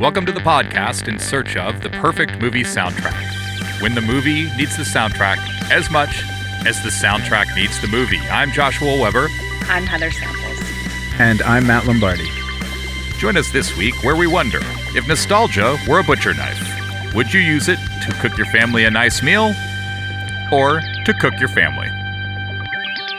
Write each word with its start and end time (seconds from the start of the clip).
Welcome 0.00 0.24
to 0.24 0.32
the 0.32 0.40
podcast 0.40 1.08
in 1.08 1.18
search 1.18 1.58
of 1.58 1.82
the 1.82 1.90
perfect 1.90 2.40
movie 2.40 2.62
soundtrack. 2.62 3.82
When 3.82 3.94
the 3.94 4.00
movie 4.00 4.44
needs 4.56 4.74
the 4.78 4.82
soundtrack 4.82 5.36
as 5.70 5.90
much 5.90 6.22
as 6.64 6.82
the 6.82 6.88
soundtrack 6.88 7.54
needs 7.54 7.78
the 7.82 7.88
movie. 7.88 8.18
I'm 8.30 8.50
Joshua 8.50 8.98
Weber. 8.98 9.28
I'm 9.64 9.84
Heather 9.84 10.10
Samples. 10.10 10.58
And 11.18 11.42
I'm 11.42 11.66
Matt 11.66 11.86
Lombardi. 11.86 12.30
Join 13.18 13.36
us 13.36 13.50
this 13.50 13.76
week 13.76 14.02
where 14.02 14.16
we 14.16 14.26
wonder 14.26 14.60
if 14.96 15.06
nostalgia 15.06 15.76
were 15.86 15.98
a 15.98 16.02
butcher 16.02 16.32
knife, 16.32 17.14
would 17.14 17.34
you 17.34 17.40
use 17.40 17.68
it 17.68 17.78
to 18.06 18.12
cook 18.22 18.38
your 18.38 18.46
family 18.46 18.86
a 18.86 18.90
nice 18.90 19.22
meal 19.22 19.52
or 20.50 20.80
to 21.04 21.14
cook 21.20 21.38
your 21.38 21.50
family? 21.50 21.88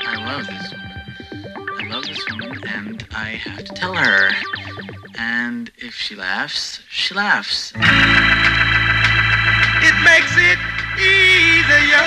I 0.08 0.16
love 0.18 0.48
this 0.48 0.72
woman. 0.72 1.70
I 1.80 1.88
love 1.90 2.06
this 2.08 2.26
woman, 2.32 2.60
and 2.68 3.08
I 3.12 3.30
have 3.34 3.66
to 3.66 3.74
tell 3.76 3.94
her. 3.94 4.32
And 6.12 6.20
if 6.20 6.26
she 6.26 6.28
laughs, 6.28 6.82
she 6.90 7.14
laughs. 7.14 7.72
It 9.82 9.96
makes 10.04 10.36
it 10.36 10.60
easier, 11.00 12.04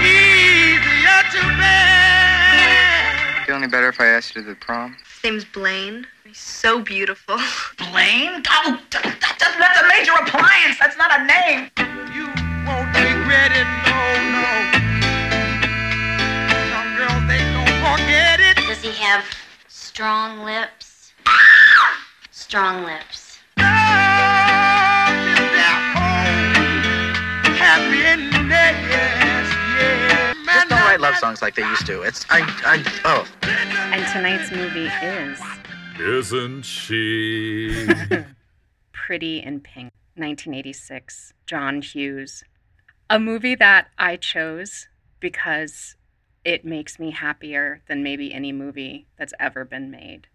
easier 0.00 1.20
to 1.32 1.42
bear. 1.60 3.44
Feel 3.44 3.56
any 3.56 3.66
better 3.66 3.88
if 3.88 4.00
I 4.00 4.06
asked 4.06 4.34
you 4.34 4.42
to 4.42 4.48
the 4.48 4.54
prom? 4.54 4.96
His 5.04 5.24
name's 5.24 5.44
Blaine. 5.44 6.06
He's 6.24 6.38
so 6.38 6.80
beautiful. 6.80 7.36
Blaine? 7.76 8.42
Oh, 8.48 8.80
that, 8.92 9.02
that, 9.20 9.36
that's 9.38 9.80
a 9.82 9.88
major 9.88 10.12
appliance. 10.12 10.78
That's 10.78 10.96
not 10.96 11.12
a 11.20 11.24
name. 11.24 11.70
You 12.14 12.24
won't 12.64 12.88
regret 12.96 13.52
it, 13.52 13.68
no, 13.84 14.00
no. 14.32 14.48
Some 16.72 16.96
girls, 16.96 17.28
they 17.28 17.44
don't 17.52 17.76
forget 17.84 18.40
it. 18.40 18.56
Does 18.66 18.80
he 18.80 18.92
have 19.02 19.24
strong 19.68 20.44
lips? 20.44 21.12
Ah! 21.26 21.63
Strong 22.54 22.84
lips. 22.84 23.40
Love 23.58 23.66
is 25.26 25.38
their 25.50 25.74
whole 25.90 27.50
happiness, 27.56 28.30
yeah. 29.80 30.34
Just 30.46 30.68
don't 30.68 30.78
write 30.78 31.00
love 31.00 31.16
songs 31.16 31.42
like 31.42 31.56
they 31.56 31.66
used 31.66 31.84
to. 31.86 32.02
It's 32.02 32.24
I 32.30 32.42
I 32.64 32.84
oh. 33.04 33.26
And 33.42 34.06
tonight's 34.12 34.52
movie 34.52 34.86
is 34.86 35.42
Isn't 35.98 36.62
she? 36.62 37.88
Pretty 38.92 39.42
in 39.42 39.58
Pink, 39.58 39.90
1986, 40.14 41.32
John 41.46 41.82
Hughes. 41.82 42.44
A 43.10 43.18
movie 43.18 43.56
that 43.56 43.88
I 43.98 44.14
chose 44.14 44.86
because 45.18 45.96
it 46.44 46.64
makes 46.64 47.00
me 47.00 47.10
happier 47.10 47.82
than 47.88 48.04
maybe 48.04 48.32
any 48.32 48.52
movie 48.52 49.08
that's 49.18 49.34
ever 49.40 49.64
been 49.64 49.90
made. 49.90 50.28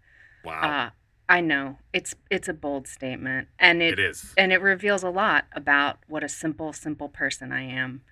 wow. 0.44 0.60
Uh, 0.60 0.90
I 1.30 1.40
know 1.40 1.78
it's 1.92 2.14
it's 2.30 2.48
a 2.48 2.52
bold 2.52 2.86
statement, 2.88 3.48
and 3.58 3.80
it, 3.82 3.98
it 3.98 3.98
is. 4.00 4.34
and 4.36 4.52
it 4.52 4.60
reveals 4.60 5.02
a 5.04 5.10
lot 5.10 5.44
about 5.54 5.98
what 6.08 6.22
a 6.24 6.28
simple, 6.28 6.72
simple 6.72 7.08
person 7.08 7.52
I 7.52 7.62
am. 7.62 8.02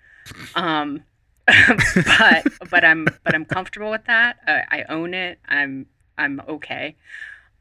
Um, 0.55 1.03
but 1.47 2.45
but 2.71 2.85
I'm 2.85 3.05
but 3.23 3.35
I'm 3.35 3.45
comfortable 3.45 3.91
with 3.91 4.05
that. 4.05 4.37
I, 4.47 4.79
I 4.79 4.83
own 4.89 5.13
it. 5.13 5.39
I'm 5.47 5.87
I'm 6.17 6.41
okay. 6.47 6.95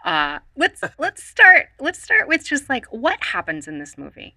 Uh, 0.04 0.38
let's 0.56 0.80
let's 0.98 1.24
start 1.24 1.66
let's 1.80 2.00
start 2.00 2.28
with 2.28 2.44
just 2.46 2.68
like 2.68 2.86
what 2.86 3.22
happens 3.24 3.66
in 3.66 3.78
this 3.78 3.98
movie. 3.98 4.36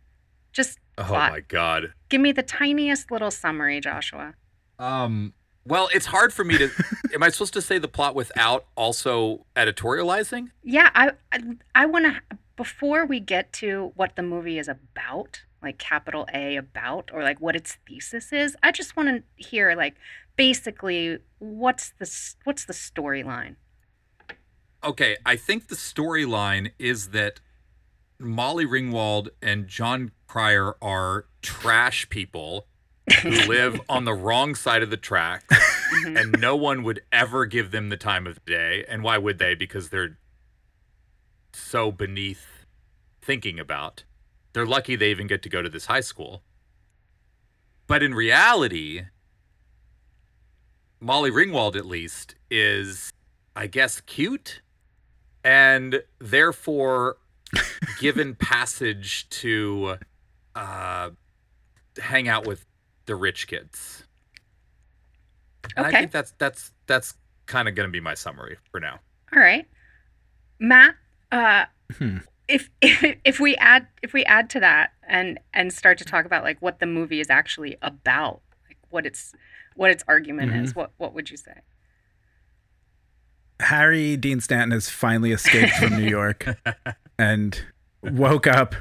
Just 0.54 0.80
Oh 0.98 1.04
plot. 1.04 1.32
my 1.32 1.40
god. 1.42 1.94
give 2.10 2.20
me 2.20 2.32
the 2.32 2.44
tiniest 2.44 3.12
little 3.12 3.32
summary, 3.32 3.80
Joshua. 3.80 4.34
Um, 4.80 5.34
well, 5.66 5.90
it's 5.94 6.08
hard 6.08 6.34
for 6.34 6.44
me 6.44 6.58
to. 6.58 6.70
am 7.14 7.24
I 7.24 7.30
supposed 7.30 7.54
to 7.54 7.62
say 7.62 7.78
the 7.78 7.88
plot 7.88 8.16
without 8.16 8.66
also 8.76 9.46
editorializing? 9.56 10.50
Yeah, 10.64 10.90
I 10.94 11.12
I, 11.32 11.40
I 11.76 11.86
want 11.86 12.06
to 12.06 12.38
before 12.56 13.06
we 13.06 13.20
get 13.20 13.52
to 13.54 13.92
what 13.96 14.16
the 14.16 14.24
movie 14.24 14.60
is 14.60 14.68
about, 14.68 15.42
like 15.62 15.78
capital 15.78 16.28
A 16.34 16.56
about, 16.58 17.12
or 17.14 17.24
like 17.24 17.40
what 17.40 17.56
its 17.56 17.78
thesis 17.88 18.34
is. 18.34 18.56
I 18.64 18.72
just 18.72 18.96
want 18.96 19.10
to 19.10 19.24
hear 19.36 19.76
like 19.76 19.96
basically 20.36 21.20
what's 21.40 21.94
the 22.00 22.36
what's 22.44 22.66
the 22.66 22.74
storyline. 22.74 23.56
Okay, 24.84 25.18
I 25.26 25.36
think 25.36 25.68
the 25.68 25.76
storyline 25.76 26.72
is 26.80 27.10
that 27.10 27.40
Molly 28.18 28.66
Ringwald 28.66 29.30
and 29.42 29.68
Jon 29.68 30.12
Cryer 30.28 30.76
are 30.82 31.26
trash 31.42 32.10
people 32.10 32.66
who 33.22 33.30
live 33.48 33.80
on 33.90 34.06
the 34.06 34.14
wrong 34.14 34.56
side 34.56 34.84
of 34.84 34.90
the 34.90 34.98
track, 34.98 35.44
and 36.06 36.40
no 36.40 36.56
one 36.56 36.84
would 36.84 37.02
ever 37.12 37.46
give 37.46 37.72
them 37.72 37.90
the 37.90 37.98
time 37.98 38.28
of 38.28 38.44
day. 38.46 38.86
And 38.88 39.04
why 39.04 39.18
would 39.18 39.40
they? 39.40 39.56
Because 39.56 39.90
they're 39.90 40.18
so 41.54 41.92
beneath 41.92 42.66
thinking 43.22 43.60
about. 43.60 44.04
They're 44.54 44.66
lucky 44.66 44.96
they 44.96 45.12
even 45.12 45.28
get 45.28 45.42
to 45.44 45.50
go 45.50 45.62
to 45.62 45.70
this 45.70 45.86
high 45.86 46.02
school. 46.02 46.44
But 47.88 48.04
in 48.04 48.14
reality, 48.14 49.04
Molly 51.00 51.32
Ringwald, 51.32 51.76
at 51.76 51.86
least, 51.86 52.36
is, 52.50 53.12
I 53.56 53.68
guess, 53.68 54.02
cute 54.02 54.62
and 55.44 56.04
therefore 56.20 57.18
given 58.00 58.36
passage 58.40 59.28
to 59.30 59.98
uh, 60.56 61.10
hang 62.00 62.28
out 62.28 62.46
with 62.46 62.66
the 63.06 63.16
rich 63.16 63.48
kids. 63.48 64.04
And 65.76 65.86
I 65.86 65.90
Okay. 65.90 66.00
think 66.00 66.12
that's 66.12 66.32
that's 66.38 66.72
that's 66.88 67.16
kind 67.46 67.68
of 67.68 67.76
going 67.76 67.88
to 67.88 67.92
be 67.92 68.00
my 68.00 68.14
summary 68.14 68.58
for 68.72 68.80
now. 68.80 69.00
All 69.34 69.42
right, 69.42 69.68
Matt. 70.60 70.96
Uh, 71.32 71.66
Hmm. 71.98 72.18
if, 72.48 72.70
if 72.82 73.18
if 73.26 73.40
we 73.40 73.56
add 73.58 73.88
if 74.02 74.14
we 74.14 74.24
add 74.26 74.50
to 74.52 74.60
that 74.60 74.92
and 75.08 75.40
and 75.54 75.72
start 75.74 75.98
to 76.00 76.06
talk 76.06 76.26
about 76.26 76.44
like 76.44 76.62
what 76.62 76.80
the 76.80 76.86
movie 76.86 77.20
is 77.20 77.30
actually 77.30 77.78
about, 77.82 78.42
like 78.68 78.78
what 78.90 79.06
its 79.06 79.34
what 79.76 79.92
its 79.92 80.04
argument 80.08 80.54
is, 80.54 80.76
what 80.76 80.92
what 80.98 81.14
would 81.14 81.30
you 81.30 81.38
say? 81.38 81.62
Harry 83.60 84.18
Dean 84.18 84.40
Stanton 84.42 84.72
has 84.72 84.90
finally 84.90 85.32
escaped 85.32 85.72
from 85.76 85.96
New 85.96 86.04
York 86.10 86.46
and 87.20 87.62
woke 88.02 88.48
up 88.48 88.74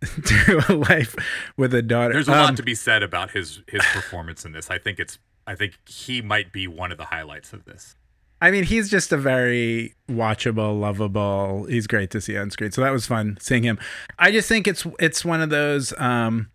to 0.26 0.62
a 0.68 0.74
life 0.74 1.14
with 1.56 1.74
a 1.74 1.82
daughter. 1.82 2.12
There's 2.14 2.28
a 2.28 2.32
Um, 2.32 2.38
lot 2.38 2.56
to 2.56 2.62
be 2.62 2.74
said 2.74 3.02
about 3.02 3.32
his 3.32 3.62
his 3.68 3.82
performance 3.92 4.44
in 4.44 4.52
this. 4.52 4.70
I 4.70 4.78
think 4.78 4.98
it's 5.00 5.18
I 5.46 5.54
think 5.54 5.78
he 5.88 6.22
might 6.22 6.52
be 6.52 6.66
one 6.68 6.92
of 6.92 6.98
the 6.98 7.06
highlights 7.06 7.52
of 7.52 7.64
this. 7.64 7.96
I 8.40 8.52
mean, 8.52 8.62
he's 8.62 8.88
just 8.88 9.10
a 9.12 9.16
very 9.16 9.94
watchable, 10.08 10.78
lovable. 10.78 11.64
He's 11.64 11.88
great 11.88 12.10
to 12.12 12.20
see 12.20 12.36
on 12.36 12.50
screen. 12.50 12.70
So 12.70 12.82
that 12.82 12.92
was 12.92 13.04
fun 13.06 13.36
seeing 13.40 13.64
him. 13.64 13.80
I 14.18 14.30
just 14.30 14.48
think 14.48 14.68
it's 14.68 14.86
it's 15.00 15.24
one 15.24 15.40
of 15.40 15.50
those 15.50 15.92
um, 15.98 16.48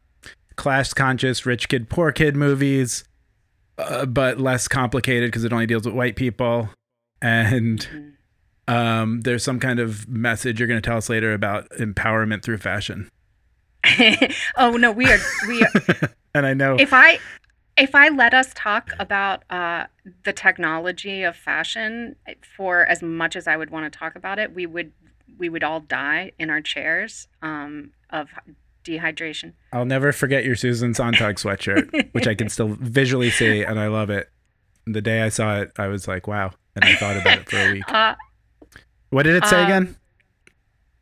class 0.56 0.94
conscious 0.94 1.46
rich 1.46 1.68
kid 1.68 1.90
poor 1.90 2.14
kid 2.14 2.38
movies, 2.38 3.04
uh, 3.78 4.06
but 4.06 4.40
less 4.40 4.70
complicated 4.70 5.28
because 5.32 5.44
it 5.44 5.52
only 5.52 5.66
deals 5.66 5.86
with 5.86 5.94
white 5.96 6.16
people, 6.16 6.70
and 7.22 8.16
um, 8.70 9.20
there's 9.22 9.44
some 9.44 9.60
kind 9.60 9.80
of 9.80 10.08
message 10.08 10.60
you're 10.60 10.68
going 10.68 10.82
to 10.82 10.88
tell 10.90 10.98
us 10.98 11.10
later 11.10 11.34
about 11.34 11.70
empowerment 11.72 12.44
through 12.44 12.60
fashion. 12.60 13.10
oh 14.58 14.72
no, 14.78 14.92
we 14.92 15.12
are 15.12 15.20
we 15.48 15.64
are, 15.64 16.10
And 16.36 16.46
I 16.46 16.54
know 16.54 16.76
if 16.80 16.94
I 16.94 17.20
if 17.78 17.96
I 17.96 18.10
let 18.10 18.34
us 18.34 18.52
talk 18.56 18.92
about 19.00 19.44
uh, 19.50 19.86
the 20.26 20.34
technology 20.34 21.24
of 21.24 21.36
fashion 21.36 22.16
for 22.56 22.86
as 22.86 23.02
much 23.02 23.36
as 23.36 23.48
I 23.48 23.58
would 23.58 23.70
want 23.72 23.92
to 23.92 23.98
talk 24.00 24.16
about 24.16 24.40
it, 24.40 24.54
we 24.54 24.66
would 24.66 24.92
we 25.38 25.50
would 25.50 25.64
all 25.64 25.80
die 25.80 26.32
in 26.38 26.50
our 26.50 26.62
chairs 26.62 27.28
um, 27.42 27.92
of 28.10 28.30
dehydration. 28.84 29.54
I'll 29.72 29.86
never 29.86 30.12
forget 30.12 30.44
your 30.46 30.56
Susan 30.56 30.94
Sontag 30.94 31.36
sweatshirt, 31.38 32.10
which 32.14 32.28
I 32.28 32.36
can 32.36 32.50
still 32.50 32.70
visually 32.80 33.32
see, 33.32 33.64
and 33.64 33.80
I 33.80 33.88
love 33.88 34.10
it. 34.10 34.30
The 34.86 35.02
day 35.02 35.22
I 35.22 35.30
saw 35.30 35.62
it, 35.62 35.72
I 35.78 35.88
was 35.88 36.08
like, 36.08 36.28
wow. 36.28 36.52
And 36.76 36.84
I 36.86 36.96
thought 36.96 37.16
about 37.18 37.40
it 37.40 37.50
for 37.50 37.58
a 37.58 37.72
week. 37.72 37.84
Uh, 37.88 38.16
What 39.10 39.24
did 39.24 39.36
it 39.36 39.46
say 39.46 39.60
Um, 39.62 39.66
again? 39.66 39.96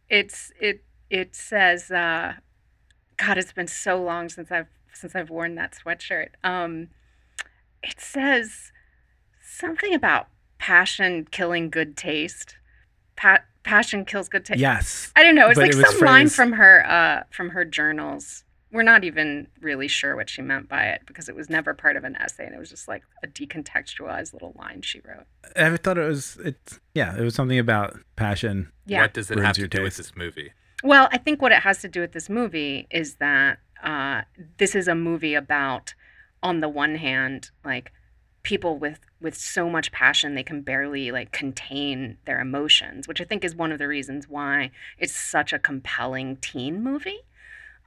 it's 0.10 0.51
it 0.60 0.84
it 1.10 1.36
says 1.36 1.89
uh, 1.92 2.34
God, 3.22 3.38
it's 3.38 3.54
been 3.54 3.68
so 3.68 4.02
long 4.02 4.30
since 4.30 4.52
I've 4.52 4.68
since 4.94 5.16
I've 5.16 5.30
worn 5.30 5.56
that 5.56 5.74
sweatshirt. 5.74 6.30
Um, 6.44 6.88
it 7.84 8.00
says 8.00 8.72
something 9.42 9.94
about 9.94 10.28
passion 10.58 11.28
killing 11.30 11.70
good 11.70 11.96
taste. 11.96 12.56
Pa- 13.16 13.44
passion 13.64 14.06
kills 14.06 14.28
good 14.28 14.46
taste. 14.46 14.60
Yes. 14.60 15.12
I 15.16 15.24
don't 15.24 15.36
know. 15.36 15.48
It's 15.50 15.56
But 15.58 15.64
like 15.64 15.74
it 15.74 15.78
was 15.78 15.98
some 15.98 16.06
line 16.06 16.30
from 16.30 16.54
her 16.54 16.86
uh, 16.88 17.24
from 17.30 17.50
her 17.50 17.64
journals. 17.64 18.44
We're 18.72 18.84
not 18.84 19.04
even 19.04 19.48
really 19.60 19.90
sure 19.90 20.16
what 20.16 20.30
she 20.30 20.42
meant 20.42 20.70
by 20.70 20.86
it 20.86 21.02
because 21.06 21.28
it 21.28 21.36
was 21.36 21.50
never 21.50 21.74
part 21.74 21.98
of 21.98 22.06
an 22.06 22.16
essay 22.16 22.46
and 22.46 22.56
it 22.56 22.60
was 22.60 22.70
just 22.70 22.88
like 22.88 23.04
a 23.22 23.28
decontextualized 23.28 24.32
little 24.32 24.56
line 24.58 24.82
she 24.82 25.02
wrote. 25.02 25.26
I 25.58 25.76
thought 25.76 25.98
it 25.98 26.08
was, 26.08 26.38
it, 26.38 26.80
yeah, 26.96 27.18
it 27.18 27.22
was 27.22 27.36
something 27.36 27.60
about 27.60 28.00
passion. 28.16 28.72
Yeah. 28.86 29.02
What 29.02 29.14
does 29.14 29.30
it 29.30 29.38
have 29.40 29.56
to 29.56 29.62
your 29.62 29.68
do 29.68 29.84
with 29.84 29.98
this 29.98 30.16
movie? 30.16 30.54
Well, 30.83 31.10
I 31.12 31.18
think 31.18 31.42
what 31.42 31.51
it 31.51 31.60
has 31.60 31.80
to 31.81 31.88
do 31.88 32.01
with 32.01 32.13
this 32.13 32.30
movie 32.30 32.88
is 32.89 33.16
that 33.16 33.60
uh, 33.83 34.22
this 34.57 34.75
is 34.75 34.88
a 34.88 34.95
movie 34.95 35.36
about, 35.36 35.94
on 36.42 36.60
the 36.60 36.69
one 36.69 36.95
hand, 36.95 37.51
like 37.63 37.92
people 38.44 38.78
with 38.78 39.00
with 39.22 39.36
so 39.36 39.69
much 39.69 39.92
passion 39.92 40.33
they 40.33 40.42
can 40.42 40.62
barely 40.62 41.12
like 41.12 41.31
contain 41.31 42.18
their 42.25 42.42
emotions, 42.42 43.07
which 43.07 43.22
I 43.22 43.24
think 43.24 43.44
is 43.44 43.56
one 43.56 43.72
of 43.72 43.78
the 43.78 43.88
reasons 43.88 44.28
why 44.28 44.72
it's 44.98 45.16
such 45.16 45.54
a 45.54 45.60
compelling 45.60 46.38
teen 46.38 46.84
movie. 46.84 47.19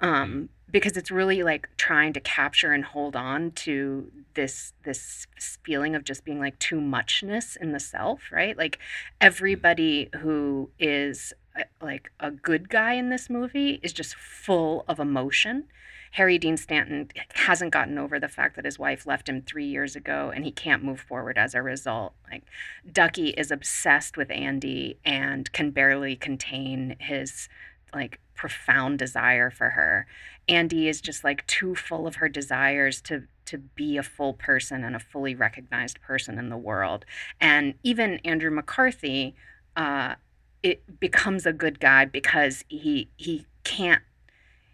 Um, 0.00 0.48
because 0.70 0.96
it's 0.96 1.10
really 1.10 1.42
like 1.42 1.68
trying 1.76 2.12
to 2.12 2.20
capture 2.20 2.72
and 2.72 2.84
hold 2.84 3.16
on 3.16 3.52
to 3.52 4.10
this 4.34 4.72
this 4.84 5.26
feeling 5.62 5.94
of 5.94 6.04
just 6.04 6.24
being 6.24 6.40
like 6.40 6.58
too 6.58 6.80
muchness 6.80 7.56
in 7.56 7.72
the 7.72 7.80
self, 7.80 8.20
right? 8.32 8.56
Like 8.56 8.78
everybody 9.20 10.10
who 10.20 10.70
is 10.78 11.32
like 11.80 12.10
a 12.20 12.30
good 12.30 12.68
guy 12.68 12.94
in 12.94 13.10
this 13.10 13.30
movie 13.30 13.80
is 13.82 13.92
just 13.92 14.14
full 14.14 14.84
of 14.88 14.98
emotion. 14.98 15.64
Harry 16.12 16.38
Dean 16.38 16.56
Stanton 16.56 17.08
hasn't 17.34 17.72
gotten 17.72 17.98
over 17.98 18.20
the 18.20 18.28
fact 18.28 18.54
that 18.54 18.64
his 18.64 18.78
wife 18.78 19.04
left 19.04 19.28
him 19.28 19.42
three 19.42 19.66
years 19.66 19.96
ago 19.96 20.30
and 20.34 20.44
he 20.44 20.52
can't 20.52 20.84
move 20.84 21.00
forward 21.00 21.36
as 21.36 21.54
a 21.54 21.62
result. 21.62 22.14
Like, 22.30 22.44
Ducky 22.90 23.30
is 23.30 23.50
obsessed 23.50 24.16
with 24.16 24.30
Andy 24.30 24.98
and 25.04 25.50
can 25.52 25.72
barely 25.72 26.14
contain 26.14 26.96
his 27.00 27.48
like 27.92 28.20
profound 28.34 28.98
desire 28.98 29.50
for 29.50 29.70
her. 29.70 30.06
Andy 30.48 30.88
is 30.88 31.00
just 31.00 31.24
like 31.24 31.46
too 31.46 31.74
full 31.74 32.06
of 32.06 32.16
her 32.16 32.28
desires 32.28 33.00
to 33.02 33.24
to 33.46 33.58
be 33.58 33.96
a 33.96 34.02
full 34.02 34.32
person 34.32 34.84
and 34.84 34.96
a 34.96 35.00
fully 35.00 35.34
recognized 35.34 36.00
person 36.00 36.38
in 36.38 36.48
the 36.48 36.56
world. 36.56 37.04
And 37.40 37.74
even 37.82 38.18
Andrew 38.24 38.50
McCarthy 38.50 39.34
uh, 39.76 40.14
it 40.64 40.98
becomes 40.98 41.44
a 41.44 41.52
good 41.52 41.78
guy 41.78 42.06
because 42.06 42.64
he 42.68 43.10
he 43.16 43.46
can't 43.62 44.02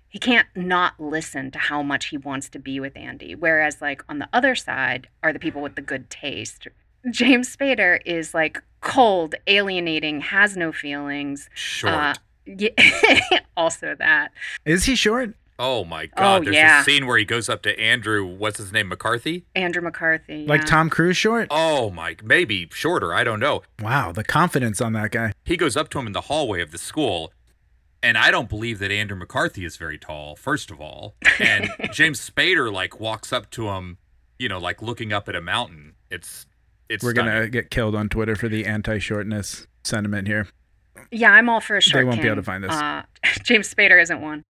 he 0.09 0.19
can't 0.19 0.47
not 0.55 0.99
listen 0.99 1.51
to 1.51 1.59
how 1.59 1.83
much 1.83 2.07
he 2.07 2.17
wants 2.17 2.49
to 2.49 2.59
be 2.59 2.81
with 2.81 2.97
Andy. 2.97 3.35
Whereas 3.35 3.83
like 3.83 4.03
on 4.09 4.21
the 4.21 4.29
other 4.33 4.55
side 4.55 5.09
are 5.23 5.33
the 5.33 5.39
people 5.39 5.61
with 5.61 5.75
the 5.75 5.83
good 5.83 6.09
taste. 6.09 6.69
James 7.11 7.55
Spader 7.55 8.01
is 8.07 8.33
like 8.33 8.63
cold, 8.81 9.35
alienating, 9.47 10.21
has 10.21 10.57
no 10.57 10.73
feelings. 10.73 11.51
Short. 11.55 11.95
Uh, 11.95 12.15
yeah, 12.47 12.71
also 13.57 13.95
that. 13.97 14.33
Is 14.65 14.85
he 14.85 14.95
short? 14.95 15.35
Oh 15.61 15.85
my 15.85 16.07
god! 16.07 16.41
Oh, 16.41 16.45
There's 16.45 16.57
yeah. 16.57 16.81
a 16.81 16.85
scene 16.85 17.07
where 17.07 17.19
he 17.19 17.25
goes 17.25 17.49
up 17.49 17.63
to 17.63 17.79
Andrew. 17.79 18.27
What's 18.27 18.59
his 18.59 18.73
name? 18.73 18.89
McCarthy. 18.89 19.45
Andrew 19.55 19.83
McCarthy. 19.83 20.47
Like 20.47 20.63
yeah. 20.63 20.67
Tom 20.67 20.91
Cruise 20.91 21.17
short? 21.17 21.49
Oh 21.51 21.91
my, 21.91 22.17
maybe 22.25 22.69
shorter. 22.73 23.15
I 23.15 23.23
don't 23.23 23.39
know. 23.39 23.63
Wow, 23.81 24.11
the 24.11 24.25
confidence 24.25 24.81
on 24.81 24.95
that 24.95 25.13
guy. 25.13 25.33
He 25.45 25.57
goes 25.57 25.77
up 25.77 25.91
to 25.91 25.99
him 26.01 26.07
in 26.09 26.13
the 26.13 26.23
hallway 26.23 26.63
of 26.63 26.73
the 26.73 26.79
school, 26.79 27.33
and 28.03 28.19
I 28.19 28.31
don't 28.31 28.49
believe 28.49 28.79
that 28.81 28.91
Andrew 28.91 29.17
McCarthy 29.17 29.65
is 29.65 29.77
very 29.77 29.99
tall. 29.99 30.35
First 30.35 30.71
of 30.71 30.81
all, 30.81 31.15
and 31.39 31.69
James 31.93 32.19
Spader 32.29 32.73
like 32.73 32.99
walks 32.99 33.33
up 33.33 33.51
to 33.51 33.69
him, 33.69 33.99
you 34.39 34.49
know, 34.49 34.59
like 34.59 34.83
looking 34.83 35.13
up 35.13 35.29
at 35.29 35.37
a 35.37 35.41
mountain. 35.41 35.95
It's 36.11 36.47
it's 36.89 37.05
We're 37.05 37.13
stunning. 37.13 37.33
gonna 37.33 37.49
get 37.49 37.71
killed 37.71 37.95
on 37.95 38.09
Twitter 38.09 38.35
for 38.35 38.49
the 38.49 38.67
anti-shortness 38.67 39.67
sentiment 39.85 40.27
here. 40.27 40.49
Yeah, 41.11 41.33
I'm 41.33 41.49
all 41.49 41.61
for 41.61 41.77
a 41.77 41.81
short 41.81 42.07
won't 42.07 42.21
be 42.21 42.27
able 42.27 42.37
to 42.37 42.43
find 42.43 42.65
this. 42.65 42.73
Uh, 42.73 43.03
James 43.43 43.73
Spader 43.73 44.01
isn't 44.01 44.21
one. 44.21 44.45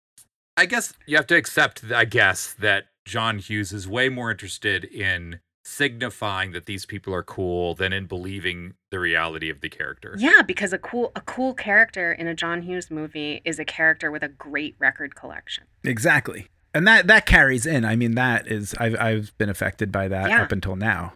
I 0.58 0.66
guess 0.66 0.92
you 1.06 1.16
have 1.16 1.26
to 1.28 1.36
accept, 1.36 1.84
I 1.92 2.04
guess, 2.04 2.52
that 2.54 2.86
John 3.04 3.38
Hughes 3.38 3.72
is 3.72 3.86
way 3.88 4.08
more 4.08 4.30
interested 4.30 4.84
in 4.84 5.40
signifying 5.64 6.52
that 6.52 6.66
these 6.66 6.84
people 6.86 7.14
are 7.14 7.22
cool 7.22 7.74
than 7.74 7.92
in 7.92 8.06
believing 8.06 8.74
the 8.90 8.98
reality 8.98 9.50
of 9.50 9.60
the 9.60 9.68
character. 9.68 10.14
Yeah, 10.18 10.42
because 10.42 10.72
a 10.72 10.78
cool 10.78 11.12
a 11.14 11.20
cool 11.20 11.54
character 11.54 12.12
in 12.12 12.26
a 12.26 12.34
John 12.34 12.62
Hughes 12.62 12.90
movie 12.90 13.40
is 13.44 13.58
a 13.58 13.64
character 13.64 14.10
with 14.10 14.22
a 14.22 14.28
great 14.28 14.74
record 14.78 15.14
collection. 15.14 15.64
Exactly. 15.84 16.48
And 16.74 16.86
that 16.86 17.06
that 17.06 17.26
carries 17.26 17.64
in. 17.66 17.84
I 17.84 17.96
mean, 17.96 18.14
that 18.16 18.46
is 18.48 18.74
I've 18.80 18.96
I've 18.98 19.36
been 19.38 19.48
affected 19.50 19.92
by 19.92 20.08
that 20.08 20.28
Yeah. 20.30 20.42
up 20.42 20.52
until 20.52 20.74
now. 20.76 21.12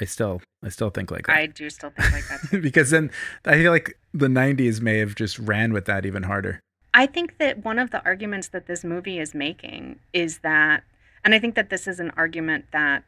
I 0.00 0.04
still 0.04 0.40
I 0.64 0.68
still 0.70 0.90
think 0.90 1.10
like 1.10 1.26
that. 1.26 1.36
I 1.36 1.46
do 1.46 1.68
still 1.68 1.90
think 1.90 2.12
like 2.12 2.24
that. 2.28 2.62
because 2.62 2.90
then 2.90 3.10
I 3.44 3.54
feel 3.54 3.72
like 3.72 3.98
the 4.14 4.28
90s 4.28 4.80
may 4.80 4.98
have 4.98 5.14
just 5.14 5.38
ran 5.38 5.72
with 5.72 5.84
that 5.86 6.06
even 6.06 6.22
harder. 6.22 6.60
I 6.98 7.06
think 7.06 7.38
that 7.38 7.64
one 7.64 7.78
of 7.78 7.92
the 7.92 8.04
arguments 8.04 8.48
that 8.48 8.66
this 8.66 8.82
movie 8.82 9.20
is 9.20 9.32
making 9.32 10.00
is 10.12 10.38
that, 10.38 10.82
and 11.24 11.32
I 11.32 11.38
think 11.38 11.54
that 11.54 11.70
this 11.70 11.86
is 11.86 12.00
an 12.00 12.10
argument 12.16 12.64
that 12.72 13.04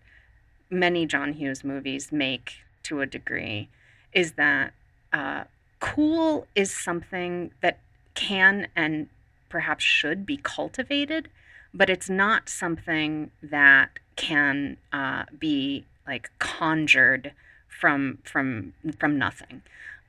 many 0.70 1.06
John 1.06 1.32
Hughes 1.32 1.64
movies 1.64 2.12
make 2.12 2.52
to 2.84 3.00
a 3.00 3.06
degree, 3.06 3.68
is 4.12 4.34
that 4.34 4.74
uh, 5.12 5.42
cool 5.80 6.46
is 6.54 6.70
something 6.70 7.50
that 7.62 7.80
can 8.14 8.68
and 8.76 9.08
perhaps 9.48 9.82
should 9.82 10.24
be 10.24 10.36
cultivated, 10.36 11.28
but 11.74 11.90
it's 11.90 12.08
not 12.08 12.48
something 12.48 13.32
that 13.42 13.98
can 14.14 14.76
uh, 14.92 15.24
be 15.36 15.84
like 16.06 16.30
conjured 16.38 17.32
from 17.66 18.18
from 18.22 18.72
from 19.00 19.18
nothing. 19.18 19.62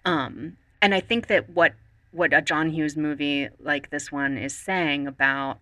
Um, 0.06 0.58
and 0.84 0.94
I 0.94 1.00
think 1.00 1.26
that 1.28 1.50
what 1.50 1.74
what 2.12 2.34
a 2.34 2.42
John 2.42 2.70
Hughes 2.70 2.96
movie 2.96 3.50
like 3.60 3.90
this 3.90 4.12
one 4.12 4.38
is 4.38 4.56
saying 4.56 5.08
about 5.08 5.60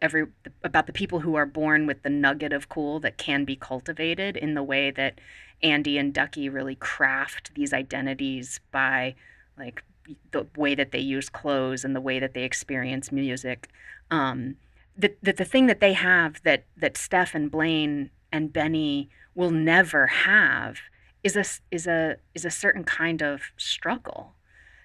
every 0.00 0.26
about 0.64 0.86
the 0.86 0.92
people 0.92 1.20
who 1.20 1.36
are 1.36 1.46
born 1.46 1.86
with 1.86 2.02
the 2.02 2.10
nugget 2.10 2.52
of 2.52 2.68
cool 2.68 2.98
that 3.00 3.18
can 3.18 3.44
be 3.44 3.56
cultivated 3.56 4.36
in 4.36 4.54
the 4.54 4.62
way 4.62 4.90
that 4.90 5.20
Andy 5.62 5.96
and 5.96 6.12
Ducky 6.12 6.48
really 6.48 6.74
craft 6.74 7.54
these 7.54 7.72
identities 7.72 8.60
by 8.72 9.14
like 9.56 9.84
the 10.32 10.46
way 10.56 10.74
that 10.74 10.90
they 10.90 10.98
use 10.98 11.28
clothes 11.28 11.84
and 11.84 11.94
the 11.94 12.00
way 12.00 12.18
that 12.18 12.34
they 12.34 12.42
experience 12.42 13.12
music. 13.12 13.68
Um, 14.10 14.56
that 14.96 15.16
the, 15.22 15.32
the 15.32 15.44
thing 15.44 15.68
that 15.68 15.80
they 15.80 15.92
have 15.92 16.42
that 16.42 16.64
that 16.76 16.94
Steff 16.94 17.34
and 17.34 17.50
Blaine 17.50 18.10
and 18.32 18.52
Benny 18.52 19.08
will 19.34 19.52
never 19.52 20.08
have 20.08 20.78
is 21.22 21.36
a 21.36 21.44
is 21.70 21.86
a 21.86 22.16
is 22.34 22.44
a 22.44 22.50
certain 22.50 22.82
kind 22.82 23.22
of 23.22 23.52
struggle 23.56 24.34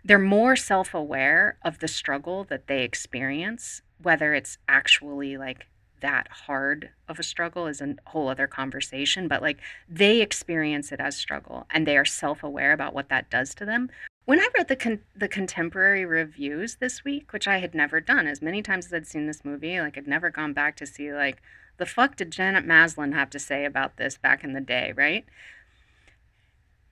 they're 0.07 0.17
more 0.17 0.55
self-aware 0.55 1.57
of 1.65 1.79
the 1.79 1.87
struggle 1.87 2.45
that 2.45 2.67
they 2.67 2.83
experience 2.83 3.81
whether 4.01 4.33
it's 4.33 4.57
actually 4.69 5.37
like 5.37 5.67
that 6.01 6.27
hard 6.29 6.91
of 7.09 7.19
a 7.19 7.23
struggle 7.23 7.67
is 7.67 7.81
a 7.81 7.95
whole 8.05 8.29
other 8.29 8.47
conversation 8.47 9.27
but 9.27 9.41
like 9.41 9.57
they 9.89 10.21
experience 10.21 10.91
it 10.91 10.99
as 11.01 11.17
struggle 11.17 11.67
and 11.71 11.85
they 11.85 11.97
are 11.97 12.05
self-aware 12.05 12.71
about 12.71 12.93
what 12.93 13.09
that 13.09 13.29
does 13.29 13.53
to 13.53 13.65
them. 13.65 13.89
When 14.25 14.39
i 14.39 14.47
read 14.57 14.67
the 14.67 14.75
con- 14.75 14.99
the 15.15 15.27
contemporary 15.27 16.05
reviews 16.05 16.75
this 16.75 17.03
week 17.03 17.33
which 17.33 17.47
i 17.47 17.57
had 17.57 17.73
never 17.73 17.99
done 17.99 18.27
as 18.27 18.41
many 18.41 18.61
times 18.61 18.87
as 18.87 18.93
i'd 18.93 19.07
seen 19.07 19.25
this 19.25 19.43
movie 19.43 19.79
like 19.79 19.97
i'd 19.97 20.07
never 20.07 20.29
gone 20.29 20.53
back 20.53 20.75
to 20.77 20.85
see 20.85 21.13
like 21.13 21.41
the 21.77 21.85
fuck 21.85 22.15
did 22.15 22.31
janet 22.31 22.65
maslin 22.65 23.13
have 23.13 23.29
to 23.29 23.39
say 23.39 23.65
about 23.65 23.97
this 23.97 24.17
back 24.17 24.43
in 24.43 24.53
the 24.53 24.61
day 24.61 24.93
right? 24.95 25.25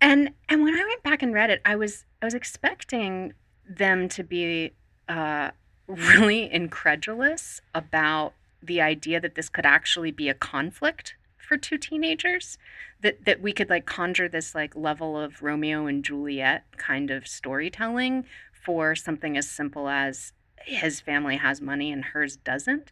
And 0.02 0.32
and 0.50 0.64
when 0.64 0.76
I 0.76 0.86
went 0.86 1.04
back 1.04 1.24
and 1.24 1.34
read 1.34 1.50
it, 1.50 1.62
I 1.66 1.76
was 1.76 2.06
I 2.26 2.28
was 2.28 2.34
expecting 2.34 3.36
them 3.70 4.10
to 4.10 4.24
be 4.24 4.72
uh, 5.08 5.52
really 5.86 6.52
incredulous 6.52 7.62
about 7.76 8.34
the 8.64 8.82
idea 8.82 9.22
that 9.22 9.36
this 9.36 9.48
could 9.48 9.68
actually 9.68 10.10
be 10.10 10.28
a 10.28 10.34
conflict 10.34 11.14
for 11.38 11.56
two 11.56 11.78
teenagers 11.78 12.58
that 13.04 13.26
that 13.26 13.42
we 13.42 13.54
could 13.54 13.70
like 13.70 13.86
conjure 13.86 14.28
this 14.28 14.56
like 14.56 14.76
level 14.76 15.16
of 15.16 15.44
Romeo 15.44 15.86
and 15.86 16.04
Juliet 16.04 16.64
kind 16.78 17.12
of 17.12 17.28
storytelling 17.28 18.26
for 18.52 18.96
something 18.96 19.38
as 19.38 19.48
simple 19.48 19.88
as 19.88 20.34
his 20.64 21.00
family 21.00 21.38
has 21.38 21.62
money 21.62 21.92
and 21.92 22.06
hers 22.06 22.38
doesn't. 22.38 22.92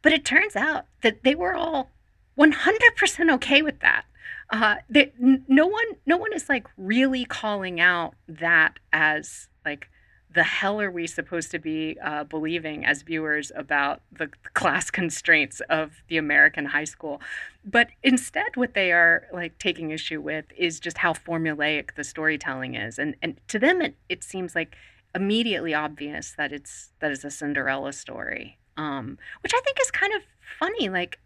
But 0.00 0.14
it 0.14 0.24
turns 0.24 0.56
out 0.56 0.86
that 1.02 1.22
they 1.22 1.34
were 1.34 1.54
all 1.54 1.90
100% 2.38 3.34
okay 3.34 3.60
with 3.60 3.80
that 3.80 4.06
uh, 4.50 4.76
no 5.18 5.66
one 5.66 5.84
no 6.06 6.16
one 6.16 6.32
is 6.32 6.48
like 6.48 6.66
really 6.76 7.24
calling 7.24 7.80
out 7.80 8.14
that 8.28 8.78
as 8.92 9.48
like 9.64 9.88
the 10.32 10.42
hell 10.44 10.80
are 10.80 10.90
we 10.90 11.06
supposed 11.06 11.50
to 11.50 11.58
be 11.58 11.98
uh, 12.04 12.22
believing 12.24 12.84
as 12.84 13.02
viewers 13.02 13.50
about 13.56 14.02
the 14.12 14.28
class 14.54 14.90
constraints 14.90 15.60
of 15.68 16.02
the 16.08 16.16
American 16.16 16.66
high 16.66 16.84
school? 16.84 17.20
But 17.64 17.88
instead, 18.02 18.56
what 18.56 18.74
they 18.74 18.92
are 18.92 19.26
like 19.32 19.58
taking 19.58 19.90
issue 19.90 20.20
with 20.20 20.46
is 20.56 20.80
just 20.80 20.98
how 20.98 21.12
formulaic 21.12 21.94
the 21.94 22.04
storytelling 22.04 22.74
is, 22.74 22.98
and 22.98 23.16
and 23.22 23.40
to 23.48 23.58
them, 23.58 23.82
it, 23.82 23.96
it 24.08 24.24
seems 24.24 24.54
like 24.54 24.76
immediately 25.14 25.74
obvious 25.74 26.32
that 26.36 26.52
it's 26.52 26.90
that 27.00 27.10
it's 27.10 27.24
a 27.24 27.30
Cinderella 27.30 27.92
story, 27.92 28.58
um, 28.76 29.18
which 29.42 29.52
I 29.54 29.60
think 29.60 29.78
is 29.80 29.90
kind 29.90 30.12
of 30.14 30.22
funny. 30.58 30.88
Like, 30.88 31.18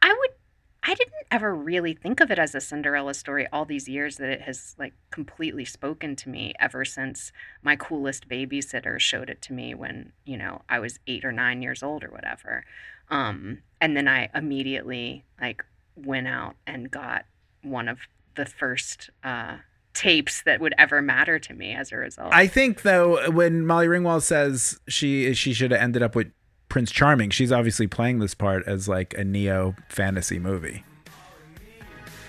I 0.00 0.14
would 0.18 0.30
I 0.86 0.94
didn't 0.94 1.14
ever 1.30 1.54
really 1.54 1.94
think 1.94 2.20
of 2.20 2.30
it 2.30 2.38
as 2.38 2.54
a 2.54 2.60
Cinderella 2.60 3.14
story 3.14 3.46
all 3.52 3.64
these 3.64 3.88
years 3.88 4.16
that 4.18 4.28
it 4.28 4.42
has 4.42 4.76
like 4.78 4.92
completely 5.10 5.64
spoken 5.64 6.14
to 6.16 6.28
me 6.28 6.52
ever 6.60 6.84
since 6.84 7.32
my 7.62 7.74
coolest 7.74 8.28
babysitter 8.28 9.00
showed 9.00 9.30
it 9.30 9.40
to 9.42 9.54
me 9.54 9.74
when, 9.74 10.12
you 10.26 10.36
know, 10.36 10.62
I 10.68 10.80
was 10.80 10.98
8 11.06 11.24
or 11.24 11.32
9 11.32 11.62
years 11.62 11.82
old 11.82 12.04
or 12.04 12.10
whatever. 12.10 12.64
Um 13.10 13.62
and 13.80 13.96
then 13.96 14.08
I 14.08 14.28
immediately 14.34 15.24
like 15.40 15.64
went 15.96 16.28
out 16.28 16.56
and 16.66 16.90
got 16.90 17.24
one 17.62 17.88
of 17.88 18.00
the 18.36 18.44
first 18.44 19.10
uh 19.22 19.56
tapes 19.94 20.42
that 20.42 20.60
would 20.60 20.74
ever 20.76 21.00
matter 21.00 21.38
to 21.38 21.54
me 21.54 21.72
as 21.72 21.92
a 21.92 21.96
result. 21.96 22.32
I 22.32 22.46
think 22.46 22.82
though 22.82 23.30
when 23.30 23.66
Molly 23.66 23.86
Ringwald 23.86 24.22
says 24.22 24.80
she 24.86 25.32
she 25.32 25.54
should 25.54 25.70
have 25.70 25.80
ended 25.80 26.02
up 26.02 26.14
with 26.14 26.30
Prince 26.74 26.90
Charming, 26.90 27.30
she's 27.30 27.52
obviously 27.52 27.86
playing 27.86 28.18
this 28.18 28.34
part 28.34 28.66
as 28.66 28.88
like 28.88 29.14
a 29.16 29.22
neo 29.22 29.76
fantasy 29.88 30.40
movie. 30.40 30.82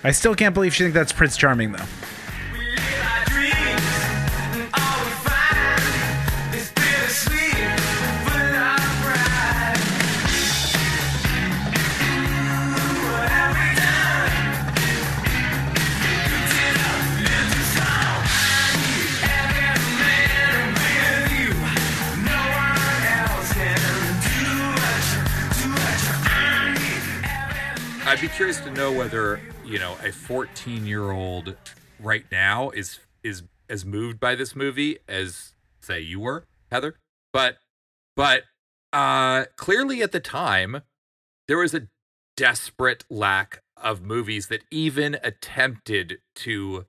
I 0.04 0.12
still 0.12 0.36
can't 0.36 0.54
believe 0.54 0.72
she 0.72 0.84
thinks 0.84 0.94
that's 0.94 1.12
Prince 1.12 1.36
Charming 1.36 1.72
though. 1.72 1.84
I'd 28.16 28.22
be 28.22 28.30
curious 28.30 28.62
to 28.62 28.72
know 28.72 28.94
whether 28.94 29.42
you 29.66 29.78
know 29.78 29.98
a 30.02 30.10
14 30.10 30.86
year 30.86 31.12
old 31.12 31.58
right 32.00 32.24
now 32.32 32.70
is 32.70 33.00
is 33.26 33.44
as 33.70 33.84
moved 33.84 34.22
by 34.22 34.36
this 34.36 34.56
movie 34.56 35.00
as 35.06 35.54
say 35.82 36.00
you 36.00 36.22
were, 36.22 36.46
Heather. 36.72 36.96
But 37.34 37.58
but 38.16 38.44
uh 38.94 39.48
clearly 39.58 40.02
at 40.02 40.14
the 40.14 40.22
time 40.22 40.84
there 41.50 41.58
was 41.58 41.74
a 41.74 41.90
desperate 42.38 43.04
lack 43.10 43.62
of 43.76 44.02
movies 44.02 44.48
that 44.48 44.62
even 44.72 45.18
attempted 45.22 46.20
to 46.36 46.86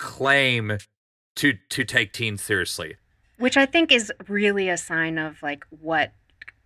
claim 0.00 0.78
to 1.36 1.52
to 1.70 1.84
take 1.84 2.12
teens 2.12 2.42
seriously. 2.42 2.96
which 3.38 3.56
I 3.56 3.64
think 3.64 3.92
is 3.92 4.12
really 4.26 4.68
a 4.68 4.76
sign 4.76 5.18
of 5.18 5.40
like 5.40 5.64
what 5.70 6.14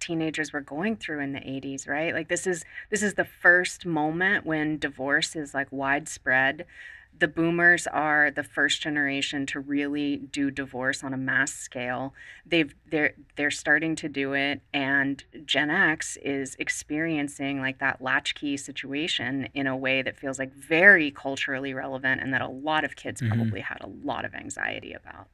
teenagers 0.01 0.53
were 0.53 0.61
going 0.61 0.97
through 0.97 1.21
in 1.21 1.33
the 1.33 1.41
80s, 1.41 1.87
right? 1.89 2.15
Like 2.15 2.29
this 2.29 2.47
is 2.47 2.65
this 2.91 3.03
is 3.03 3.15
the 3.15 3.25
first 3.25 3.85
moment 3.87 4.47
when 4.47 4.79
divorce 4.79 5.35
is 5.37 5.55
like 5.55 5.69
widespread. 5.71 6.67
The 7.19 7.27
boomers 7.27 7.89
are 7.89 8.31
the 8.31 8.45
first 8.45 8.81
generation 8.81 9.45
to 9.47 9.59
really 9.59 10.19
do 10.19 10.53
divorce 10.53 11.03
on 11.03 11.13
a 11.13 11.17
mass 11.17 11.53
scale. 11.53 12.15
They've 12.47 12.73
they're 12.89 13.15
they're 13.35 13.51
starting 13.51 13.97
to 13.97 14.09
do 14.09 14.35
it 14.35 14.61
and 14.73 15.25
Gen 15.45 15.69
X 15.71 16.17
is 16.19 16.55
experiencing 16.61 17.61
like 17.61 17.79
that 17.79 18.01
latchkey 18.01 18.57
situation 18.57 19.49
in 19.53 19.67
a 19.67 19.77
way 19.77 20.01
that 20.03 20.17
feels 20.17 20.39
like 20.39 20.53
very 20.55 21.11
culturally 21.11 21.75
relevant 21.75 22.21
and 22.21 22.33
that 22.33 22.41
a 22.41 22.47
lot 22.49 22.85
of 22.85 22.95
kids 22.95 23.21
Mhm. 23.21 23.29
probably 23.31 23.61
had 23.61 23.79
a 23.81 23.89
lot 23.89 24.25
of 24.25 24.35
anxiety 24.35 24.93
about. 24.93 25.27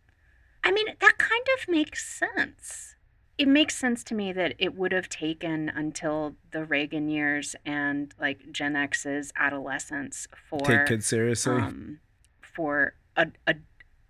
I 0.63 0.71
mean, 0.73 0.87
that 1.01 1.19
kind 1.19 1.47
of 1.61 1.69
makes 1.69 2.07
sense. 2.07 2.94
It 3.37 3.49
makes 3.49 3.77
sense 3.77 4.05
to 4.05 4.15
me 4.15 4.33
that 4.33 4.55
it 4.59 4.77
would 4.77 4.93
have 4.93 5.09
taken 5.09 5.69
until 5.69 6.37
the 6.53 6.65
Reagan 6.65 7.09
years 7.09 7.57
and 7.67 8.15
like 8.21 8.53
Gen 8.53 8.77
X's 8.77 9.33
adolescence 9.37 10.29
for 10.49 10.61
Take 10.61 10.87
kids 10.87 11.07
seriously. 11.07 11.55
um, 11.55 11.99
for 12.41 12.95
a, 13.17 13.29
a 13.47 13.57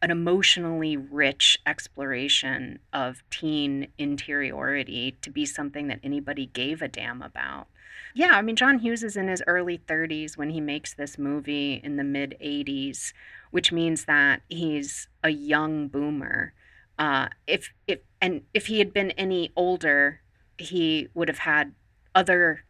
an 0.02 0.11
emotionally 0.11 0.99
rich 0.99 1.59
exploration 1.66 2.78
of 2.93 3.23
teen 3.31 3.88
interiority 3.97 5.16
to 5.23 5.31
be 5.31 5.47
something 5.47 5.87
that 5.87 5.99
anybody 6.02 6.45
gave 6.45 6.83
a 6.83 6.88
damn 6.88 7.23
about. 7.23 7.69
Yeah, 8.12 8.33
I 8.35 8.43
mean, 8.43 8.54
John 8.54 8.81
Hughes 8.81 9.02
is 9.02 9.16
in 9.16 9.28
his 9.28 9.43
early 9.47 9.78
30s 9.78 10.37
when 10.37 10.50
he 10.50 10.61
makes 10.61 10.93
this 10.93 11.16
movie 11.16 11.81
in 11.83 11.97
the 11.97 12.04
mid 12.04 12.37
80s, 12.38 13.14
which 13.50 13.73
means 13.73 14.04
that 14.04 14.43
he's 14.50 15.09
a 15.23 15.31
young 15.31 15.88
boomer. 15.88 16.52
Uh, 16.99 17.29
if 17.47 17.73
if 17.87 18.01
and 18.21 18.43
if 18.53 18.67
he 18.67 18.79
had 18.79 18.93
been 18.93 19.11
any 19.13 19.53
older, 19.57 20.21
he 20.59 21.09
would 21.15 21.29
have 21.29 21.39
had 21.39 21.73
other 22.15 22.65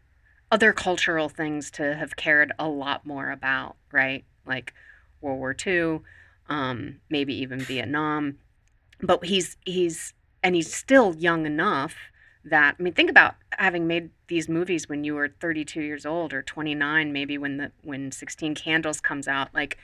other 0.50 0.72
cultural 0.72 1.28
things 1.28 1.70
to 1.72 1.94
have 1.94 2.16
cared 2.16 2.52
a 2.58 2.68
lot 2.68 3.04
more 3.04 3.30
about, 3.30 3.76
right? 3.92 4.24
Like 4.46 4.72
World 5.20 5.38
War 5.38 5.56
II, 5.66 6.00
um, 6.48 7.00
maybe 7.10 7.34
even 7.34 7.60
Vietnam. 7.60 8.38
But 9.00 9.24
he's 9.24 9.56
he's 9.64 10.14
and 10.42 10.54
he's 10.54 10.72
still 10.72 11.14
young 11.16 11.46
enough 11.46 11.96
that 12.44 12.76
I 12.78 12.82
mean, 12.82 12.92
think 12.92 13.10
about 13.10 13.34
having 13.58 13.86
made 13.86 14.10
these 14.28 14.48
movies 14.48 14.88
when 14.88 15.04
you 15.04 15.14
were 15.14 15.28
32 15.40 15.80
years 15.80 16.06
old 16.06 16.32
or 16.32 16.42
29, 16.42 17.12
maybe 17.12 17.38
when 17.38 17.56
the 17.56 17.72
when 17.82 18.12
16 18.12 18.54
Candles 18.54 19.00
comes 19.00 19.26
out. 19.26 19.48
Like, 19.54 19.78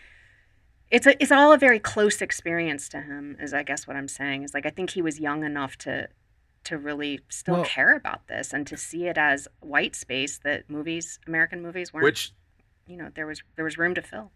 it's 0.90 1.06
a 1.06 1.20
it's 1.22 1.30
all 1.32 1.52
a 1.52 1.58
very 1.58 1.78
close 1.78 2.20
experience 2.20 2.88
to 2.90 3.00
him. 3.00 3.36
Is 3.40 3.52
I 3.54 3.62
guess 3.62 3.86
what 3.86 3.96
I'm 3.96 4.08
saying 4.08 4.42
is 4.44 4.54
like 4.54 4.66
I 4.66 4.70
think 4.70 4.90
he 4.90 5.02
was 5.02 5.20
young 5.20 5.44
enough 5.44 5.76
to 5.78 6.08
to 6.64 6.76
really 6.78 7.20
still 7.28 7.54
Well- 7.54 7.64
care 7.64 7.94
about 7.96 8.26
this 8.28 8.52
and 8.52 8.66
to 8.66 8.76
see 8.76 9.06
it 9.06 9.16
as 9.16 9.48
white 9.60 9.94
space 9.96 10.38
that 10.44 10.68
movies, 10.68 11.18
American 11.26 11.62
movies, 11.62 11.92
weren't. 11.92 12.04
Which 12.04 12.32
you 12.86 12.96
know 12.96 13.08
there 13.14 13.26
was 13.26 13.42
there 13.56 13.64
was 13.64 13.78
room 13.78 13.94
to 13.94 14.02
fill. 14.02 14.32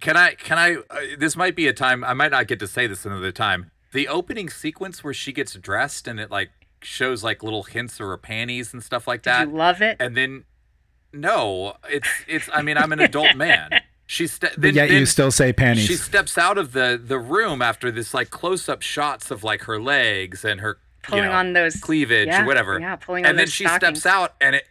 Can 0.00 0.16
I? 0.16 0.34
Can 0.34 0.56
I? 0.58 0.76
Uh, 0.88 1.00
this 1.18 1.36
might 1.36 1.54
be 1.54 1.66
a 1.68 1.72
time. 1.74 2.02
I 2.04 2.14
might 2.14 2.30
not 2.30 2.46
get 2.46 2.58
to 2.60 2.66
say 2.66 2.86
this 2.86 3.04
another 3.04 3.30
time. 3.32 3.70
The 3.92 4.08
opening 4.08 4.48
sequence 4.48 5.04
where 5.04 5.12
she 5.12 5.32
gets 5.32 5.52
dressed 5.54 6.08
and 6.08 6.18
it 6.18 6.30
like 6.30 6.50
shows 6.80 7.22
like 7.22 7.42
little 7.42 7.64
hints 7.64 8.00
of 8.00 8.06
her 8.06 8.16
panties 8.16 8.72
and 8.72 8.82
stuff 8.82 9.06
like 9.06 9.20
Did 9.22 9.30
that. 9.30 9.48
you 9.48 9.54
love 9.54 9.82
it? 9.82 9.98
and 10.00 10.16
then, 10.16 10.44
no, 11.12 11.74
it's 11.90 12.08
it's. 12.26 12.48
I 12.54 12.62
mean, 12.62 12.78
I'm 12.78 12.92
an 12.92 13.00
adult 13.00 13.36
man. 13.36 13.68
She 14.12 14.26
ste- 14.26 14.40
but 14.40 14.60
then, 14.60 14.74
yet 14.74 14.90
you 14.90 15.06
still 15.06 15.30
say 15.30 15.54
panties. 15.54 15.86
she 15.86 15.96
steps 15.96 16.36
out 16.36 16.58
of 16.58 16.72
the 16.72 17.00
the 17.02 17.18
room 17.18 17.62
after 17.62 17.90
this 17.90 18.12
like 18.12 18.28
close 18.28 18.68
up 18.68 18.82
shots 18.82 19.30
of 19.30 19.42
like 19.42 19.62
her 19.62 19.80
legs 19.80 20.44
and 20.44 20.60
her 20.60 20.76
Pulling 21.02 21.24
you 21.24 21.30
know, 21.30 21.34
on 21.34 21.54
those 21.54 21.76
cleavage 21.76 22.26
yeah, 22.26 22.42
or 22.42 22.46
whatever. 22.46 22.78
Yeah, 22.78 22.96
pulling 22.96 23.24
on 23.24 23.30
and 23.30 23.38
then 23.38 23.46
she 23.46 23.64
stockings. 23.64 24.00
steps 24.00 24.14
out 24.14 24.34
and 24.38 24.54
it 24.56 24.64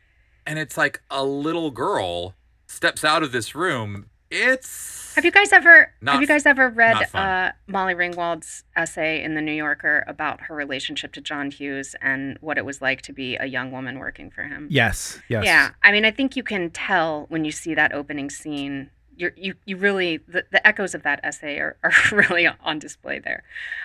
and 0.46 0.60
it's 0.60 0.78
like 0.78 1.02
a 1.10 1.26
little 1.26 1.72
girl 1.72 2.36
steps 2.68 3.04
out 3.04 3.24
of 3.24 3.32
this 3.32 3.56
room. 3.56 4.12
It's 4.30 5.16
Have 5.16 5.26
you 5.26 5.32
guys 5.32 5.52
ever 5.52 5.92
Not 6.02 6.12
have 6.14 6.22
you 6.22 6.28
guys 6.28 6.46
ever 6.46 6.70
read 6.70 7.14
uh, 7.16 7.54
Molly 7.66 7.96
Ringwald's 7.96 8.64
essay 8.76 9.24
in 9.24 9.34
the 9.34 9.42
New 9.42 9.54
Yorker 9.54 10.04
about 10.06 10.42
her 10.42 10.54
relationship 10.54 11.14
to 11.14 11.22
John 11.22 11.50
Hughes 11.50 11.96
and 12.00 12.38
what 12.42 12.60
it 12.60 12.64
was 12.64 12.80
like 12.80 13.02
to 13.02 13.12
be 13.12 13.38
a 13.38 13.48
young 13.48 13.72
woman 13.72 13.98
working 13.98 14.30
for 14.30 14.44
him? 14.44 14.68
yes, 14.70 15.20
yes. 15.30 15.46
Yeah, 15.46 15.72
I 15.82 15.92
mean, 15.92 16.06
I 16.06 16.12
think 16.12 16.36
you 16.36 16.44
can 16.44 16.70
tell 16.70 17.26
when 17.30 17.44
you 17.44 17.52
see 17.52 17.74
that 17.74 17.92
opening 17.92 18.30
scene. 18.30 18.92
You're, 19.16 19.34
you 19.36 19.56
you 19.66 19.78
really 19.78 20.18
the, 20.28 20.46
the 20.52 20.66
echoes 20.66 20.96
of 20.96 21.04
that 21.04 21.20
essay 21.24 21.58
are, 21.58 21.78
are 21.84 21.94
really 22.12 22.48
on 22.48 22.80
display 22.80 23.20
there. 23.20 23.44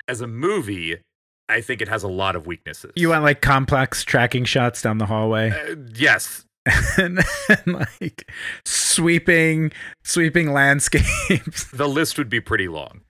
as 0.08 0.20
a 0.20 0.26
movie, 0.26 0.98
I 1.48 1.60
think 1.60 1.80
it 1.80 1.88
has 1.88 2.02
a 2.02 2.08
lot 2.08 2.36
of 2.36 2.46
weaknesses. 2.46 2.92
You 2.96 3.10
want 3.10 3.22
like 3.22 3.40
complex 3.40 4.04
tracking 4.04 4.44
shots 4.44 4.82
down 4.82 4.98
the 4.98 5.06
hallway. 5.06 5.50
Uh, 5.50 5.76
yes, 5.94 6.44
and, 6.98 7.20
and 7.48 7.66
like 7.66 8.30
sweeping 8.64 9.72
sweeping 10.04 10.52
landscapes. 10.52 11.64
the 11.72 11.88
list 11.88 12.18
would 12.18 12.28
be 12.28 12.40
pretty 12.40 12.68
long. 12.68 13.02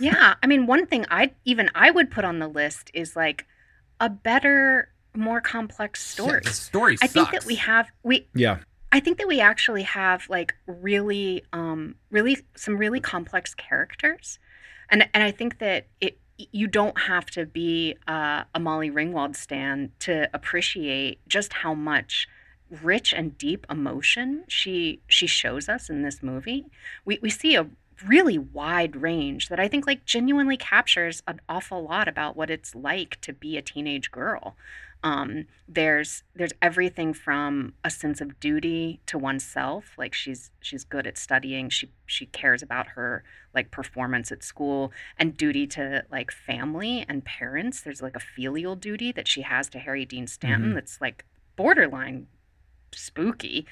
yeah, 0.00 0.34
I 0.42 0.46
mean, 0.46 0.66
one 0.66 0.86
thing 0.86 1.06
I 1.10 1.32
even 1.44 1.70
I 1.74 1.90
would 1.90 2.10
put 2.10 2.24
on 2.24 2.38
the 2.38 2.48
list 2.48 2.90
is 2.94 3.14
like 3.14 3.46
a 4.00 4.08
better, 4.10 4.88
more 5.14 5.40
complex 5.40 6.04
story. 6.04 6.40
The 6.42 6.50
story 6.50 6.94
I 7.00 7.06
sucks. 7.06 7.12
think 7.12 7.30
that 7.30 7.44
we 7.46 7.54
have 7.56 7.88
we 8.02 8.26
yeah. 8.34 8.58
I 8.92 9.00
think 9.00 9.18
that 9.18 9.28
we 9.28 9.40
actually 9.40 9.82
have 9.82 10.28
like 10.28 10.54
really 10.66 11.44
um 11.52 11.96
really 12.10 12.38
some 12.54 12.76
really 12.76 13.00
complex 13.00 13.54
characters. 13.54 14.38
And 14.88 15.08
and 15.12 15.22
I 15.22 15.30
think 15.30 15.58
that 15.58 15.86
it 16.00 16.18
you 16.38 16.66
don't 16.66 16.98
have 17.02 17.26
to 17.26 17.46
be 17.46 17.96
uh, 18.06 18.44
a 18.54 18.60
Molly 18.60 18.90
Ringwald 18.90 19.36
stan 19.36 19.92
to 20.00 20.28
appreciate 20.34 21.20
just 21.26 21.52
how 21.52 21.72
much 21.72 22.28
rich 22.82 23.14
and 23.14 23.38
deep 23.38 23.66
emotion 23.70 24.44
she 24.48 25.00
she 25.08 25.26
shows 25.26 25.68
us 25.68 25.88
in 25.88 26.02
this 26.02 26.22
movie. 26.22 26.66
We 27.04 27.18
we 27.22 27.30
see 27.30 27.54
a 27.54 27.68
really 28.06 28.38
wide 28.38 28.96
range 28.96 29.48
that 29.48 29.58
I 29.58 29.68
think 29.68 29.86
like 29.86 30.04
genuinely 30.04 30.56
captures 30.56 31.22
an 31.26 31.40
awful 31.48 31.82
lot 31.82 32.08
about 32.08 32.36
what 32.36 32.50
it's 32.50 32.74
like 32.74 33.18
to 33.22 33.32
be 33.32 33.56
a 33.56 33.62
teenage 33.62 34.10
girl. 34.10 34.56
Um, 35.02 35.46
there's 35.68 36.24
there's 36.34 36.52
everything 36.60 37.12
from 37.14 37.74
a 37.84 37.90
sense 37.90 38.20
of 38.20 38.40
duty 38.40 39.00
to 39.06 39.18
oneself, 39.18 39.92
like 39.96 40.14
she's 40.14 40.50
she's 40.60 40.84
good 40.84 41.06
at 41.06 41.16
studying, 41.18 41.68
she 41.70 41.92
she 42.06 42.26
cares 42.26 42.62
about 42.62 42.88
her 42.88 43.22
like 43.54 43.70
performance 43.70 44.32
at 44.32 44.42
school, 44.42 44.92
and 45.18 45.36
duty 45.36 45.66
to 45.68 46.04
like 46.10 46.30
family 46.32 47.04
and 47.08 47.24
parents. 47.24 47.82
There's 47.82 48.02
like 48.02 48.16
a 48.16 48.20
filial 48.20 48.74
duty 48.74 49.12
that 49.12 49.28
she 49.28 49.42
has 49.42 49.68
to 49.70 49.78
Harry 49.78 50.04
Dean 50.04 50.26
Stanton 50.26 50.72
Mhm. 50.72 50.74
that's 50.74 51.00
like 51.00 51.24
borderline 51.56 52.26
spooky. 52.92 53.66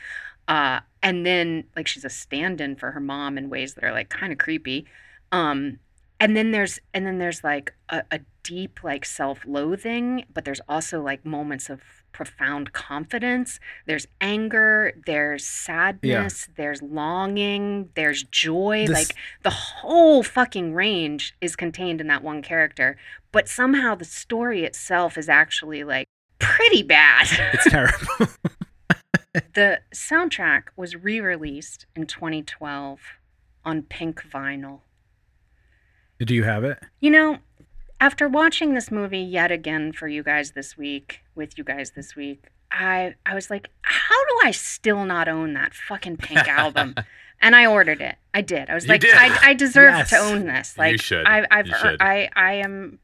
Uh, 0.47 0.81
and 1.02 1.25
then 1.25 1.64
like 1.75 1.87
she's 1.87 2.04
a 2.04 2.11
stand-in 2.11 2.76
for 2.76 2.90
her 2.93 3.00
mom 3.00 3.38
in 3.38 3.49
ways 3.50 3.75
that 3.75 3.85
are 3.85 3.93
like 3.93 4.11
kind 4.11 4.33
of 4.33 4.38
creepy. 4.38 4.87
Um, 5.33 5.78
and 6.21 6.37
then 6.37 6.50
there's 6.52 6.78
and 6.92 7.06
then 7.06 7.18
there's 7.18 7.42
like 7.44 7.75
a, 7.88 8.02
a 8.11 8.21
deep 8.42 8.80
like 8.85 9.04
self-loathing, 9.04 10.25
but 10.33 10.44
there's 10.44 10.61
also 10.68 11.00
like 11.02 11.25
moments 11.25 11.71
of 11.71 11.80
profound 12.12 12.73
confidence. 12.73 13.59
There's 13.87 14.06
anger, 14.21 14.92
there's 15.06 15.44
sadness, 15.47 16.49
there's 16.56 16.80
longing, 16.83 17.90
there's 17.94 18.23
joy. 18.23 18.87
This- 18.87 18.94
like 19.09 19.16
the 19.42 19.50
whole 19.50 20.23
fucking 20.23 20.75
range 20.75 21.35
is 21.40 21.56
contained 21.56 22.00
in 22.00 22.06
that 22.06 22.23
one 22.23 22.42
character. 22.42 22.97
But 23.33 23.49
somehow 23.49 23.94
the 23.97 24.04
story 24.04 24.64
itself 24.64 25.18
is 25.18 25.28
actually 25.28 25.83
like 25.85 26.06
pretty 26.38 26.83
bad. 26.83 27.26
It's 27.54 27.64
terrible. 27.71 28.33
the 29.54 29.80
soundtrack 29.92 30.64
was 30.76 30.94
re-released 30.94 31.87
in 31.97 32.06
2012 32.06 33.00
on 33.64 33.83
pink 33.83 34.23
vinyl. 34.30 34.80
Do 36.25 36.35
you 36.35 36.45
have 36.45 36.64
it? 36.64 36.78
You 37.00 37.11
know, 37.11 37.38
after 38.00 38.28
watching 38.28 38.75
this 38.75 38.90
movie 38.90 39.19
yet 39.21 39.50
again 39.52 39.93
for 39.93 40.09
you 40.09 40.23
guys 40.23 40.52
this 40.52 40.76
week, 40.76 41.21
with 41.35 41.57
you 41.59 41.64
guys 41.64 41.93
this 41.93 42.14
week, 42.16 42.45
I 42.73 43.14
I 43.26 43.35
was 43.35 43.50
like, 43.50 43.71
how 43.83 44.25
do 44.25 44.49
I 44.49 44.50
still 44.50 45.04
not 45.04 45.28
own 45.28 45.54
that 45.54 45.75
fucking 45.75 46.19
pink 46.19 46.47
album? 46.49 46.95
And 47.40 47.54
I 47.54 47.66
ordered 47.66 48.00
it. 48.00 48.14
I 48.33 48.40
did. 48.40 48.71
I 48.71 48.75
was 48.75 48.85
You 48.85 48.90
like, 48.93 49.00
did? 49.02 49.12
I, 49.12 49.50
I 49.50 49.54
deserve 49.54 49.93
Yes. 49.93 50.11
to 50.11 50.16
own 50.19 50.47
this. 50.47 50.78
Like, 50.78 50.99
should. 51.02 51.26
I, 51.26 51.47
I've, 51.50 51.66
You 51.66 51.75
should. 51.75 52.00
I, 52.00 52.31
I 52.35 52.54
am 52.54 53.00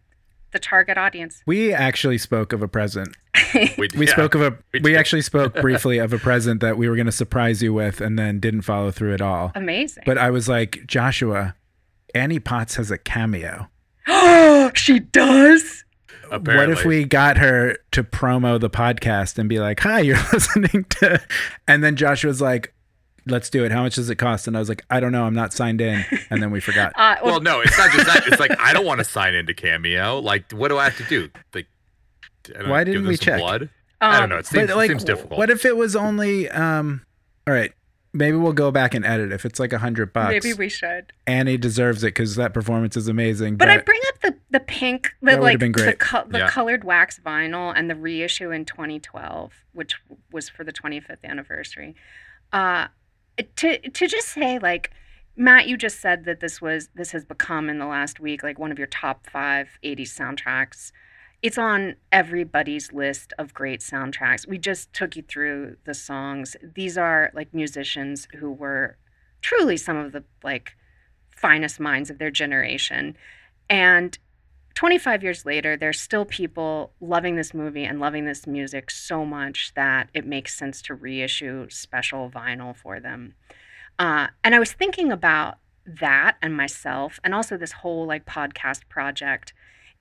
the 0.52 0.58
target 0.58 0.96
audience. 0.96 1.42
We 1.46 1.74
actually 1.74 2.16
spoke 2.16 2.54
of 2.54 2.62
a 2.62 2.68
present. 2.68 3.16
We, 3.52 3.74
We 3.96 4.06
yeah. 4.06 4.12
spoke 4.12 4.34
of 4.34 4.40
a. 4.40 4.56
we 4.72 4.80
We, 4.80 4.96
actually 4.96 5.22
spoke 5.22 5.54
briefly 5.60 5.98
of 5.98 6.14
a 6.14 6.18
present 6.18 6.62
that 6.62 6.78
we 6.78 6.88
were 6.88 6.94
going 6.96 7.06
to 7.06 7.12
surprise 7.12 7.60
you 7.62 7.74
with, 7.74 8.00
and 8.00 8.18
then 8.18 8.40
didn't 8.40 8.62
follow 8.62 8.90
through 8.90 9.12
at 9.12 9.20
all. 9.20 9.52
Amazing. 9.54 10.04
But 10.06 10.16
I 10.16 10.30
was 10.30 10.48
like, 10.48 10.86
Joshua, 10.86 11.54
Annie 12.14 12.38
Potts 12.40 12.76
has 12.76 12.90
a 12.90 12.98
cameo. 12.98 13.68
Oh, 14.06 14.70
she 14.74 14.98
does. 15.00 15.84
What 16.30 16.70
if 16.70 16.84
we 16.84 17.04
got 17.04 17.38
her 17.38 17.76
to 17.90 18.04
promo 18.04 18.60
the 18.60 18.70
podcast 18.70 19.36
and 19.38 19.48
be 19.48 19.58
like, 19.58 19.80
"Hi, 19.80 19.98
you're 20.00 20.16
listening 20.32 20.84
to," 20.90 21.20
and 21.66 21.82
then 21.82 21.96
Joshua's 21.96 22.40
like, 22.40 22.72
"Let's 23.26 23.50
do 23.50 23.64
it. 23.64 23.72
How 23.72 23.82
much 23.82 23.96
does 23.96 24.08
it 24.10 24.14
cost?" 24.16 24.46
And 24.46 24.56
I 24.56 24.60
was 24.60 24.68
like, 24.68 24.84
"I 24.90 25.00
don't 25.00 25.10
know. 25.10 25.24
I'm 25.24 25.34
not 25.34 25.52
signed 25.52 25.80
in." 25.80 26.04
And 26.30 26.40
then 26.40 26.52
we 26.52 26.60
forgot. 26.70 26.92
Uh, 26.94 27.16
well, 27.22 27.32
Well, 27.32 27.40
no, 27.40 27.60
it's 27.60 27.76
not 27.76 27.90
just 27.90 28.06
that. 28.06 28.28
It's 28.28 28.38
like 28.38 28.52
I 28.60 28.72
don't 28.72 28.86
want 28.86 28.98
to 28.98 29.04
sign 29.04 29.34
into 29.34 29.54
Cameo. 29.54 30.20
Like, 30.20 30.52
what 30.52 30.68
do 30.68 30.78
I 30.78 30.84
have 30.84 30.96
to 30.98 31.04
do? 31.04 31.30
Like, 31.52 31.66
I 32.54 32.60
don't 32.60 32.68
Why 32.70 32.84
give 32.84 32.92
didn't 32.94 33.02
them 33.02 33.08
we 33.08 33.16
some 33.16 33.24
check? 33.24 33.40
Blood? 33.40 33.70
I 34.00 34.14
don't 34.14 34.24
um, 34.24 34.30
know. 34.30 34.38
It 34.38 34.46
seems, 34.46 34.68
but 34.68 34.76
like, 34.76 34.88
seems 34.90 35.02
difficult. 35.04 35.36
what 35.36 35.50
if 35.50 35.64
it 35.64 35.76
was 35.76 35.96
only? 35.96 36.48
um 36.48 37.02
All 37.48 37.52
right, 37.54 37.72
maybe 38.12 38.36
we'll 38.36 38.52
go 38.52 38.70
back 38.70 38.94
and 38.94 39.04
edit. 39.04 39.32
If 39.32 39.44
it's 39.44 39.60
like 39.60 39.72
a 39.72 39.78
hundred 39.78 40.12
bucks, 40.12 40.32
Maybe 40.32 40.52
we 40.54 40.68
should. 40.68 41.12
Annie 41.26 41.56
deserves 41.56 42.02
it 42.02 42.08
because 42.08 42.36
that 42.36 42.52
performance 42.54 42.96
is 42.96 43.08
amazing. 43.08 43.56
But, 43.56 43.68
I 43.68 43.78
bring 43.78 44.00
up 44.08 44.20
the 44.20 44.36
the 44.50 44.60
pink, 44.60 45.10
the 45.22 45.36
like 45.36 45.58
been 45.58 45.72
the 45.72 45.94
co- 45.98 46.24
the 46.26 46.40
Yeah. 46.40 46.48
colored 46.50 46.84
wax 46.84 47.20
vinyl 47.24 47.72
and 47.74 47.88
the 47.88 47.94
reissue 47.94 48.50
in 48.50 48.64
2012, 48.64 49.52
which 49.72 50.00
was 50.32 50.48
for 50.48 50.64
the 50.64 50.72
25th 50.72 51.24
anniversary. 51.24 51.94
Uh, 52.52 52.88
to 53.56 53.78
to 53.78 54.06
just 54.06 54.28
say 54.28 54.58
like 54.58 54.90
Matt, 55.36 55.68
you 55.68 55.76
just 55.76 56.00
said 56.00 56.24
that 56.24 56.40
this 56.40 56.60
was 56.60 56.88
this 56.94 57.12
has 57.12 57.24
become 57.24 57.70
in 57.70 57.78
the 57.78 57.86
last 57.86 58.20
week 58.20 58.42
like 58.42 58.58
one 58.58 58.72
of 58.72 58.78
your 58.78 58.88
top 58.88 59.26
five 59.30 59.78
80s 59.84 60.08
soundtracks. 60.18 60.92
It's 61.42 61.58
on 61.58 61.96
everybody's 62.12 62.92
list 62.92 63.32
of 63.38 63.54
great 63.54 63.80
soundtracks. 63.80 64.46
We 64.46 64.58
just 64.58 64.92
took 64.92 65.16
you 65.16 65.22
through 65.22 65.76
the 65.84 65.94
songs. 65.94 66.56
These 66.74 66.98
are 66.98 67.30
like 67.34 67.54
musicians 67.54 68.28
who 68.38 68.52
were 68.52 68.98
truly 69.40 69.76
some 69.76 69.96
of 69.96 70.12
the 70.12 70.24
like 70.42 70.76
finest 71.34 71.80
minds 71.80 72.10
of 72.10 72.18
their 72.18 72.30
generation. 72.30 73.16
And 73.70 74.18
25 74.74 75.22
years 75.22 75.46
later, 75.46 75.76
there's 75.76 76.00
still 76.00 76.24
people 76.24 76.92
loving 77.00 77.36
this 77.36 77.54
movie 77.54 77.84
and 77.84 78.00
loving 78.00 78.24
this 78.24 78.46
music 78.46 78.90
so 78.90 79.24
much 79.24 79.72
that 79.74 80.08
it 80.14 80.26
makes 80.26 80.56
sense 80.56 80.82
to 80.82 80.94
reissue 80.94 81.68
special 81.70 82.30
vinyl 82.30 82.76
for 82.76 83.00
them. 83.00 83.34
Uh, 83.98 84.28
and 84.44 84.54
I 84.54 84.58
was 84.58 84.72
thinking 84.72 85.10
about 85.10 85.58
that 85.86 86.36
and 86.40 86.56
myself, 86.56 87.18
and 87.24 87.34
also 87.34 87.56
this 87.56 87.72
whole 87.72 88.06
like 88.06 88.26
podcast 88.26 88.88
project. 88.88 89.52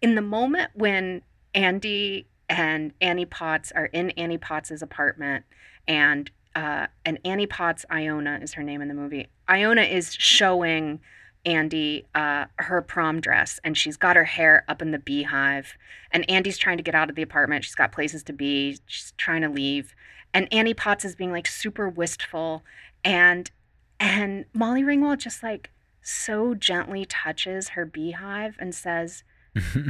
In 0.02 0.16
the 0.16 0.22
moment 0.22 0.72
when 0.74 1.22
Andy 1.54 2.28
and 2.48 2.94
Annie 3.00 3.26
Potts 3.26 3.72
are 3.74 3.86
in 3.86 4.10
Annie 4.12 4.38
Potts's 4.38 4.82
apartment, 4.82 5.46
and 5.88 6.32
uh, 6.56 6.88
and 7.06 7.20
Annie 7.24 7.48
Potts, 7.48 7.86
Iona 7.92 8.40
is 8.42 8.54
her 8.54 8.64
name 8.64 8.82
in 8.82 8.88
the 8.88 8.94
movie. 8.94 9.28
Iona 9.48 9.84
is 9.84 10.14
showing 10.14 11.00
Andy 11.46 12.08
uh, 12.16 12.46
her 12.58 12.82
prom 12.82 13.22
dress, 13.22 13.60
and 13.64 13.78
she's 13.78 13.98
got 13.98 14.16
her 14.16 14.26
hair 14.26 14.66
up 14.68 14.82
in 14.82 14.92
the 14.92 15.00
beehive. 15.00 15.78
And 16.12 16.30
Andy's 16.30 16.58
trying 16.58 16.78
to 16.78 16.84
get 16.84 16.96
out 16.96 17.10
of 17.10 17.16
the 17.16 17.22
apartment. 17.22 17.64
She's 17.64 17.76
got 17.76 17.92
places 17.92 18.24
to 18.24 18.34
be. 18.34 18.80
She's 18.88 19.14
trying 19.18 19.42
to 19.42 19.50
leave, 19.50 19.96
and 20.34 20.52
Annie 20.52 20.74
Potts 20.74 21.06
is 21.06 21.16
being 21.16 21.32
like 21.32 21.48
super 21.48 21.88
wistful, 21.88 22.64
and 23.04 23.52
and 24.00 24.46
Molly 24.54 24.82
Ringwald 24.82 25.20
just 25.20 25.44
like 25.44 25.72
so 26.02 26.54
gently 26.56 27.06
touches 27.06 27.70
her 27.70 27.86
beehive 27.86 28.56
and 28.60 28.74
says, 28.74 29.24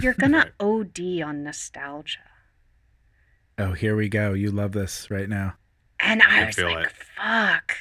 "You're 0.02 0.14
gonna 0.14 0.52
OD 0.60 1.22
on 1.24 1.44
nostalgia." 1.44 2.20
oh, 3.58 3.74
here 3.74 3.96
we 3.96 4.08
go. 4.08 4.34
You 4.34 4.52
love 4.52 4.72
this 4.72 5.12
right 5.12 5.28
now. 5.28 5.56
And 6.00 6.22
I 6.24 6.26
can 6.26 6.46
was 6.48 6.56
feel 6.56 6.72
like, 6.72 6.86
it. 6.88 6.94
"Fuck." 7.18 7.76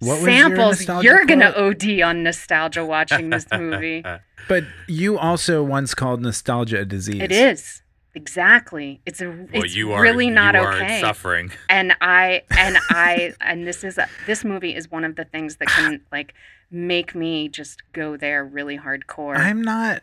What 0.00 0.22
was 0.22 0.22
your 0.22 0.30
Samples, 0.30 1.04
you're 1.04 1.24
gonna? 1.26 1.52
OD 1.56 2.02
on 2.02 2.22
nostalgia 2.22 2.84
watching 2.84 3.30
this 3.30 3.46
movie. 3.52 4.04
But 4.48 4.64
you 4.86 5.18
also 5.18 5.62
once 5.64 5.94
called 5.94 6.22
nostalgia 6.22 6.80
a 6.80 6.84
disease. 6.84 7.20
It 7.20 7.32
is 7.32 7.82
exactly. 8.14 9.00
It's 9.06 9.20
a. 9.20 9.28
well, 9.28 9.64
it's 9.64 9.74
you 9.74 9.92
are 9.92 10.02
really 10.02 10.30
not 10.30 10.54
you 10.54 10.60
are 10.60 10.72
okay. 10.74 11.00
suffering. 11.00 11.50
And 11.68 11.94
I 12.00 12.42
and 12.50 12.78
I 12.90 13.34
and 13.40 13.66
this 13.66 13.82
is 13.82 13.98
a, 13.98 14.08
this 14.26 14.44
movie 14.44 14.74
is 14.74 14.90
one 14.90 15.04
of 15.04 15.16
the 15.16 15.24
things 15.24 15.56
that 15.56 15.68
can 15.68 16.00
like 16.12 16.34
make 16.70 17.14
me 17.14 17.48
just 17.48 17.82
go 17.92 18.16
there 18.16 18.44
really 18.44 18.78
hardcore. 18.78 19.36
I'm 19.36 19.62
not. 19.62 20.02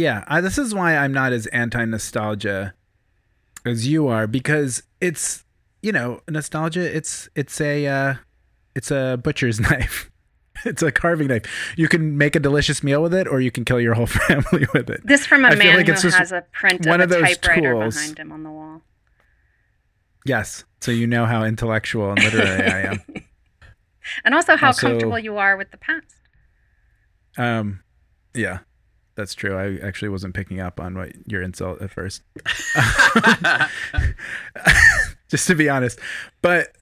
Yeah, 0.00 0.24
I, 0.28 0.40
this 0.40 0.56
is 0.56 0.74
why 0.74 0.96
I'm 0.96 1.12
not 1.12 1.32
as 1.34 1.46
anti 1.48 1.84
nostalgia 1.84 2.72
as 3.66 3.86
you 3.86 4.08
are 4.08 4.26
because 4.26 4.82
it's 5.00 5.44
you 5.82 5.92
know 5.92 6.20
nostalgia. 6.26 6.96
It's 6.96 7.28
it's 7.34 7.60
a 7.60 7.86
uh, 7.86 8.14
it's 8.74 8.90
a 8.90 9.20
butcher's 9.22 9.60
knife. 9.70 10.10
It's 10.64 10.82
a 10.82 10.90
carving 10.90 11.28
knife. 11.28 11.44
You 11.76 11.86
can 11.86 12.16
make 12.16 12.34
a 12.34 12.40
delicious 12.40 12.82
meal 12.82 13.02
with 13.02 13.12
it, 13.14 13.28
or 13.28 13.40
you 13.40 13.50
can 13.50 13.64
kill 13.66 13.78
your 13.80 13.92
whole 13.94 14.06
family 14.26 14.66
with 14.72 14.88
it. 14.88 15.06
this 15.06 15.26
from 15.26 15.44
a 15.44 15.48
I 15.48 15.54
man 15.54 15.76
like 15.76 15.86
who 15.86 16.08
has 16.10 16.32
a 16.32 16.44
print 16.52 16.86
one 16.86 17.00
of 17.02 17.10
of 17.10 17.18
a 17.18 17.20
those 17.20 17.36
typewriter 17.36 17.72
tools. 17.72 17.94
behind 17.96 18.18
him 18.18 18.32
on 18.32 18.42
the 18.42 18.50
wall. 18.50 18.80
Yes, 20.24 20.64
so 20.80 20.92
you 20.92 21.06
know 21.06 21.26
how 21.26 21.44
intellectual 21.44 22.10
and 22.12 22.22
literary 22.22 22.70
I 22.70 22.80
am. 22.92 23.00
And 24.24 24.34
also 24.34 24.56
how 24.56 24.68
Also- 24.68 24.88
comfortable 24.88 25.18
you 25.18 25.36
are 25.36 25.56
with 25.58 25.70
the 25.72 25.76
past. 25.76 26.16
Um, 27.36 27.80
yeah, 28.34 28.60
that's 29.20 29.34
true. 29.34 29.56
I 29.56 29.86
actually 29.86 30.08
wasn't 30.08 30.34
picking 30.34 30.60
up 30.60 30.80
on 30.80 30.96
what 30.96 31.12
your 31.26 31.42
insult 31.42 31.82
at 31.82 31.90
first. 31.90 32.22
Just 35.28 35.46
to 35.46 35.54
be 35.54 35.68
honest, 35.68 35.98
but 36.42 36.76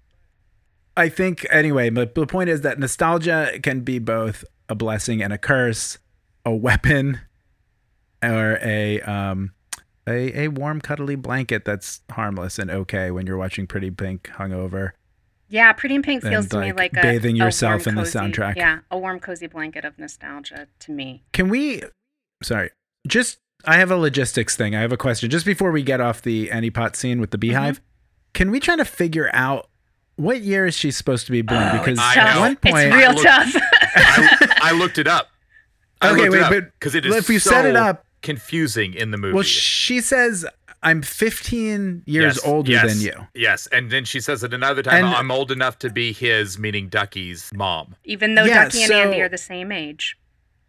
I 0.97 1.09
think 1.09 1.47
anyway. 1.51 1.91
But 1.91 2.15
the 2.15 2.27
point 2.27 2.49
is 2.49 2.63
that 2.63 2.79
nostalgia 2.79 3.59
can 3.63 3.81
be 3.81 3.99
both 3.99 4.45
a 4.69 4.75
blessing 4.75 5.23
and 5.23 5.33
a 5.33 5.39
curse, 5.39 5.99
a 6.45 6.55
weapon, 6.55 7.21
or 8.23 8.59
a 8.63 9.01
um. 9.03 9.53
A, 10.11 10.45
a 10.45 10.49
warm, 10.49 10.81
cuddly 10.81 11.17
blanket 11.17 11.67
that's 11.67 12.01
harmless 12.11 12.59
and 12.59 12.71
okay 12.71 13.11
when 13.11 13.27
you're 13.27 13.37
watching 13.37 13.67
Pretty 13.67 13.91
Pink 13.91 14.31
hungover. 14.39 14.93
Yeah, 15.51 15.71
Pretty 15.75 15.97
in 15.97 16.03
Pink 16.03 16.23
feels 16.23 16.47
And, 16.47 16.51
to 16.53 16.61
me 16.61 16.73
like, 16.73 16.95
like 16.95 17.05
a, 17.05 17.07
bathing 17.07 17.39
a 17.39 17.45
yourself 17.45 17.85
warm, 17.85 17.89
in 17.89 17.95
the 17.97 18.11
cozy- 18.11 18.19
soundtrack. 18.19 18.57
Yeah, 18.57 18.79
a 18.91 18.99
warm, 18.99 19.21
cozy 19.21 19.49
blanket 19.49 19.85
of 19.85 19.99
nostalgia 19.99 20.67
to 20.79 20.93
me. 20.93 21.25
Can 21.35 21.51
we? 21.51 21.83
Sorry, 22.43 22.71
just 23.07 23.39
I 23.65 23.77
have 23.79 23.91
a 23.91 23.97
logistics 23.97 24.57
thing. 24.57 24.75
I 24.75 24.81
have 24.81 24.93
a 24.93 24.97
question. 24.97 25.31
Just 25.31 25.45
before 25.47 25.71
we 25.73 25.83
get 25.83 26.01
off 26.01 26.23
the 26.23 26.51
Annie 26.51 26.71
Pot 26.71 26.97
scene 26.97 27.21
with 27.21 27.31
the 27.33 27.39
beehive, 27.39 27.77
Mm-hmm. 27.79 27.85
can 28.35 28.51
we 28.51 28.61
try 28.61 28.77
to 28.77 28.85
figure 28.85 29.31
out 29.33 29.69
what 30.17 30.41
year 30.43 30.67
is 30.67 30.75
she 30.75 30.91
supposed 30.91 31.27
to 31.27 31.33
be 31.33 31.43
born? 31.43 31.63
Oh, 31.63 31.79
because 31.79 31.99
I 32.01 32.15
tough. 32.15 32.29
at 32.29 32.39
one 32.41 32.57
point, 32.57 32.77
it's 32.77 32.95
real 32.95 33.11
looked- 33.13 33.23
tough. 33.27 33.55
I, 33.97 34.59
I 34.63 34.73
looked 34.73 34.99
it 34.99 35.07
up. 35.07 35.29
I 36.01 36.11
Okay, 36.11 36.21
looked 36.23 36.33
wait, 36.33 36.39
it 36.39 36.43
up 36.45 36.51
but 36.53 36.65
because 36.79 36.95
it 36.95 37.05
is 37.07 37.15
if 37.15 37.29
you 37.29 37.39
so 37.41 37.51
set 37.51 37.65
it 37.67 37.77
up- 37.77 38.05
confusing 38.23 38.95
in 38.95 39.11
the 39.13 39.17
movie. 39.17 39.35
well, 39.35 39.43
she 39.45 40.01
says 40.01 40.45
I'm 40.83 41.03
15 41.03 42.03
years 42.07 42.37
Yes, 42.37 42.47
older 42.47 42.71
yes, 42.71 42.93
than 42.95 43.01
you. 43.05 43.27
Yes, 43.35 43.67
and 43.69 43.91
then 43.91 44.05
she 44.05 44.21
says 44.21 44.45
it 44.45 44.55
another 44.55 44.83
time. 44.83 45.05
And- 45.07 45.15
I'm 45.15 45.31
old 45.33 45.51
enough 45.51 45.79
to 45.81 45.91
be 45.91 46.13
his, 46.13 46.57
meaning 46.59 46.89
Ducky's 46.89 47.51
mom. 47.55 47.97
Even 48.05 48.35
though 48.37 48.45
Yeah, 48.45 48.65
Ducky 48.65 48.83
and 48.83 48.89
so- 48.89 48.97
Andy 49.03 49.21
are 49.21 49.29
the 49.29 49.39
same 49.39 49.73
age. 49.73 50.17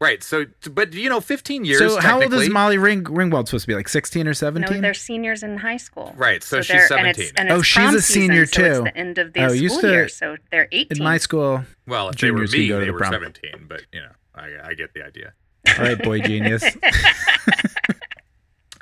Right. 0.01 0.23
So, 0.23 0.45
but 0.71 0.93
you 0.93 1.09
know, 1.09 1.19
15 1.19 1.65
years. 1.65 1.79
So 1.79 1.99
how 1.99 2.21
old 2.21 2.33
is 2.33 2.49
Molly 2.49 2.77
Ring 2.77 3.03
Ringwald 3.03 3.47
supposed 3.47 3.63
to 3.63 3.67
be? 3.67 3.75
Like 3.75 3.89
16 3.89 4.27
or 4.27 4.29
No, 4.29 4.33
17? 4.33 4.81
they're 4.81 4.93
seniors 4.93 5.43
in 5.43 5.57
high 5.57 5.75
school. 5.77 6.13
Right, 6.15 6.41
so 6.41 6.61
she's 6.61 6.87
they're- 6.87 6.97
and 6.97 7.07
it's- 7.07 7.27
17. 7.27 7.33
And 7.35 7.51
Oh, 7.51 7.61
she's 7.61 7.93
a 7.93 8.01
senior, 8.01 8.45
season, 8.45 8.63
So 8.63 8.69
too. 8.79 8.85
it's 8.85 8.93
the 8.93 8.97
end 8.97 9.17
of 9.17 9.33
the 9.33 9.41
Oh, 9.43 9.47
school 9.49 9.57
used 9.61 9.81
to- 9.81 9.89
year, 9.91 10.07
so 10.07 10.37
they're 10.51 10.69
18. 10.71 10.97
In 10.99 11.03
my 11.03 11.17
school, 11.17 11.65
Well, 11.85 12.09
if 12.09 12.15
they 12.15 12.31
were 12.31 12.45
juniors 12.45 12.53
me, 12.53 12.67
go 12.69 12.75
to 12.75 12.79
they 12.79 12.85
the 12.87 12.93
were 12.93 12.99
prom. 12.99 13.11
17. 13.11 13.65
But 13.67 13.81
you 13.91 13.99
know, 13.99 14.11
I, 14.35 14.69
I 14.69 14.73
get 14.73 14.93
the 14.93 15.03
idea. 15.05 15.33
all 15.67 15.83
right, 15.83 16.01
boy 16.01 16.21
genius. 16.21 16.63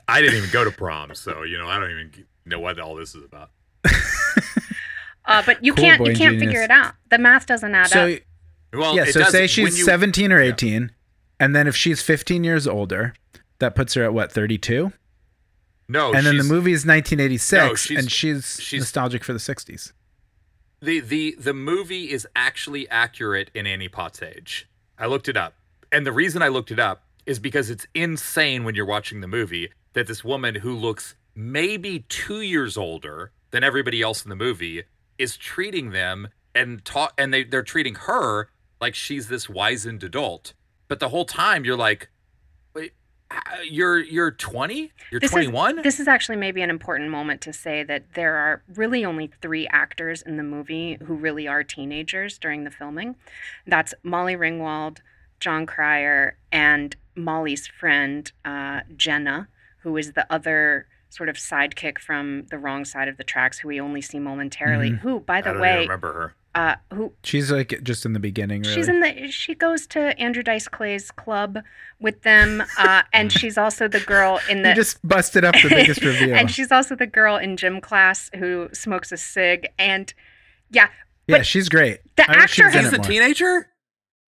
I 0.08 0.22
didn't 0.22 0.38
even 0.38 0.50
go 0.52 0.64
to 0.64 0.72
prom, 0.72 1.14
so 1.16 1.44
you 1.44 1.58
know, 1.58 1.68
I 1.68 1.80
don't 1.80 1.90
even 1.92 2.12
know 2.46 2.60
what 2.60 2.80
all 2.80 2.96
this 2.96 3.14
is 3.16 3.24
about. 3.26 3.50
uh, 5.26 5.44
but 5.46 5.64
you 5.64 5.74
Cool 5.74 5.84
can't 5.84 6.00
you 6.06 6.16
can't 6.16 6.34
genius. 6.36 6.44
figure 6.44 6.62
it 6.64 6.72
out. 6.72 6.94
The 7.10 7.18
math 7.18 7.46
doesn't 7.46 7.74
add 7.76 7.88
so 7.88 8.08
up. 8.14 8.20
Well, 8.74 8.96
yeah, 8.96 9.04
it 9.04 9.14
so 9.14 9.22
does- 9.22 9.32
say 9.32 9.48
she's 9.48 9.80
you- 9.80 9.84
17 9.86 10.32
or 10.32 10.42
Yeah. 10.42 10.50
18, 10.54 10.92
and 11.40 11.56
then 11.56 11.68
if 11.68 11.76
she's 11.76 12.02
15 12.02 12.44
years 12.44 12.68
older, 12.68 13.14
that 13.60 13.76
puts 13.76 13.94
her 13.96 14.04
at 14.04 14.14
what 14.14 14.32
32. 14.32 14.92
No, 15.90 16.14
and 16.14 16.26
then 16.26 16.38
the 16.38 16.44
movie 16.44 16.74
is 16.74 16.86
1986, 16.86 17.52
No, 17.70 17.76
she's- 17.76 18.00
and 18.02 18.12
she's, 18.12 18.60
she's- 18.62 18.82
nostalgic 18.82 19.24
for 19.24 19.32
the 19.34 19.40
60s. 19.40 19.94
the 20.82 21.00
the 21.00 21.36
the 21.40 21.54
movie 21.54 22.12
is 22.12 22.28
actually 22.36 22.88
accurate 22.90 23.50
in 23.54 23.66
Annie 23.66 23.88
Potts' 23.88 24.22
age. 24.22 24.68
I 25.00 25.06
looked 25.08 25.28
it 25.30 25.38
up, 25.38 25.54
and 25.92 26.06
the 26.06 26.12
reason 26.12 26.42
I 26.42 26.50
looked 26.50 26.72
it 26.72 26.80
up 26.80 27.04
is 27.26 27.40
because 27.40 27.70
it's 27.70 27.88
insane 27.94 28.64
when 28.64 28.76
you're 28.76 28.86
watching 28.86 29.22
the 29.22 29.28
movie 29.28 29.70
that 29.94 30.08
this 30.08 30.24
woman 30.24 30.56
who 30.56 30.74
looks 30.76 31.16
maybe 31.36 32.06
two 32.10 32.42
years 32.42 32.78
older 32.78 33.32
than 33.52 33.64
everybody 33.64 34.02
else 34.02 34.24
in 34.24 34.30
the 34.30 34.36
movie 34.36 34.84
is 35.18 35.38
treating 35.38 35.92
them 35.92 36.28
and 36.54 36.84
talk 36.84 37.14
and 37.18 37.34
they 37.34 37.44
they're 37.46 37.64
treating 37.64 37.96
her 37.96 38.50
like 38.82 38.94
she's 38.94 39.30
this 39.30 39.50
wizened 39.50 40.04
adult, 40.04 40.54
but 40.88 41.00
the 41.00 41.10
whole 41.10 41.26
time 41.26 41.66
you're 41.66 41.78
like, 41.78 42.10
wait, 42.74 42.94
uh, 43.32 43.40
you're 43.70 44.00
you're 44.00 44.32
20, 44.32 44.92
you're 45.12 45.20
21. 45.20 45.80
Is, 45.80 45.84
this 45.84 46.00
is 46.00 46.08
actually 46.08 46.38
maybe 46.38 46.62
an 46.62 46.70
important 46.70 47.10
moment 47.10 47.42
to 47.42 47.54
say 47.54 47.84
that 47.84 48.14
there 48.14 48.36
are 48.36 48.64
really 48.76 49.04
only 49.04 49.30
three 49.42 49.68
actors 49.68 50.22
in 50.22 50.38
the 50.38 50.44
movie 50.44 50.98
who 51.06 51.14
really 51.16 51.48
are 51.48 51.64
teenagers 51.64 52.38
during 52.38 52.64
the 52.64 52.72
filming. 52.72 53.16
That's 53.66 53.94
Molly 54.04 54.36
Ringwald, 54.36 55.00
Jon 55.40 55.66
Cryer, 55.66 56.38
and 56.52 56.96
Molly's 57.16 57.68
friend, 57.68 58.32
uh, 58.46 58.82
Jenna, 58.96 59.48
who 59.80 59.98
is 59.98 60.14
the 60.14 60.26
other 60.32 60.88
sort 61.10 61.30
of 61.30 61.36
sidekick 61.38 61.98
from 62.00 62.46
the 62.52 62.58
wrong 62.58 62.86
side 62.86 63.08
of 63.08 63.18
the 63.18 63.24
tracks, 63.24 63.60
who 63.60 63.68
we 63.70 63.80
only 63.80 64.02
see 64.02 64.20
momentarily. 64.20 64.92
Mhm. 64.92 65.00
Who, 65.00 65.20
by 65.22 65.38
I 65.38 65.42
the 65.42 65.52
don't 65.54 65.62
way, 65.62 65.80
remember 65.80 66.14
her. 66.14 66.34
Uh, 66.56 66.76
who 66.94 67.14
She's 67.24 67.52
like 67.52 67.82
just 67.84 68.06
in 68.06 68.14
the 68.14 68.20
beginning. 68.20 68.62
Really. 68.64 68.74
She's 68.74 68.88
in 68.88 69.00
the. 69.02 69.30
She 69.32 69.54
goes 69.54 69.86
to 69.88 70.20
Andrew 70.20 70.42
Dice 70.44 70.68
Clay's 70.68 71.12
club 71.12 71.60
with 72.00 72.24
them, 72.24 72.64
uh, 72.78 73.04
and 73.14 73.32
she's 73.32 73.58
also 73.58 73.88
the 73.88 74.00
girl 74.00 74.40
in 74.50 74.64
the. 74.64 74.70
you 74.70 74.76
just 74.76 75.06
busted 75.08 75.44
up 75.46 75.56
the 75.62 75.70
biggest 75.70 76.02
reveal. 76.04 76.36
and 76.36 76.50
she's 76.50 76.72
also 76.72 76.96
the 76.96 77.06
girl 77.08 77.38
in 77.38 77.58
gym 77.58 77.80
class 77.82 78.30
who 78.36 78.70
smokes 78.74 79.12
a 79.12 79.18
cig, 79.18 79.68
and 79.78 80.14
yeah, 80.72 80.88
yeah, 81.28 81.42
she's 81.44 81.70
great. 81.70 82.00
the 82.16 82.24
I 82.30 82.34
actor 82.36 82.66
was 82.66 82.74
She's 82.74 82.94
it 82.94 83.00
a 83.00 83.02
teenager. 83.04 83.70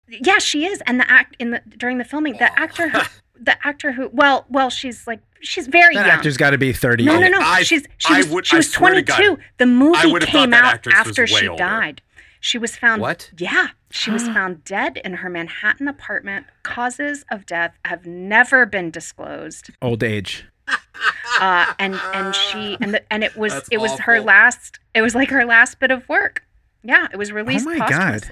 yeah, 0.09 0.39
she 0.39 0.67
is, 0.67 0.83
and 0.87 0.99
the 0.99 1.11
act 1.11 1.37
in 1.39 1.51
the 1.51 1.63
during 1.77 1.99
the 1.99 2.05
filming, 2.05 2.33
the 2.39 2.59
actor, 2.59 2.89
who, 2.89 3.01
the 3.41 3.57
actor 3.67 3.93
who, 3.93 4.09
well, 4.13 4.47
well, 4.49 4.71
she's 4.71 5.07
like 5.07 5.21
she's 5.41 5.67
very 5.67 5.95
That 5.95 6.07
young. 6.07 6.17
actor's 6.17 6.37
got 6.37 6.51
to 6.51 6.59
be 6.59 6.73
thirty. 6.73 7.05
no, 7.05 7.19
no, 7.19 7.29
no. 7.29 7.39
I- 7.41 7.63
she's 7.63 7.87
she 7.99 8.15
I 8.15 8.19
was, 8.19 8.29
would- 8.29 8.47
she 8.47 8.57
was 8.57 8.71
22. 8.73 9.05
God, 9.37 9.39
the 9.59 9.67
movie 9.67 10.11
would 10.11 10.23
have 10.23 10.31
thought 10.31 10.39
came 10.41 10.55
out 10.55 10.87
after 10.93 11.27
she 11.27 11.47
older. 11.49 11.63
died. 11.63 12.03
She 12.41 12.57
was 12.59 12.77
found 12.77 13.03
What? 13.03 13.31
Yeah, 13.39 13.69
she 13.91 14.11
was 14.11 14.23
found 14.29 14.65
dead 14.65 14.99
in 15.05 15.15
her 15.15 15.29
Manhattan 15.31 15.89
apartment. 15.89 16.47
Causes 16.63 17.25
of 17.31 17.47
death 17.47 17.75
have 17.85 18.07
never 18.07 18.65
been 18.67 18.91
disclosed. 18.91 19.71
Old 19.83 20.03
age. 20.03 20.45
Uh, 21.41 21.73
and 21.79 21.95
and 22.15 22.35
she 22.35 22.77
and 22.81 22.95
the, 22.95 23.13
and 23.13 23.23
it 23.23 23.37
was 23.37 23.53
That's 23.55 23.69
it 23.71 23.79
was 23.79 23.99
her 24.01 24.21
last. 24.21 24.81
It 24.95 25.03
was 25.03 25.15
like 25.15 25.31
her 25.31 25.45
last 25.45 25.79
bit 25.79 25.91
of 25.91 26.09
work. 26.09 26.45
Yeah, 26.83 27.07
it 27.13 27.17
was 27.17 27.31
released 27.33 27.67
Oh 27.67 27.75
my 27.77 27.89
God. 27.89 28.23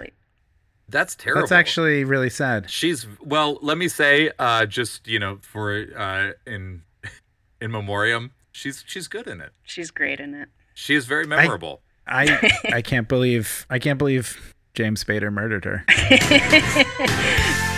Posthumously. 0.87 0.99
That's 0.99 1.15
terrible. 1.17 1.43
That's 1.43 1.53
actually 1.53 2.05
really 2.05 2.31
sad. 2.31 2.71
She's 2.71 3.07
well. 3.21 3.59
Let 3.63 3.79
me 3.79 3.89
say, 3.89 4.31
uh, 4.39 4.67
just 4.67 5.07
you 5.07 5.19
know, 5.19 5.39
for 5.43 5.87
uh, 5.97 6.33
in 6.51 6.83
in 7.61 7.71
memoriam, 7.71 8.33
she's 8.53 8.85
she's 8.87 9.09
good 9.09 9.27
in 9.27 9.41
it. 9.41 9.53
She's 9.65 9.91
great 9.91 10.21
in 10.21 10.35
it. 10.35 10.49
She 10.75 10.95
is 10.95 11.07
very 11.07 11.27
memorable. 11.27 11.83
I 12.07 12.53
I 12.73 12.83
can't 12.83 13.09
believe 13.09 13.67
I 13.71 13.79
can't 13.79 13.99
believe 13.99 14.55
James 14.75 15.03
Spader 15.03 15.33
murdered 15.33 15.65
her. 15.65 15.85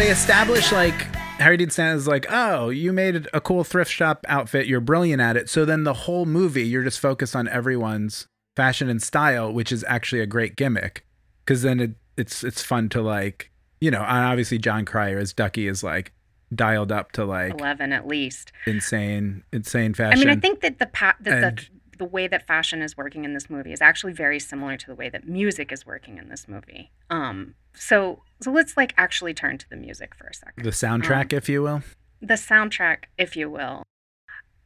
They 0.00 0.08
establish 0.08 0.72
like 0.72 1.14
Harry 1.40 1.58
Dean 1.58 1.68
is 1.68 2.08
like, 2.08 2.24
oh, 2.30 2.70
you 2.70 2.90
made 2.90 3.28
a 3.34 3.40
cool 3.40 3.64
thrift 3.64 3.90
shop 3.90 4.24
outfit. 4.30 4.66
You're 4.66 4.80
brilliant 4.80 5.20
at 5.20 5.36
it. 5.36 5.50
So 5.50 5.66
then 5.66 5.84
the 5.84 5.92
whole 5.92 6.24
movie, 6.24 6.62
you're 6.62 6.82
just 6.82 6.98
focused 6.98 7.36
on 7.36 7.46
everyone's 7.48 8.26
fashion 8.56 8.88
and 8.88 9.02
style, 9.02 9.52
which 9.52 9.70
is 9.70 9.84
actually 9.86 10.22
a 10.22 10.26
great 10.26 10.56
gimmick. 10.56 11.04
Because 11.44 11.60
then 11.60 11.80
it, 11.80 11.90
it's 12.16 12.42
it's 12.42 12.62
fun 12.62 12.88
to 12.88 13.02
like, 13.02 13.50
you 13.82 13.90
know, 13.90 14.00
and 14.00 14.24
obviously 14.24 14.56
Jon 14.56 14.86
Cryer 14.86 15.18
as 15.18 15.34
Ducky 15.34 15.68
is 15.68 15.84
like 15.84 16.14
dialed 16.54 16.90
up 16.92 17.12
to 17.12 17.26
like 17.26 17.60
Eleven 17.60 17.92
at 17.92 18.06
least. 18.06 18.52
insane, 18.66 19.44
insane 19.52 19.92
fashion. 19.92 20.18
I 20.18 20.24
mean, 20.24 20.38
I 20.38 20.40
think 20.40 20.60
that 20.62 20.78
the 20.78 20.86
pa- 20.86 21.16
that 21.20 21.44
And- 21.44 21.58
the 21.58 21.66
the 22.00 22.04
way 22.16 22.26
that 22.26 22.46
fashion 22.46 22.80
is 22.82 22.96
working 22.96 23.24
in 23.24 23.34
this 23.34 23.48
movie 23.50 23.72
is 23.72 23.80
actually 23.82 24.12
very 24.14 24.40
similar 24.40 24.76
to 24.76 24.86
the 24.86 24.94
way 24.94 25.08
that 25.10 25.28
music 25.28 25.70
is 25.70 25.84
working 25.86 26.16
in 26.18 26.28
this 26.30 26.48
movie. 26.48 26.90
Um, 27.10 27.54
so 27.74 28.22
so 28.40 28.50
let's 28.50 28.74
like 28.76 28.92
actually 28.96 29.34
turn 29.34 29.58
to 29.58 29.68
the 29.68 29.76
music 29.76 30.14
for 30.14 30.26
a 30.26 30.34
second. 30.34 30.64
the 30.64 30.70
soundtrack, 30.70 31.32
if 31.32 31.48
you 31.48 31.62
will. 31.62 31.82
the 32.22 32.34
soundtrack, 32.34 33.04
if 33.18 33.36
you 33.36 33.48
will. 33.48 33.82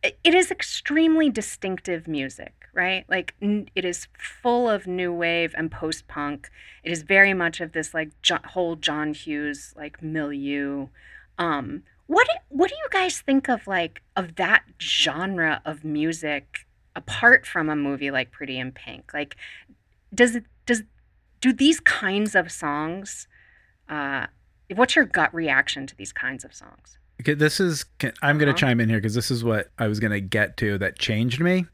It 0.03 0.35
is 0.35 0.51
extremely 0.51 1.31
distinctive 1.31 2.07
music, 2.07 2.53
right? 2.75 3.05
Like 3.09 3.35
n- 3.41 3.69
it 3.75 3.85
is 3.87 4.07
full 4.43 4.69
of 4.69 4.87
new 4.87 5.13
wave 5.13 5.55
and 5.57 5.71
post 5.71 6.07
punk. 6.07 6.51
It 6.83 6.93
is 6.93 7.03
very 7.03 7.33
much 7.35 7.61
of 7.61 7.73
this 7.73 7.95
like 7.95 8.11
jo- 8.23 8.39
whole 8.45 8.77
John 8.77 9.15
Hughes 9.15 9.73
like 9.77 10.03
milieu. 10.03 10.89
Um, 11.39 11.83
what 12.07 12.27
do- 12.29 12.45
what 12.51 12.69
do 12.69 12.77
you 12.77 12.89
guys 12.91 13.21
think 13.23 13.49
of 13.49 13.67
like 13.67 14.03
of 14.15 14.35
that 14.37 14.63
genre 14.79 15.63
of 15.65 15.85
music 15.85 16.64
apart 16.97 17.47
from 17.47 17.69
a 17.69 17.77
movie 17.77 18.11
like 18.11 18.31
Pretty 18.31 18.59
in 18.59 18.73
Pink? 18.73 19.13
Like, 19.15 19.37
does 20.15 20.35
it 20.37 20.45
does 20.67 20.83
do 21.41 21.53
these 21.53 21.81
kinds 21.81 22.35
of 22.35 22.51
songs? 22.53 23.29
Uh, 23.89 24.27
what's 24.75 24.97
your 24.97 25.05
gut 25.05 25.35
reaction 25.35 25.87
to 25.87 25.97
these 25.97 26.13
kinds 26.13 26.45
of 26.45 26.55
songs? 26.55 26.99
Okay, 27.21 27.35
this 27.35 27.61
is. 27.61 27.85
can- 27.99 28.13
I'm 28.23 28.39
going 28.39 28.47
to 28.47 28.53
Uh-huh. 28.53 28.59
chime 28.69 28.81
in 28.81 28.89
here 28.89 28.99
because 28.99 29.15
this 29.15 29.31
is 29.31 29.45
what 29.45 29.71
I 29.79 29.87
was 29.89 30.01
going 30.01 30.11
to 30.13 30.21
get 30.21 30.57
to 30.59 30.79
that 30.79 30.99
changed 30.99 31.41
me. 31.41 31.67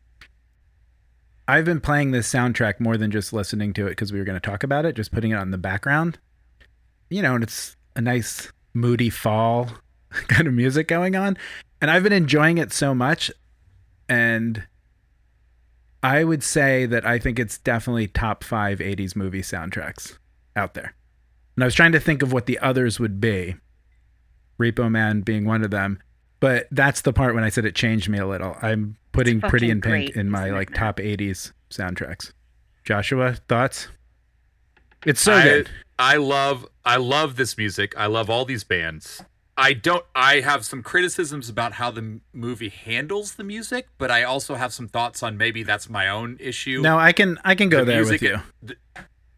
I've 1.49 1.65
been 1.65 1.81
playing 1.81 2.13
this 2.13 2.33
soundtrack 2.33 2.79
more 2.79 2.97
than 2.97 3.11
just 3.11 3.33
listening 3.33 3.73
to 3.75 3.87
it 3.87 3.91
because 3.91 4.13
we 4.13 4.19
were 4.19 4.25
going 4.25 4.39
to 4.41 4.47
talk 4.47 4.63
about 4.63 4.85
it, 4.85 4.95
just 4.95 5.11
putting 5.13 5.33
it 5.33 5.37
on 5.37 5.51
the 5.51 5.59
background. 5.59 6.19
You 7.09 7.23
know, 7.23 7.35
and 7.35 7.43
it's 7.43 7.77
a 7.97 8.01
nice, 8.01 8.53
moody 8.73 9.11
fall 9.11 9.69
kind 10.29 10.47
of 10.47 10.55
music 10.55 10.87
going 10.87 11.17
on. 11.17 11.37
And 11.81 11.91
I've 11.91 12.05
been 12.05 12.13
enjoying 12.13 12.59
it 12.59 12.73
so 12.73 12.95
much. 12.95 13.33
And 14.09 14.65
I 16.03 16.25
would 16.25 16.43
say 16.43 16.87
that 16.87 17.07
I 17.07 17.19
think 17.19 17.39
it's 17.39 17.59
definitely 17.59 18.07
top 18.07 18.43
five 18.43 18.79
80s 18.79 19.15
movie 19.15 19.43
soundtracks 19.43 20.17
out 20.57 20.75
there. 20.75 20.95
And 21.57 21.65
I 21.65 21.67
was 21.67 21.75
trying 21.75 21.93
to 21.93 22.01
think 22.01 22.23
of 22.23 22.33
what 22.33 22.47
the 22.47 22.59
others 22.61 22.99
would 22.99 23.21
be. 23.21 23.57
Repo 24.59 24.91
Man 24.91 25.21
being 25.21 25.45
one 25.45 25.63
of 25.63 25.71
them. 25.71 26.01
But 26.39 26.69
that's 26.71 27.03
the 27.03 27.13
part 27.13 27.35
when 27.35 27.45
I 27.45 27.51
said 27.51 27.67
it 27.67 27.75
changed 27.75 28.09
me 28.09 28.19
a 28.19 28.27
little. 28.27 28.57
I'm 28.63 28.97
putting 29.13 29.41
Pretty 29.41 29.71
in 29.71 29.83
Pink 29.83 30.13
great, 30.13 30.17
in 30.17 30.31
my 30.31 30.51
like 30.51 30.73
top 30.73 30.97
80s 30.97 31.53
soundtracks. 31.71 32.33
Joshua, 32.83 33.35
thoughts? 33.47 33.89
It's 35.05 35.21
so 35.21 35.35
I, 35.35 35.43
good. 35.43 35.71
I 35.99 36.17
love 36.17 36.67
I 36.85 36.97
love 36.97 37.37
this 37.37 37.59
music. 37.59 37.95
I 37.97 38.07
love 38.07 38.31
all 38.31 38.45
these 38.47 38.65
bands. 38.65 39.23
I 39.61 39.75
don't 39.75 40.05
I 40.15 40.41
have 40.41 40.65
some 40.65 40.83
criticisms 40.83 41.51
about 41.51 41.75
how 41.75 41.91
the 41.91 42.21
movie 42.33 42.71
handles 42.71 43.35
the 43.35 43.45
music, 43.45 43.89
but 43.99 44.11
I 44.11 44.23
also 44.23 44.55
have 44.55 44.73
some 44.73 44.89
thoughts 44.89 45.23
on 45.23 45.37
maybe 45.37 45.63
that's 45.63 45.91
my 45.91 46.09
own 46.09 46.39
issue. 46.41 46.81
No, 46.81 46.99
I 46.99 47.13
can 47.13 47.39
I 47.45 47.55
can 47.55 47.69
go 47.69 47.81
the 47.81 47.85
there 47.85 48.03
music, 48.03 48.23
with 48.23 48.31
you. 48.31 48.41
The, 48.63 48.77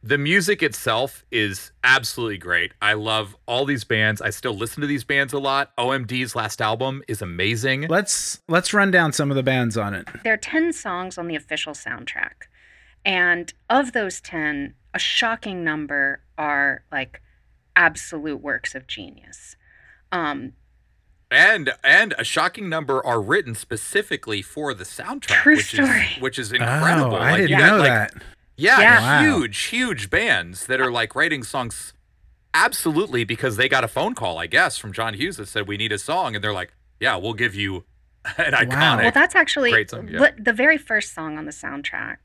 the 0.04 0.18
music 0.18 0.62
itself 0.62 1.24
is 1.32 1.72
absolutely 1.82 2.38
great. 2.38 2.72
I 2.80 2.94
love 2.94 3.36
all 3.46 3.64
these 3.64 3.82
bands. 3.82 4.22
I 4.22 4.30
still 4.30 4.54
listen 4.54 4.80
to 4.80 4.86
these 4.86 5.02
bands 5.02 5.32
a 5.32 5.40
lot. 5.40 5.76
OMD's 5.76 6.36
last 6.36 6.60
album 6.60 7.02
is 7.08 7.20
amazing. 7.20 7.88
Let's 7.88 8.40
let's 8.48 8.72
run 8.72 8.92
down 8.92 9.12
some 9.12 9.30
of 9.30 9.36
the 9.36 9.42
bands 9.42 9.76
on 9.76 9.92
it. 9.92 10.06
There 10.22 10.34
are 10.34 10.38
10 10.38 10.72
songs 10.72 11.18
on 11.18 11.26
the 11.26 11.34
official 11.34 11.72
soundtrack. 11.72 12.46
And 13.04 13.52
of 13.68 13.92
those 13.92 14.20
10, 14.20 14.74
a 14.94 14.98
shocking 15.00 15.64
number 15.64 16.20
are 16.38 16.84
like 16.92 17.20
absolute 17.74 18.40
works 18.40 18.76
of 18.76 18.86
genius. 18.86 19.56
Um, 20.12 20.52
and 21.30 21.72
and 21.82 22.14
a 22.18 22.24
shocking 22.24 22.68
number 22.68 23.04
are 23.06 23.20
written 23.20 23.54
specifically 23.54 24.42
for 24.42 24.74
the 24.74 24.84
soundtrack, 24.84 25.42
True 25.42 25.56
which 25.56 25.72
story. 25.72 25.88
is 26.16 26.20
which 26.22 26.38
is 26.38 26.52
incredible. 26.52 27.14
Oh, 27.14 27.18
I 27.18 27.30
Like, 27.32 27.36
didn't 27.42 27.50
you 27.50 27.56
know 27.66 27.76
like, 27.78 27.88
that. 27.88 28.14
Yeah, 28.56 28.80
Yeah. 28.80 29.00
Wow. 29.00 29.22
huge, 29.22 29.58
huge 29.64 30.10
bands 30.10 30.66
that 30.66 30.80
are 30.80 30.90
like 30.92 31.14
writing 31.14 31.42
songs 31.42 31.94
absolutely 32.54 33.24
because 33.24 33.56
they 33.56 33.68
got 33.68 33.82
a 33.82 33.88
phone 33.88 34.14
call, 34.14 34.38
I 34.38 34.46
guess, 34.46 34.76
from 34.76 34.92
John 34.92 35.14
Hughes 35.14 35.38
that 35.38 35.48
said 35.48 35.66
we 35.66 35.78
need 35.78 35.90
a 35.92 35.98
song, 35.98 36.34
and 36.34 36.44
they're 36.44 36.52
like, 36.52 36.74
"Yeah, 37.00 37.16
we'll 37.16 37.32
give 37.32 37.54
you 37.54 37.84
an 38.36 38.52
iconic." 38.52 38.68
Wow. 38.68 38.98
well, 38.98 39.10
that's 39.12 39.34
actually 39.34 39.70
great 39.70 39.88
song, 39.90 40.08
yeah. 40.08 40.20
what- 40.20 40.44
the 40.44 40.52
very 40.52 40.76
first 40.76 41.14
song 41.14 41.38
on 41.38 41.46
the 41.46 41.50
soundtrack 41.52 42.16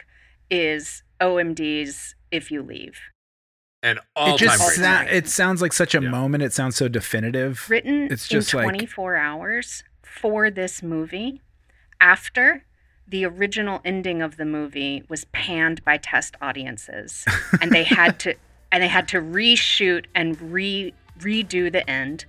is 0.52 1.04
OMD's 1.22 2.16
If 2.30 2.52
You 2.52 2.62
Leave. 2.62 3.00
An 3.84 3.98
It 3.98 4.04
all-time 4.16 4.38
just 4.38 4.66
great 4.66 4.86
sa- 4.86 5.02
it 5.04 5.28
sounds 5.28 5.62
like 5.62 5.74
such 5.74 5.94
a 5.96 6.02
Yeah. 6.02 6.10
moment. 6.10 6.44
It 6.44 6.54
sounds 6.54 6.76
so 6.76 6.88
definitive. 6.88 7.70
written 7.70 8.08
It's 8.12 8.28
just 8.28 8.54
in 8.54 8.58
like- 8.60 8.66
24 8.66 9.16
hours 9.16 9.84
for 10.02 10.50
this 10.50 10.82
movie 10.82 11.42
after 12.02 12.64
the 13.08 13.24
original 13.26 13.80
ending 13.86 14.22
of 14.22 14.38
the 14.38 14.46
movie 14.46 15.04
was 15.08 15.26
panned 15.26 15.84
by 15.86 15.98
test 15.98 16.36
audiences, 16.42 17.24
and 17.62 17.72
they 17.72 17.84
had 17.84 18.20
to 18.20 18.34
and 18.72 18.84
they 18.84 18.88
had 18.90 19.08
to 19.10 19.22
reshoot 19.22 20.06
and 20.14 20.40
re 20.52 20.94
redo 21.20 21.72
the 21.72 21.90
end, 21.90 22.26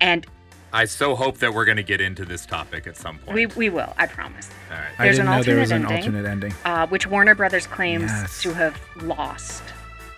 and 0.00 0.26
I 0.72 0.84
so 0.84 1.14
hope 1.14 1.38
that 1.38 1.54
we're 1.54 1.64
going 1.64 1.76
to 1.76 1.82
get 1.84 2.00
into 2.00 2.24
this 2.24 2.44
topic 2.44 2.86
at 2.88 2.96
some 2.96 3.18
point. 3.18 3.34
we 3.34 3.46
we 3.46 3.68
will, 3.70 3.94
I 3.96 4.06
promise. 4.06 4.50
All 4.70 4.76
right. 4.78 4.86
I 4.98 5.04
There's 5.04 5.16
didn't 5.18 5.28
an 5.28 5.36
know 5.38 5.42
there 5.44 5.58
was 5.60 5.70
an 5.70 5.84
alternate 5.84 6.06
alternate 6.06 6.28
ending. 6.28 6.54
Uh, 6.64 6.86
which 6.88 7.06
Warner 7.06 7.34
Brothers 7.36 7.66
claims 7.68 8.10
Yes. 8.10 8.42
to 8.42 8.52
have 8.54 8.80
lost. 9.02 9.62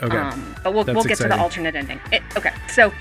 Okay. 0.03 0.17
Um, 0.17 0.55
but 0.63 0.75
we'll, 0.75 0.85
That's 0.85 0.95
we'll 0.95 1.05
get 1.05 1.19
to 1.19 1.29
the 1.29 1.39
alternate 1.39 1.75
ending. 1.75 2.01
It, 2.13 2.23
okay, 2.37 2.53
so 2.69 2.93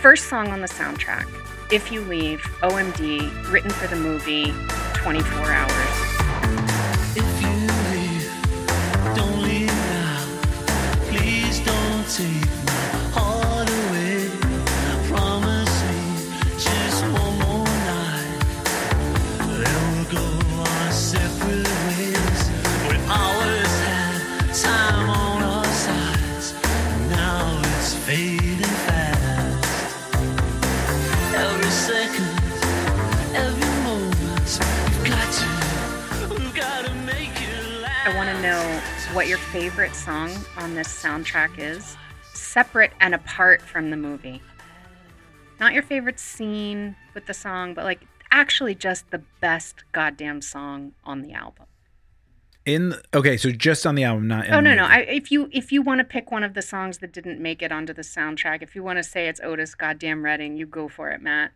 first 0.00 0.28
song 0.28 0.48
on 0.48 0.60
the 0.60 0.68
soundtrack, 0.68 1.26
If 1.72 1.90
You 1.90 2.02
Leave, 2.02 2.40
OMD, 2.62 3.52
written 3.52 3.70
for 3.70 3.88
the 3.88 3.96
movie 3.96 4.52
24 4.94 5.50
Hours. 5.50 6.07
What 39.18 39.26
your 39.26 39.38
favorite 39.38 39.96
song 39.96 40.30
on 40.56 40.76
this 40.76 40.86
soundtrack 40.86 41.58
is, 41.58 41.96
separate 42.34 42.92
and 43.00 43.16
apart 43.16 43.60
from 43.60 43.90
the 43.90 43.96
movie. 43.96 44.40
Not 45.58 45.72
your 45.72 45.82
favorite 45.82 46.20
scene 46.20 46.94
with 47.14 47.26
the 47.26 47.34
song, 47.34 47.74
but 47.74 47.82
like 47.84 48.06
actually 48.30 48.76
just 48.76 49.10
the 49.10 49.20
best 49.40 49.82
goddamn 49.90 50.40
song 50.40 50.92
on 51.02 51.22
the 51.22 51.32
album. 51.32 51.66
In 52.64 52.94
okay, 53.12 53.36
so 53.36 53.50
just 53.50 53.88
on 53.88 53.96
the 53.96 54.04
album, 54.04 54.28
not 54.28 54.46
in 54.46 54.54
Oh 54.54 54.58
the 54.58 54.62
no 54.62 54.74
no! 54.76 54.84
I, 54.84 54.98
if 54.98 55.32
you 55.32 55.48
if 55.50 55.72
you 55.72 55.82
want 55.82 55.98
to 55.98 56.04
pick 56.04 56.30
one 56.30 56.44
of 56.44 56.54
the 56.54 56.62
songs 56.62 56.98
that 56.98 57.12
didn't 57.12 57.40
make 57.40 57.60
it 57.60 57.72
onto 57.72 57.92
the 57.92 58.02
soundtrack, 58.02 58.62
if 58.62 58.76
you 58.76 58.84
want 58.84 58.98
to 58.98 59.02
say 59.02 59.26
it's 59.26 59.40
Otis 59.40 59.74
goddamn 59.74 60.24
Redding, 60.24 60.56
you 60.56 60.64
go 60.64 60.86
for 60.86 61.10
it, 61.10 61.20
Matt. 61.20 61.50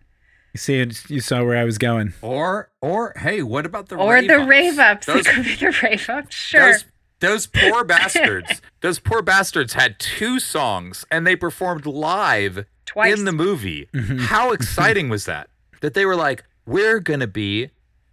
You 0.52 0.58
see, 0.58 0.90
you 1.08 1.20
saw 1.20 1.44
where 1.44 1.56
I 1.56 1.64
was 1.64 1.78
going. 1.78 2.12
Or 2.22 2.70
or 2.80 3.14
hey, 3.16 3.40
what 3.44 3.66
about 3.66 3.88
the 3.88 3.94
or 3.94 4.14
rave 4.14 4.26
the 4.26 4.40
ups? 4.40 4.48
rave 4.48 4.78
ups. 4.80 5.08
It 5.08 5.14
Those, 5.14 5.26
could 5.28 5.44
be 5.44 5.54
the 5.54 5.78
rave 5.80 6.10
ups. 6.10 6.34
Sure. 6.34 6.72
those 6.72 6.84
those 7.22 7.46
poor 7.46 7.84
bastards. 7.92 8.60
those 8.80 8.98
poor 8.98 9.22
bastards 9.22 9.72
had 9.72 9.98
two 9.98 10.38
songs 10.38 11.06
and 11.10 11.26
they 11.26 11.36
performed 11.36 11.86
live 11.86 12.66
Twice. 12.84 13.18
in 13.18 13.24
the 13.24 13.32
movie. 13.32 13.88
Mm-hmm. 13.94 14.18
How 14.18 14.46
mm-hmm. 14.46 14.54
exciting 14.54 15.08
was 15.08 15.24
that? 15.24 15.48
That 15.80 15.94
they 15.94 16.04
were 16.04 16.16
like, 16.16 16.44
we're 16.66 17.00
gonna 17.00 17.26
be 17.26 17.70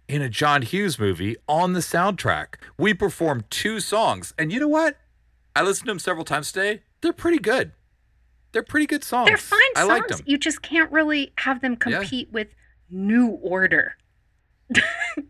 in 0.08 0.22
a 0.22 0.28
John 0.28 0.62
Hughes 0.62 0.98
movie 0.98 1.36
on 1.48 1.72
the 1.72 1.80
soundtrack. 1.80 2.54
We 2.78 2.94
performed 2.94 3.44
two 3.50 3.78
songs, 3.80 4.34
and 4.38 4.52
you 4.52 4.58
know 4.58 4.68
what? 4.68 4.96
I 5.54 5.62
listened 5.62 5.86
to 5.86 5.90
them 5.92 5.98
several 5.98 6.24
times 6.24 6.50
today. 6.52 6.82
They're 7.00 7.12
pretty 7.12 7.38
good. 7.38 7.72
They're 8.52 8.62
pretty 8.62 8.86
good 8.86 9.04
songs. 9.04 9.28
They're 9.28 9.36
fine 9.36 9.60
I 9.76 9.80
songs. 9.80 9.88
liked 9.88 10.08
them. 10.08 10.20
You 10.24 10.38
just 10.38 10.62
can't 10.62 10.90
really 10.90 11.32
have 11.36 11.60
them 11.60 11.76
Yeah. 11.86 11.98
compete 11.98 12.32
with 12.32 12.48
New 12.90 13.28
Order. 13.28 13.96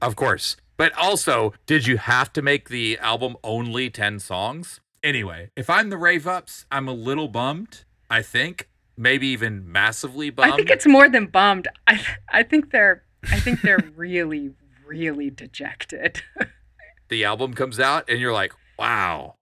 Of 0.03 0.17
course. 0.17 0.57
But 0.81 0.97
also, 0.97 1.53
did 1.67 1.87
you 1.87 1.99
have 1.99 2.33
to 2.33 2.41
make 2.41 2.71
the 2.71 2.97
album 3.01 3.37
only 3.45 3.91
10 3.91 4.19
songs? 4.19 4.81
Anyway, 5.03 5.51
if 5.55 5.69
I'm 5.69 5.91
the 5.91 5.99
Rave 5.99 6.27
Ups, 6.27 6.65
I'm 6.73 6.89
a 6.89 6.95
little 6.95 7.29
bummed, 7.29 7.85
I 8.09 8.23
think. 8.23 8.67
Maybe 8.97 9.27
even 9.27 9.71
massively 9.71 10.31
bummed. 10.31 10.55
I 10.55 10.57
think 10.57 10.71
it's 10.71 10.87
more 10.87 11.07
than 11.07 11.27
bummed. 11.27 11.69
I 11.87 12.03
I 12.31 12.43
think 12.45 12.71
they're 12.71 13.03
I 13.31 13.39
think 13.41 13.61
they're 13.61 13.85
really 13.95 14.55
really 14.87 15.29
dejected. 15.29 16.23
the 17.11 17.25
album 17.27 17.53
comes 17.53 17.79
out 17.79 18.09
and 18.09 18.19
you're 18.19 18.33
like, 18.33 18.55
wow, 18.79 19.35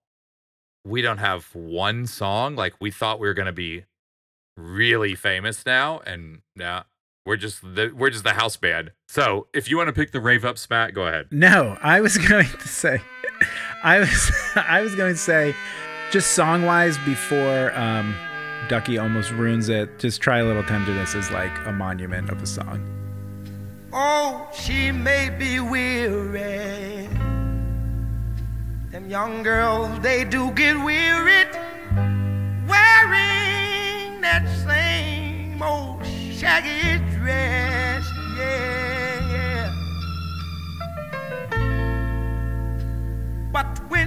we 0.85 1.03
don't 1.03 1.19
have 1.19 1.55
one 1.55 2.09
song. 2.09 2.57
Like, 2.57 2.75
we 2.81 2.91
thought 2.91 3.21
we 3.21 3.29
were 3.29 3.35
going 3.35 3.47
to 3.47 3.53
be 3.53 3.85
really 4.57 5.15
famous 5.15 5.65
now. 5.65 6.01
And 6.01 6.41
now 6.57 6.87
we're 7.29 7.37
just 7.37 7.61
the, 7.61 7.93
we're 7.95 8.09
just 8.09 8.25
the 8.25 8.33
house 8.33 8.57
band. 8.57 8.91
So 9.07 9.49
if 9.53 9.71
you 9.71 9.77
want 9.77 9.89
to 9.89 9.93
pick 9.93 10.13
the 10.13 10.21
Rave 10.21 10.47
up 10.47 10.57
spat, 10.57 10.95
go 10.95 11.07
ahead. 11.07 11.27
No, 11.31 11.77
I 11.83 12.01
was 12.01 12.17
going 12.29 12.47
to 12.47 12.69
say, 12.69 13.03
I 13.85 14.01
was, 14.01 14.33
I 14.57 14.81
was 14.81 14.95
going 14.95 15.13
to 15.13 15.19
say, 15.19 15.55
just 16.11 16.33
song 16.33 16.65
wise, 16.65 16.97
before 17.05 17.77
um, 17.77 18.15
Ducky 18.69 18.97
almost 18.97 19.31
ruins 19.33 19.69
it. 19.69 19.99
Just 19.99 20.23
try 20.23 20.39
a 20.39 20.45
little 20.45 20.63
tenderness 20.63 21.15
is 21.15 21.31
like 21.31 21.53
a 21.67 21.73
monument 21.73 22.31
of 22.31 22.41
a 22.41 22.47
song. 22.47 22.83
Oh, 23.93 24.49
she 24.55 24.91
may 24.91 25.29
be 25.29 25.61
weary. 25.61 27.09
Them 28.91 29.11
young 29.11 29.43
girls, 29.43 30.01
they 30.01 30.25
do 30.25 30.51
get 30.53 30.83
wearied 30.83 31.49
wearing 32.67 34.21
that 34.23 34.47
same 34.65 35.63
old 35.63 36.07
shaggy 36.33 36.88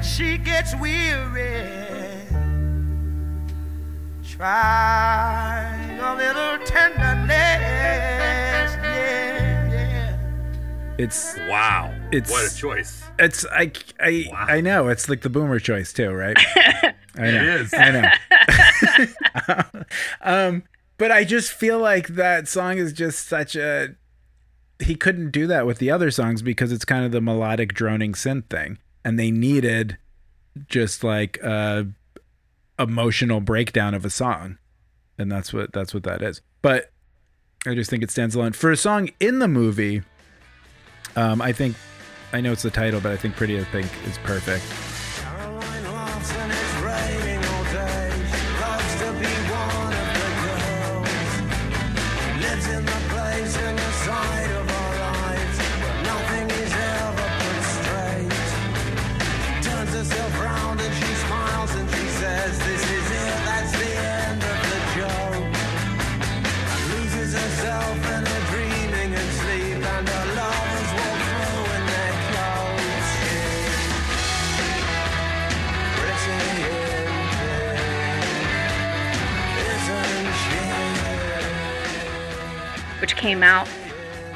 when 0.01 0.07
she 0.09 0.35
gets 0.39 0.75
weary, 0.77 1.69
try 4.27 5.75
a 6.01 6.15
little 6.15 6.65
tenderness. 6.65 7.29
Yeah, 8.81 9.69
yeah. 9.71 10.17
It's, 10.97 11.37
Wow. 11.47 11.93
It's- 12.11 12.31
what 12.31 12.51
a 12.51 12.55
choice. 12.55 13.03
it's, 13.19 13.45
I, 13.51 13.71
I, 13.99 14.25
Wow. 14.31 14.45
I 14.49 14.61
know 14.61 14.87
it's 14.87 15.07
like 15.07 15.21
the 15.21 15.29
boomer 15.29 15.59
choice 15.59 15.93
too, 15.93 16.11
right? 16.11 16.35
I 16.55 17.29
know. 17.31 17.55
is. 17.57 17.71
I 17.75 17.91
know. 17.91 19.81
um, 20.21 20.63
but 20.97 21.11
I 21.11 21.23
just 21.25 21.51
feel 21.51 21.77
like 21.77 22.07
that 22.09 22.47
song 22.47 22.77
is 22.79 22.91
just 22.93 23.27
such 23.27 23.55
a. 23.55 23.95
He 24.79 24.95
couldn't 24.95 25.29
do 25.29 25.45
that 25.45 25.67
with 25.67 25.77
the 25.77 25.91
other 25.91 26.09
songs 26.09 26.41
because 26.41 26.71
it's 26.71 26.85
kind 26.85 27.05
of 27.05 27.11
the 27.11 27.21
melodic 27.21 27.73
droning 27.75 28.13
synth 28.13 28.45
thing, 28.49 28.79
and 29.03 29.19
they 29.19 29.31
needed 29.31 29.97
just 30.67 31.03
like 31.03 31.37
a 31.43 31.87
emotional 32.79 33.39
breakdown 33.41 33.93
of 33.93 34.05
a 34.05 34.09
song, 34.09 34.57
and 35.17 35.31
that's 35.31 35.53
what 35.53 35.73
that's 35.73 35.93
what 35.93 36.03
that 36.03 36.21
is. 36.21 36.41
But 36.61 36.91
I 37.65 37.75
just 37.75 37.89
think 37.89 38.03
it 38.03 38.11
stands 38.11 38.35
alone 38.35 38.53
for 38.53 38.71
a 38.71 38.77
song 38.77 39.09
in 39.19 39.39
the 39.39 39.47
movie. 39.47 40.01
Um, 41.15 41.41
I 41.41 41.51
think 41.51 41.75
I 42.33 42.41
know 42.41 42.51
it's 42.51 42.63
the 42.63 42.71
title, 42.71 42.99
but 43.01 43.11
I 43.11 43.17
think 43.17 43.35
"Pretty 43.35 43.57
as 43.57 43.65
Pink" 43.67 43.89
is 44.07 44.17
perfect. 44.19 44.63
Came 83.21 83.43
out 83.43 83.67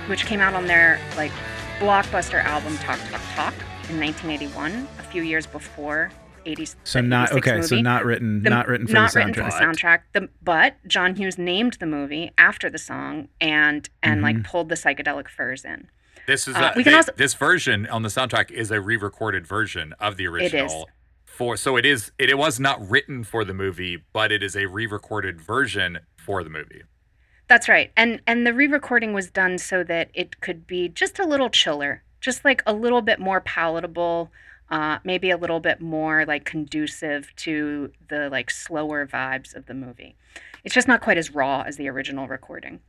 which 0.08 0.26
came 0.28 0.40
out 0.40 0.54
on 0.54 0.68
their 0.68 1.00
like 1.18 1.32
blockbuster 1.80 2.44
album 2.44 2.78
Talk 2.78 3.00
Talk 3.10 3.22
Talk 3.36 3.54
in 3.90 4.00
1981, 4.00 4.88
a 5.00 5.04
few 5.04 5.24
years 5.24 5.46
before 5.48 6.12
80s. 6.46 6.76
So 6.84 7.02
the 7.02 7.08
not 7.08 7.32
86 7.32 7.48
okay. 7.48 7.62
So 7.68 7.82
not 7.82 8.06
written, 8.06 8.44
The- 8.44 8.50
not 8.52 8.68
written 8.68 8.86
for 8.88 8.94
not 8.94 9.12
the 9.14 9.20
written 9.20 9.34
soundtrack. 9.34 9.52
for 9.52 9.60
the 9.60 9.66
soundtrack. 9.66 10.00
The, 10.14 10.30
but 10.44 10.76
John 10.88 11.16
Hughes 11.16 11.38
named 11.40 11.74
the 11.80 11.88
movie 11.88 12.32
after 12.38 12.70
the 12.70 12.78
song 12.78 13.30
and 13.42 13.90
and 14.04 14.22
like 14.22 14.36
Mm-hmm. 14.38 14.44
pulled 14.52 14.70
the 14.70 14.76
psychedelic 14.76 15.28
furs 15.28 15.66
in. 15.66 15.90
This 16.28 16.48
is 16.48 16.56
Uh, 16.56 16.72
a, 16.74 16.78
we 16.78 16.84
can 16.84 16.92
they- 16.94 16.98
also- 16.98 17.14
this 17.16 17.34
version 17.34 17.88
on 17.88 18.04
the 18.04 18.10
soundtrack 18.10 18.52
is 18.52 18.70
a 18.70 18.80
re-recorded 18.80 19.48
version 19.48 19.94
of 20.00 20.18
the 20.18 20.26
is. 20.26 20.30
original. 20.30 20.88
For 21.26 21.58
so 21.58 21.76
it 21.78 21.86
is 21.86 22.12
it, 22.20 22.30
it 22.30 22.38
was 22.38 22.60
not 22.60 22.88
written 22.88 23.24
for 23.24 23.44
the 23.44 23.54
movie, 23.56 24.04
but 24.14 24.32
it 24.32 24.44
is 24.44 24.56
a 24.56 24.68
re-recorded 24.68 25.42
version 25.42 26.00
for 26.16 26.44
the 26.44 26.50
movie. 26.52 26.84
That's 27.48 27.70
right. 27.70 27.92
And 27.96 28.22
and 28.26 28.46
the 28.46 28.54
re-recording 28.54 29.14
was 29.14 29.30
done 29.30 29.58
so 29.58 29.84
that 29.84 30.10
it 30.14 30.42
could 30.42 30.66
be 30.66 30.90
just 30.90 31.20
a 31.20 31.26
little 31.26 31.50
chiller, 31.50 32.04
just 32.22 32.44
like 32.44 32.64
a 32.66 32.74
little 32.74 33.02
bit 33.02 33.20
more 33.20 33.42
palatable, 33.42 34.32
uh, 34.72 34.98
maybe 35.04 35.30
a 35.30 35.38
little 35.38 35.60
bit 35.60 35.80
more 35.80 36.26
like 36.26 36.46
conducive 36.46 37.34
to 37.38 37.92
the 38.08 38.30
like 38.30 38.50
slower 38.50 39.06
vibes 39.06 39.56
of 39.56 39.68
the 39.68 39.74
movie. 39.74 40.16
It's 40.64 40.74
just 40.74 40.88
not 40.88 41.02
quite 41.02 41.18
as 41.18 41.32
raw 41.34 41.62
as 41.62 41.78
the 41.78 41.88
original 41.88 42.28
recording. 42.28 42.80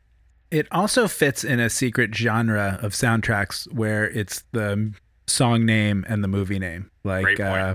It 0.50 0.66
also 0.70 1.08
fits 1.08 1.44
in 1.44 1.60
a 1.60 1.68
secret 1.68 2.14
genre 2.14 2.78
of 2.80 2.92
soundtracks 2.92 3.70
where 3.72 4.08
it's 4.08 4.44
the 4.52 4.94
song 5.26 5.66
name 5.66 6.04
and 6.08 6.22
the 6.24 6.28
movie 6.28 6.58
name. 6.58 6.90
Like, 7.04 7.24
Great 7.24 7.38
point. 7.38 7.60
uh, 7.60 7.74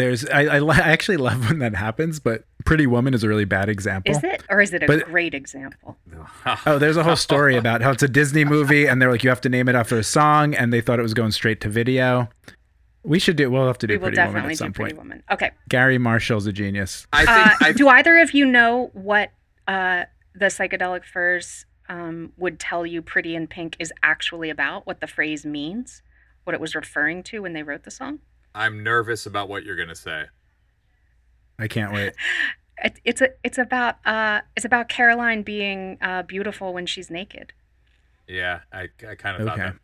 there's, 0.00 0.26
I, 0.26 0.42
I, 0.44 0.58
I 0.58 0.78
actually 0.78 1.16
love 1.18 1.48
when 1.48 1.58
that 1.60 1.74
happens, 1.74 2.18
but 2.18 2.44
Pretty 2.64 2.86
Woman 2.86 3.14
is 3.14 3.22
a 3.22 3.28
really 3.28 3.44
bad 3.44 3.68
example. 3.68 4.10
Is 4.16 4.24
it, 4.24 4.42
or 4.48 4.60
is 4.60 4.72
it 4.74 4.82
a 4.82 4.86
But- 4.86 5.04
great 5.06 5.34
example? 5.34 5.96
Oh, 6.66 6.78
there's 6.78 6.96
a 6.96 7.02
whole 7.04 7.16
story 7.16 7.56
about 7.56 7.82
how 7.82 7.90
it's 7.92 8.02
a 8.02 8.08
Disney 8.08 8.44
movie, 8.44 8.86
and 8.86 9.00
they're 9.00 9.10
like, 9.10 9.22
you 9.22 9.30
have 9.30 9.40
to 9.42 9.48
name 9.48 9.68
it 9.68 9.74
after 9.74 9.98
a 9.98 10.02
song, 10.02 10.54
and 10.54 10.72
they 10.72 10.80
thought 10.80 10.98
it 10.98 11.02
was 11.02 11.14
going 11.14 11.30
straight 11.32 11.60
to 11.62 11.68
video. 11.68 12.28
We 13.02 13.18
should 13.18 13.36
do. 13.36 13.50
We'll 13.50 13.66
have 13.66 13.78
to 13.78 13.86
do 13.86 13.94
We 13.94 13.98
will 13.98 14.06
Pretty 14.08 14.18
Woman 14.20 14.32
definitely 14.34 14.52
at 14.52 14.58
some 14.58 14.68
do 14.68 14.72
Pretty 14.74 14.94
point. 14.94 15.04
Woman. 15.04 15.22
Okay. 15.30 15.50
Garry 15.68 15.96
Marshall's 15.98 16.46
a 16.46 16.52
genius. 16.52 17.06
I 17.12 17.22
Uh, 17.24 17.48
think 17.48 17.62
I 17.62 17.72
do 17.72 17.88
either 17.88 18.18
of 18.18 18.32
you 18.32 18.44
know 18.46 18.90
what 18.92 19.30
uh, 19.68 20.04
the 20.34 20.46
psychedelic 20.46 21.04
furs 21.04 21.64
um, 21.88 22.32
would 22.36 22.58
tell 22.58 22.84
you 22.86 23.00
Pretty 23.02 23.34
in 23.34 23.46
Pink 23.46 23.76
is 23.78 23.92
actually 24.02 24.50
about? 24.50 24.86
What 24.86 25.00
the 25.00 25.06
phrase 25.06 25.44
means? 25.46 26.02
What 26.44 26.54
it 26.54 26.60
was 26.60 26.74
referring 26.74 27.22
to 27.24 27.40
when 27.40 27.52
they 27.54 27.62
wrote 27.62 27.84
the 27.84 27.90
song? 27.90 28.18
I'm 28.54 28.82
nervous 28.82 29.26
about 29.26 29.48
what 29.48 29.64
you're 29.64 29.76
gonna 29.76 29.94
say. 29.94 30.24
I 31.58 31.68
can't 31.68 31.92
wait. 31.92 32.14
It, 32.82 32.98
it's 33.04 33.20
a, 33.20 33.28
it's 33.44 33.58
about 33.58 33.96
uh, 34.06 34.40
it's 34.56 34.64
about 34.64 34.88
Caroline 34.88 35.42
being 35.42 35.98
uh, 36.00 36.22
beautiful 36.22 36.72
when 36.72 36.86
she's 36.86 37.10
naked. 37.10 37.52
Yeah, 38.26 38.60
I, 38.72 38.88
I 39.06 39.16
kind 39.16 39.38
of 39.38 39.46
thought 39.46 39.58
that 39.58 39.76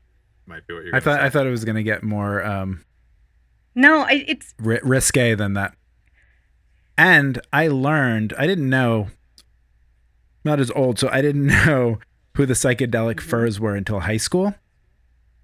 might 0.47 0.67
be 0.67 0.73
what 0.73 0.85
you're. 0.85 0.97
I 0.97 1.01
thought 1.01 1.19
say. 1.19 1.27
I 1.27 1.29
thought 1.29 1.47
it 1.47 1.51
was 1.51 1.67
gonna 1.67 1.83
get 1.83 2.03
more 2.03 2.43
um, 2.43 2.87
No, 3.75 4.05
I, 4.05 4.25
it's 4.27 4.55
ri- 4.59 4.81
risque 4.83 5.35
than 5.35 5.53
that. 5.53 5.75
And 6.97 7.39
I 7.53 7.69
learned 7.69 8.33
I 8.39 8.47
didn't 8.47 8.71
know. 8.71 9.09
Not 10.43 10.59
as 10.59 10.71
old, 10.71 10.99
so 10.99 11.11
I 11.13 11.21
didn't 11.21 11.47
know 11.67 11.99
who 12.37 12.47
the 12.47 12.55
psychedelic 12.55 13.21
furs 13.21 13.61
were 13.61 13.75
until 13.77 14.01
high 14.01 14.17
school. 14.17 14.55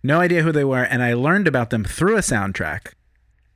No 0.02 0.20
idea 0.20 0.42
who 0.42 0.52
they 0.52 0.64
were, 0.64 0.85
and 0.85 1.02
I 1.02 1.12
learned 1.12 1.46
about 1.46 1.68
them 1.68 1.85
through 1.85 2.16
a 2.16 2.20
soundtrack, 2.20 2.92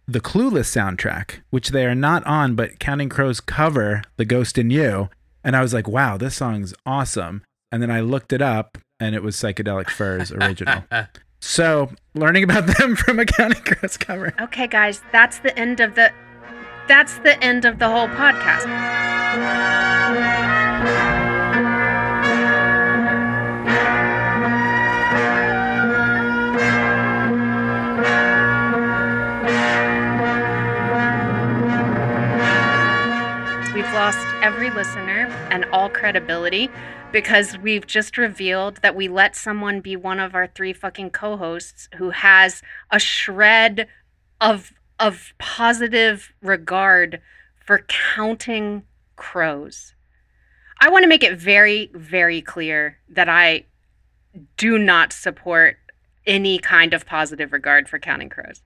the 0.08 0.20
Clueless 0.20 0.70
soundtrack, 0.70 1.40
which 1.50 1.70
they 1.70 1.84
are 1.84 1.94
not 1.94 2.24
on, 2.26 2.54
but 2.54 2.78
Counting 2.78 3.08
Crows 3.08 3.40
cover 3.40 4.02
"The 4.16 4.24
Ghost 4.24 4.56
in 4.58 4.70
You," 4.70 5.08
and 5.42 5.56
I 5.56 5.62
was 5.62 5.74
like, 5.74 5.88
"Wow, 5.88 6.16
this 6.16 6.36
song's 6.36 6.74
awesome!" 6.84 7.42
And 7.72 7.82
then 7.82 7.90
I 7.90 8.00
looked 8.00 8.32
it 8.32 8.40
up, 8.42 8.78
and 9.00 9.14
it 9.14 9.22
was 9.22 9.36
Psychedelic 9.36 9.90
Furs 9.90 10.30
original. 10.30 10.84
so 11.40 11.90
learning 12.14 12.44
about 12.44 12.66
them 12.66 12.96
from 13.02 13.18
a 13.18 13.24
Counting 13.24 13.62
Crows 13.62 13.96
cover. 13.96 14.32
okay, 14.40 14.66
guys. 14.66 15.02
That's 15.12 15.38
the 15.40 15.56
end 15.58 15.80
of 15.80 15.94
the 15.94 16.12
that's 16.88 17.18
the 17.18 17.42
end 17.42 17.64
of 17.64 17.80
the 17.80 17.88
whole 17.88 18.08
podcast. 18.08 18.64
Every 34.46 34.70
listener 34.70 35.26
and 35.50 35.64
all 35.72 35.90
credibility 35.90 36.70
because 37.10 37.58
we've 37.58 37.84
just 37.84 38.16
revealed 38.16 38.76
that 38.76 38.94
we 38.94 39.08
let 39.08 39.34
someone 39.34 39.80
be 39.80 39.96
one 39.96 40.20
of 40.20 40.36
our 40.36 40.46
three 40.46 40.72
fucking 40.72 41.10
co-hosts 41.10 41.88
who 41.96 42.10
has 42.10 42.62
a 42.92 43.00
shred 43.00 43.88
of 44.40 44.72
of 45.00 45.32
positive 45.38 46.32
regard 46.40 47.20
for 47.58 47.84
counting 47.88 48.84
crows. 49.16 49.96
I 50.80 50.90
want 50.90 51.02
to 51.02 51.08
make 51.08 51.24
it 51.24 51.36
very 51.36 51.90
very 51.92 52.40
clear 52.40 52.98
that 53.08 53.28
I 53.28 53.64
do 54.56 54.78
not 54.78 55.12
support 55.12 55.76
any 56.24 56.60
kind 56.60 56.94
of 56.94 57.04
positive 57.04 57.52
regard 57.52 57.88
for 57.88 57.98
counting 57.98 58.28
crows. 58.28 58.62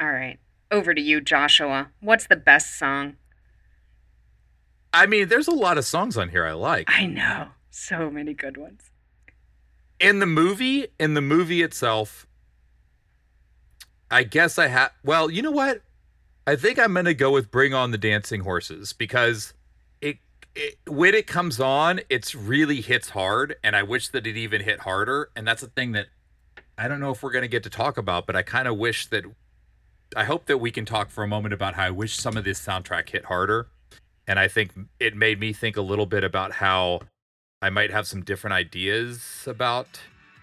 All 0.00 0.12
right. 0.12 0.38
Over 0.70 0.94
to 0.94 1.00
you, 1.00 1.20
Joshua. 1.20 1.90
What's 1.98 2.28
the 2.28 2.36
best 2.36 2.78
song? 2.78 3.16
I 4.92 5.06
mean, 5.06 5.28
there's 5.28 5.48
a 5.48 5.54
lot 5.54 5.78
of 5.78 5.84
songs 5.84 6.16
on 6.16 6.30
here 6.30 6.44
I 6.46 6.52
like. 6.52 6.88
I 6.90 7.06
know. 7.06 7.48
So 7.70 8.10
many 8.10 8.34
good 8.34 8.56
ones. 8.56 8.90
in 10.00 10.18
the 10.18 10.26
movie 10.26 10.88
in 10.98 11.14
the 11.14 11.20
movie 11.20 11.62
itself 11.62 12.26
i 14.10 14.22
guess 14.22 14.58
i 14.58 14.66
have 14.66 14.90
well 15.04 15.30
you 15.30 15.42
know 15.42 15.50
what 15.50 15.82
i 16.46 16.56
think 16.56 16.78
i'm 16.78 16.94
gonna 16.94 17.14
go 17.14 17.30
with 17.30 17.50
bring 17.50 17.72
on 17.74 17.90
the 17.90 17.98
dancing 17.98 18.40
horses 18.40 18.92
because 18.92 19.52
it, 20.00 20.16
it 20.54 20.78
when 20.86 21.14
it 21.14 21.26
comes 21.26 21.60
on 21.60 22.00
it's 22.08 22.34
really 22.34 22.80
hits 22.80 23.10
hard 23.10 23.56
and 23.62 23.76
i 23.76 23.82
wish 23.82 24.08
that 24.08 24.26
it 24.26 24.36
even 24.36 24.62
hit 24.62 24.80
harder 24.80 25.30
and 25.36 25.46
that's 25.46 25.62
a 25.62 25.68
thing 25.68 25.92
that 25.92 26.06
i 26.78 26.88
don't 26.88 26.98
know 27.00 27.10
if 27.10 27.22
we're 27.22 27.30
gonna 27.30 27.46
get 27.48 27.62
to 27.62 27.70
talk 27.70 27.96
about 27.98 28.26
but 28.26 28.34
i 28.34 28.42
kind 28.42 28.66
of 28.66 28.76
wish 28.78 29.06
that 29.06 29.24
i 30.16 30.24
hope 30.24 30.46
that 30.46 30.58
we 30.58 30.70
can 30.70 30.84
talk 30.86 31.10
for 31.10 31.22
a 31.22 31.28
moment 31.28 31.52
about 31.54 31.74
how 31.74 31.84
i 31.84 31.90
wish 31.90 32.16
some 32.16 32.36
of 32.36 32.44
this 32.44 32.58
soundtrack 32.60 33.08
hit 33.10 33.26
harder 33.26 33.68
and 34.30 34.38
i 34.38 34.48
think 34.48 34.72
it 34.98 35.14
made 35.14 35.38
me 35.38 35.52
think 35.52 35.76
a 35.76 35.82
little 35.82 36.06
bit 36.06 36.24
about 36.24 36.52
how 36.52 37.00
I 37.62 37.68
might 37.68 37.90
have 37.90 38.06
some 38.06 38.22
different 38.22 38.54
ideas 38.54 39.44
about 39.46 40.00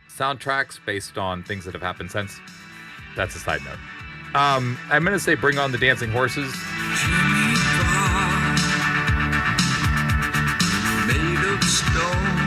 soundtracks 0.08 0.80
based 0.86 1.18
on 1.18 1.42
things 1.42 1.66
that 1.66 1.74
have 1.74 1.82
happened 1.82 2.12
since. 2.12 2.40
That's 3.16 3.36
a 3.36 3.40
side 3.40 3.62
note. 3.66 3.80
Um, 4.40 4.78
I'm 4.92 5.04
gonna 5.04 5.18
say 5.18 5.34
bring 5.34 5.58
on 5.58 5.72
the 5.72 5.80
dancing 5.80 6.12
horses. 6.12 6.54
Made 11.08 11.54
of 11.54 11.64
stone. 11.64 12.47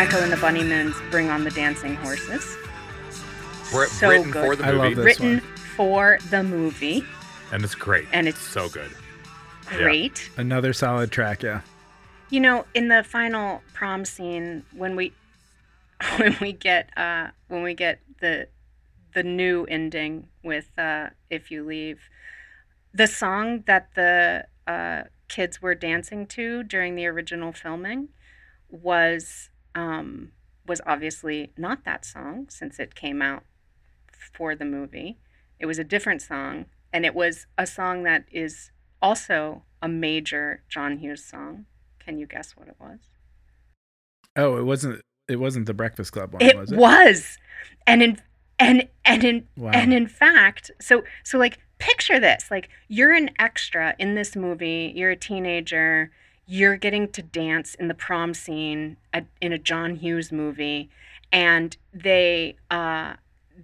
Echo 0.00 0.22
and 0.22 0.32
the 0.32 0.36
Bunnymen 0.36 0.94
Bring 1.10 1.28
on 1.28 1.44
the 1.44 1.50
Dancing 1.50 1.94
Horses. 1.96 2.56
Wr- 3.74 3.84
So 3.84 4.08
written 4.08 4.30
good. 4.30 4.44
for 4.46 4.56
the 4.56 4.64
I 4.64 4.70
love 4.70 4.84
movie, 4.90 4.94
this 4.94 5.04
Written 5.04 5.32
one. 5.40 5.56
for 5.76 6.18
the 6.30 6.42
movie. 6.42 7.04
and 7.52 7.62
it's 7.62 7.74
great. 7.74 8.06
And 8.10 8.26
it's 8.26 8.40
so 8.40 8.70
good. 8.70 8.90
Yeah. 9.70 9.76
Great. 9.76 10.30
Another 10.38 10.72
solid 10.72 11.10
track, 11.12 11.42
yeah. 11.42 11.60
You 12.30 12.40
know, 12.40 12.64
in 12.74 12.88
the 12.88 13.04
final 13.04 13.60
prom 13.74 14.06
scene, 14.06 14.64
when 14.74 14.96
we 14.96 15.12
when 16.16 16.34
we 16.40 16.52
get 16.54 16.88
uh 16.96 17.28
when 17.48 17.62
we 17.62 17.74
get 17.74 18.00
the 18.20 18.48
the 19.12 19.22
new 19.22 19.64
ending 19.66 20.28
with 20.42 20.70
uh 20.78 21.10
If 21.28 21.50
You 21.50 21.62
Leave, 21.62 22.00
the 22.94 23.06
song 23.06 23.64
that 23.66 23.90
the 23.94 24.46
uh 24.66 25.02
kids 25.28 25.60
were 25.60 25.74
dancing 25.74 26.26
to 26.28 26.62
during 26.62 26.94
the 26.94 27.06
original 27.06 27.52
filming 27.52 28.08
was 28.70 29.49
um 29.74 30.32
was 30.66 30.80
obviously 30.86 31.52
not 31.56 31.84
that 31.84 32.04
song 32.04 32.46
since 32.48 32.78
it 32.78 32.94
came 32.94 33.20
out 33.22 33.42
for 34.32 34.54
the 34.54 34.64
movie. 34.64 35.18
It 35.58 35.66
was 35.66 35.78
a 35.78 35.84
different 35.84 36.22
song 36.22 36.66
and 36.92 37.04
it 37.04 37.14
was 37.14 37.46
a 37.58 37.66
song 37.66 38.02
that 38.04 38.24
is 38.30 38.70
also 39.02 39.62
a 39.82 39.88
major 39.88 40.62
John 40.68 40.98
Hughes 40.98 41.24
song. 41.24 41.66
Can 41.98 42.18
you 42.18 42.26
guess 42.26 42.56
what 42.56 42.68
it 42.68 42.76
was? 42.78 42.98
Oh, 44.36 44.56
it 44.58 44.64
wasn't. 44.64 45.02
It 45.28 45.36
wasn't 45.36 45.66
the 45.66 45.74
Breakfast 45.74 46.12
Club 46.12 46.32
one, 46.32 46.42
it 46.42 46.56
was 46.56 46.72
it? 46.72 46.78
was 46.78 47.38
and 47.86 48.02
in 48.02 48.20
and 48.58 48.88
and 49.04 49.22
in 49.24 49.46
Wow. 49.56 49.70
and 49.72 49.92
in 49.94 50.08
fact 50.08 50.70
so 50.80 51.02
so 51.24 51.38
like 51.38 51.58
picture 51.78 52.18
this 52.18 52.50
like 52.50 52.68
you're 52.88 53.12
an 53.12 53.30
extra 53.38 53.94
in 53.98 54.16
this 54.16 54.34
movie 54.34 54.92
you're 54.94 55.10
a 55.10 55.16
teenager 55.16 56.10
you're 56.52 56.76
getting 56.76 57.06
to 57.08 57.22
dance 57.22 57.76
in 57.76 57.86
the 57.86 57.94
prom 57.94 58.34
scene 58.34 58.96
at, 59.12 59.24
in 59.40 59.52
a 59.52 59.58
john 59.58 59.94
hughes 59.96 60.32
movie 60.32 60.90
and 61.30 61.76
they 61.94 62.56
uh 62.70 63.14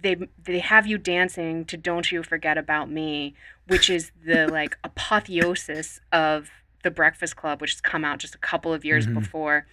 they 0.01 0.15
they 0.41 0.59
have 0.59 0.87
you 0.87 0.97
dancing 0.97 1.65
to 1.65 1.75
don't 1.75 2.11
you 2.11 2.23
forget 2.23 2.57
about 2.57 2.89
me 2.89 3.33
which 3.67 3.89
is 3.89 4.11
the 4.25 4.47
like 4.59 4.77
apotheosis 4.85 5.99
of 6.13 6.49
the 6.83 6.91
breakfast 6.91 7.35
club 7.35 7.59
which 7.59 7.71
has 7.73 7.81
come 7.81 8.05
out 8.05 8.19
just 8.19 8.35
a 8.35 8.39
couple 8.39 8.71
of 8.73 8.85
years 8.85 9.05
Mhm. 9.07 9.15
before 9.15 9.65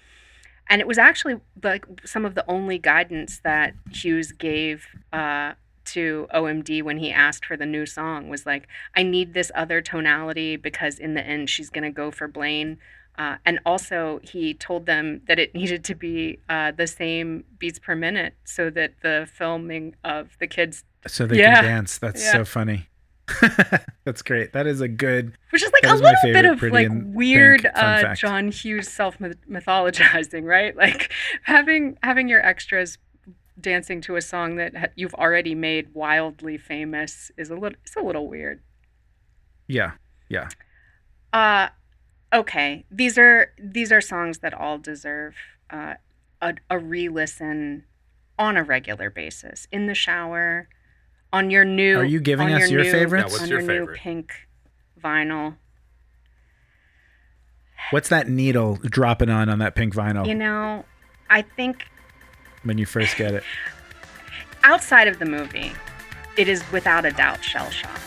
and 0.69 0.81
it 0.81 0.87
was 0.89 0.99
actually 0.99 1.41
like 1.63 1.85
some 2.05 2.25
of 2.25 2.35
the 2.35 2.45
only 2.51 2.79
guidance 2.79 3.39
that 3.45 3.75
Hughes 3.91 4.33
gave 4.33 4.87
uh, 5.13 5.53
to 5.85 6.27
OMD 6.35 6.83
when 6.83 6.97
he 6.97 7.13
asked 7.13 7.45
for 7.45 7.55
the 7.55 7.67
new 7.67 7.85
song 7.85 8.31
was 8.31 8.47
like, 8.47 8.67
I 8.97 9.03
need 9.03 9.35
this 9.35 9.53
other 9.55 9.83
tonality 9.83 10.57
because 10.57 10.99
in 10.99 11.13
the 11.13 11.21
end 11.23 11.51
she's 11.51 11.69
gonna 11.69 11.91
go 11.91 12.11
for 12.11 12.27
Blaine. 12.27 12.79
Uh, 13.17 13.37
and 13.47 13.61
also, 13.65 14.21
he 14.23 14.55
told 14.55 14.87
them 14.87 15.21
that 15.29 15.39
it 15.39 15.55
needed 15.61 15.85
to 15.85 15.95
be 15.95 16.39
uh, 16.49 16.73
the 16.73 16.87
same 16.87 17.45
beats 17.59 17.79
per 17.79 17.95
minute 17.95 18.35
so 18.45 18.71
that 18.71 18.95
the 19.03 19.29
filming 19.33 19.95
of 20.05 20.37
the 20.41 20.47
kids, 20.47 20.85
So 21.07 21.27
they 21.27 21.39
Yeah. 21.39 21.57
can 21.57 21.65
dance. 21.65 21.99
That's 21.99 22.25
Yeah. 22.25 22.33
so 22.33 22.45
funny. 22.45 22.89
That's 24.05 24.21
great. 24.21 24.53
That 24.53 24.67
is 24.67 24.81
a 24.83 24.89
good. 24.89 25.33
which 25.51 25.63
is 25.63 25.73
like 25.73 25.85
a 25.91 25.95
little 25.97 26.15
bit 26.25 26.45
of 26.45 26.63
like 26.63 26.89
weird 26.93 27.65
uh. 27.75 28.15
John 28.15 28.49
Hughes 28.51 28.89
self 28.89 29.17
mythologizing, 29.19 30.45
right? 30.45 30.77
Like 30.77 31.11
having 31.45 31.97
having 32.03 32.29
your 32.29 32.45
extras 32.45 32.99
dancing 33.59 34.01
to 34.03 34.17
a 34.17 34.21
song 34.21 34.57
that 34.57 34.93
you've 34.97 35.15
already 35.15 35.55
made 35.55 35.95
wildly 35.95 36.59
famous 36.59 37.31
is 37.39 37.49
a 37.49 37.55
little 37.55 37.79
it's 37.85 37.97
a 37.97 38.01
little 38.03 38.29
weird. 38.29 38.61
Yeah. 39.69 39.93
Yeah. 40.29 40.49
Uh 41.33 41.69
okay. 42.35 42.85
These 42.91 43.17
are 43.19 43.53
these 43.59 43.91
are 43.93 44.01
songs 44.01 44.39
that 44.39 44.53
all 44.53 44.79
deserve 44.79 45.35
uh, 45.71 45.95
a, 46.43 46.55
a 46.69 46.79
re-listen 46.79 47.85
on 48.39 48.57
a 48.57 48.63
regular 48.65 49.09
basis 49.11 49.69
in 49.71 49.87
the 49.87 49.95
shower, 49.95 50.69
on 51.33 51.51
your 51.51 51.65
new. 51.65 51.99
Are 51.99 52.05
you 52.05 52.21
giving 52.21 52.53
us 52.53 52.71
your 52.71 52.83
new- 52.83 52.91
favorites? 52.91 53.27
Yeah, 53.29 53.33
what's 53.33 53.43
on 53.43 53.49
your 53.49 53.61
your 53.61 53.69
new 53.69 53.81
favorite? 53.81 53.99
pink 53.99 54.33
vinyl. 55.03 55.57
What's 57.91 58.09
that 58.09 58.29
needle 58.29 58.77
dropping 58.83 59.29
on 59.31 59.49
on 59.49 59.59
that 59.59 59.75
pink 59.75 59.95
vinyl 59.95 60.27
You 60.27 60.35
know, 60.35 60.85
I 61.29 61.43
think 61.43 61.87
when 62.63 62.79
you 62.79 62.87
first 62.87 63.17
get 63.17 63.35
it? 63.35 63.45
outside 64.63 65.07
of 65.07 65.19
the 65.19 65.27
movie, 65.27 65.73
it 66.39 66.49
is 66.49 66.63
without 66.73 67.05
a 67.05 67.11
doubt 67.11 67.41
shellshock. 67.43 68.01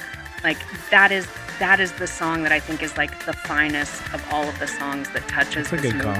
Like 0.43 0.57
that 0.89 1.11
is 1.11 1.27
that 1.59 1.79
is 1.79 1.91
the 1.93 2.07
song 2.07 2.43
that 2.43 2.51
I 2.51 2.59
think 2.59 2.83
is 2.83 2.97
like 2.97 3.25
the 3.25 3.33
finest 3.33 4.01
of 4.13 4.23
all 4.31 4.47
of 4.47 4.57
the 4.59 4.67
songs 4.67 5.09
that 5.11 5.27
touches 5.27 5.69
That's 5.69 5.81
this 5.81 5.93
good 5.93 6.01
call. 6.01 6.15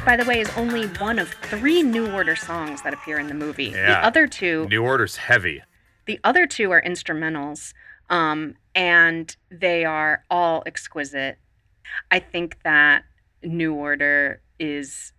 Which, 0.00 0.06
by 0.06 0.16
the 0.16 0.24
way, 0.24 0.40
is 0.40 0.48
only 0.56 0.86
one 0.86 1.18
of 1.18 1.28
three 1.28 1.82
New 1.82 2.10
Order 2.10 2.34
songs 2.34 2.80
that 2.82 2.94
appear 2.94 3.18
in 3.18 3.26
the 3.26 3.34
movie. 3.34 3.68
The 3.68 3.98
other 3.98 4.26
two, 4.26 4.66
New 4.70 4.82
Order's 4.82 5.16
heavy. 5.16 5.62
the 6.06 6.18
other 6.24 6.46
two 6.46 6.70
are 6.70 6.80
instrumentals, 6.80 7.74
um, 8.08 8.54
and 8.74 9.36
they 9.50 9.84
are 9.84 10.24
all 10.30 10.62
exquisite. 10.64 11.38
I 12.10 12.18
think 12.18 12.62
that 12.62 13.04
New 13.42 13.74
Order 13.74 14.40
is 14.58 15.12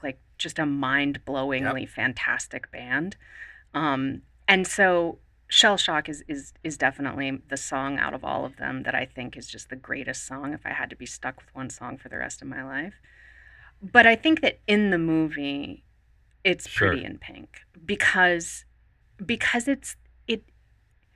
like 0.00 0.20
just 0.38 0.60
a 0.60 0.66
mind-blowingly 0.66 1.88
fantastic 1.88 2.70
band, 2.70 3.16
um, 3.74 4.22
and 4.46 4.64
so 4.64 5.18
Shellshock 5.50 6.08
is 6.08 6.22
is 6.28 6.52
is 6.62 6.76
definitely 6.76 7.42
the 7.48 7.56
song 7.56 7.98
out 7.98 8.14
of 8.14 8.24
all 8.24 8.44
of 8.44 8.58
them 8.58 8.84
that 8.84 8.94
I 8.94 9.06
think 9.06 9.36
is 9.36 9.48
just 9.48 9.70
the 9.70 9.76
greatest 9.76 10.24
song. 10.24 10.52
If 10.54 10.64
I 10.64 10.70
had 10.70 10.88
to 10.90 10.96
be 10.96 11.06
stuck 11.06 11.40
with 11.40 11.52
one 11.52 11.68
song 11.68 11.96
for 11.96 12.08
the 12.08 12.18
rest 12.18 12.42
of 12.42 12.46
my 12.48 12.62
life, 12.62 12.94
but 13.82 14.06
I 14.06 14.16
think 14.16 14.40
that 14.42 14.58
in 14.66 14.90
the 14.90 14.98
movie, 14.98 15.84
it's 16.42 16.68
Sure. 16.68 16.88
pretty 16.88 17.04
in 17.04 17.18
pink 17.18 17.60
because 17.84 18.64
because 19.24 19.68
it's 19.68 19.96
it 20.26 20.42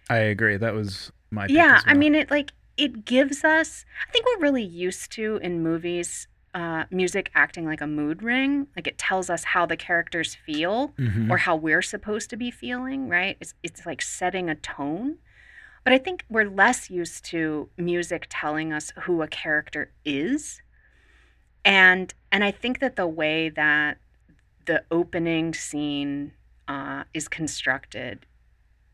I 0.08 0.18
agree. 0.18 0.56
That 0.56 0.74
was 0.74 1.12
my. 1.30 1.46
yeah 1.48 1.76
as 1.76 1.84
i 1.86 1.92
mean 1.94 2.14
it 2.14 2.30
like 2.30 2.52
it 2.78 3.04
gives 3.04 3.44
us 3.44 3.84
i 4.08 4.10
think 4.12 4.24
we're 4.24 4.40
really 4.42 4.62
used 4.62 5.12
to 5.12 5.38
in 5.42 5.62
movies 5.62 6.26
uh, 6.54 6.84
music 6.90 7.30
acting 7.34 7.66
like 7.66 7.82
a 7.82 7.86
mood 7.86 8.22
ring 8.22 8.66
like 8.74 8.86
it 8.86 8.96
tells 8.96 9.28
us 9.28 9.44
how 9.44 9.66
the 9.66 9.76
characters 9.76 10.34
feel 10.34 10.94
Mhm. 10.98 11.30
or 11.30 11.36
how 11.36 11.54
we're 11.54 11.82
supposed 11.82 12.30
to 12.30 12.36
be 12.36 12.50
feeling 12.50 13.08
right 13.10 13.36
it's, 13.40 13.52
it's 13.62 13.84
like 13.84 14.00
setting 14.00 14.48
a 14.48 14.54
tone 14.54 15.18
but 15.84 15.92
i 15.92 15.98
think 15.98 16.24
we're 16.30 16.48
less 16.48 16.88
used 16.88 17.24
to 17.26 17.68
music 17.76 18.26
telling 18.30 18.72
us 18.72 18.90
who 19.02 19.20
a 19.20 19.28
character 19.28 19.92
is 20.06 20.62
and 21.64 22.14
and 22.30 22.44
i 22.44 22.50
think 22.50 22.80
that 22.80 22.96
the 22.96 23.06
way 23.06 23.48
that 23.48 23.98
the 24.66 24.84
opening 24.90 25.54
scene 25.54 26.32
uh, 26.68 27.04
is 27.14 27.26
constructed 27.26 28.26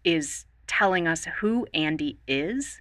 is 0.05 0.47
telling 0.67 1.07
us 1.09 1.27
who 1.41 1.67
Andy 1.75 2.19
is 2.29 2.81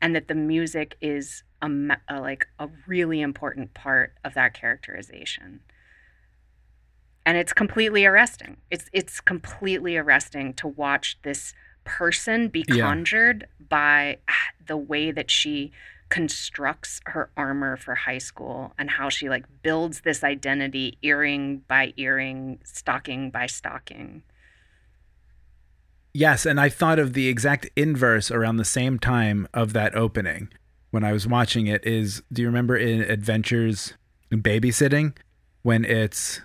and 0.00 0.14
that 0.14 0.28
the 0.28 0.34
music 0.34 0.96
is 1.00 1.44
a, 1.62 1.70
a 2.08 2.20
like 2.20 2.46
a 2.58 2.68
really 2.86 3.20
important 3.20 3.72
part 3.74 4.14
of 4.24 4.34
that 4.34 4.54
characterization. 4.54 5.60
And 7.24 7.38
it's 7.38 7.52
completely 7.52 8.04
arresting. 8.04 8.56
It's 8.70 8.90
it's 8.92 9.20
completely 9.20 9.96
arresting 9.96 10.54
to 10.54 10.66
watch 10.66 11.18
this 11.22 11.54
person 11.84 12.48
be 12.48 12.64
Yeah. 12.64 12.82
conjured 12.82 13.46
by 13.68 14.18
the 14.66 14.76
way 14.76 15.12
that 15.12 15.30
she 15.30 15.70
constructs 16.12 17.00
her 17.06 17.30
armor 17.38 17.74
for 17.74 17.94
high 17.94 18.18
school 18.18 18.74
and 18.76 18.90
how 18.90 19.08
she 19.08 19.30
like 19.30 19.46
builds 19.62 20.02
this 20.02 20.22
identity 20.22 20.98
earring 21.00 21.62
by 21.68 21.94
earring, 21.96 22.58
stocking 22.64 23.30
by 23.30 23.46
stocking. 23.46 24.22
Yes, 26.12 26.44
and 26.44 26.60
I 26.60 26.68
thought 26.68 26.98
of 26.98 27.14
the 27.14 27.28
exact 27.28 27.70
inverse 27.76 28.30
around 28.30 28.58
the 28.58 28.64
same 28.66 28.98
time 28.98 29.48
of 29.54 29.72
that 29.72 29.94
opening 29.94 30.50
when 30.90 31.02
I 31.02 31.14
was 31.14 31.26
watching 31.26 31.66
it. 31.66 31.82
Is 31.86 32.22
do 32.30 32.42
you 32.42 32.48
remember 32.48 32.76
in 32.76 33.00
Adventures 33.00 33.94
in 34.30 34.42
Babysitting 34.42 35.16
when 35.62 35.86
it's 35.86 36.42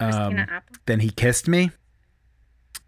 um, 0.00 0.46
then 0.86 1.00
he 1.00 1.10
kissed 1.10 1.48
me? 1.48 1.70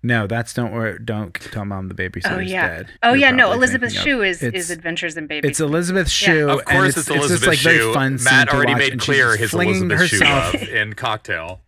No, 0.05 0.27
that's 0.27 0.53
don't 0.55 0.71
worry, 0.73 0.99
don't 1.03 1.33
tell 1.35 1.65
mom 1.65 1.89
the 1.89 1.95
babysitter's 1.95 2.27
Oh 2.31 2.39
yeah. 2.39 2.69
dead. 2.69 2.89
Oh 3.03 3.09
You're 3.09 3.17
yeah. 3.17 3.31
No, 3.31 3.45
probably 3.49 3.57
Elizabeth 3.57 3.93
thinking 3.93 4.13
of. 4.13 4.19
Shue 4.19 4.23
is 4.23 4.43
It's- 4.43 4.65
is 4.65 4.71
Adventures 4.71 5.17
in 5.17 5.27
Baby. 5.27 5.49
It's 5.49 5.61
Elizabeth 5.61 6.11
Shue. 6.11 6.49
Of 6.51 6.59
and 6.59 6.67
course, 6.69 6.97
it's, 6.97 7.09
Elizabeth 7.09 7.31
just 7.41 7.47
like 7.47 7.59
Shue. 7.59 7.69
very 7.71 7.95
fun. 7.95 8.19
scene 8.19 8.25
Matt 8.33 8.49
to 8.51 8.55
already 8.55 8.73
watch, 8.75 8.79
made 8.81 9.01
clear 9.01 9.37
his 9.37 9.51
flinging 9.51 9.91
Elizabeth 9.91 10.09
Shue 10.11 10.19
herself- 10.19 10.55
love 10.55 10.63
in 10.69 10.93
Cocktail. 10.93 11.63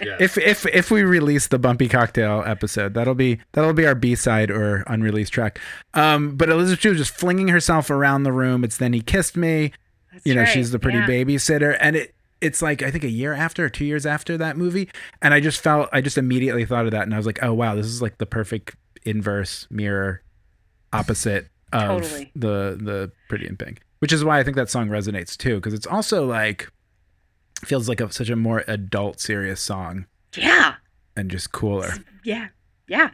Yeah. 0.00 0.16
If 0.18 0.38
if 0.38 0.66
if 0.66 0.90
we 0.90 1.02
release 1.02 1.46
the 1.48 1.58
bumpy 1.58 1.86
cocktail 1.88 2.42
episode, 2.46 2.94
that'll 2.94 3.14
be 3.14 3.38
that'll 3.52 3.74
be 3.74 3.86
our 3.86 3.94
B 3.94 4.14
side 4.14 4.50
or 4.50 4.82
unreleased 4.86 5.32
track. 5.32 5.60
Um, 5.94 6.36
but 6.36 6.48
Elizabeth 6.48 6.80
Shue 6.80 6.88
was 6.90 6.98
just 6.98 7.14
flinging 7.14 7.48
herself 7.48 7.90
around 7.90 8.22
the 8.22 8.32
room. 8.32 8.64
It's 8.64 8.78
then 8.78 8.94
he 8.94 9.00
kissed 9.00 9.36
me. 9.36 9.72
That's 10.10 10.26
you 10.26 10.34
know, 10.34 10.40
right, 10.42 10.48
she's 10.48 10.70
the 10.70 10.78
pretty 10.78 10.98
yeah. 10.98 11.06
babysitter, 11.06 11.76
and 11.78 11.94
it 11.96 12.14
it's 12.42 12.60
like 12.60 12.82
I 12.82 12.90
think 12.90 13.04
a 13.04 13.08
year 13.10 13.32
after 13.32 13.64
or 13.64 13.68
two 13.70 13.84
years 13.86 14.04
after 14.04 14.36
that 14.38 14.56
movie, 14.56 14.90
and 15.22 15.32
I 15.32 15.40
just 15.40 15.60
felt 15.62 15.88
I 15.92 16.00
just 16.02 16.18
immediately 16.18 16.64
thought 16.66 16.84
of 16.84 16.90
that, 16.90 17.04
and 17.04 17.14
I 17.14 17.16
was 17.16 17.26
like, 17.26 17.38
oh 17.42 17.54
wow, 17.54 17.74
this 17.74 17.86
is 17.86 18.02
like 18.02 18.18
the 18.18 18.26
perfect 18.26 18.76
inverse 19.04 19.66
mirror 19.70 20.22
opposite 20.92 21.48
of 21.72 22.02
Totally. 22.02 22.30
the 22.34 22.76
the 22.80 23.12
Pretty 23.28 23.46
in 23.46 23.56
Pink, 23.56 23.80
which 24.00 24.12
is 24.12 24.24
why 24.24 24.38
I 24.38 24.42
think 24.44 24.56
that 24.56 24.68
song 24.68 24.88
resonates 24.88 25.36
too, 25.36 25.56
because 25.56 25.72
it's 25.72 25.86
also 25.86 26.26
like 26.26 26.70
feels 27.64 27.88
like 27.88 28.00
a, 28.00 28.10
such 28.12 28.28
a 28.28 28.36
more 28.36 28.64
adult, 28.66 29.20
serious 29.20 29.60
song 29.60 30.06
Yeah. 30.36 30.74
and 31.16 31.30
just 31.30 31.52
cooler. 31.52 31.94
Yeah. 32.24 32.48
Yeah. 32.88 33.10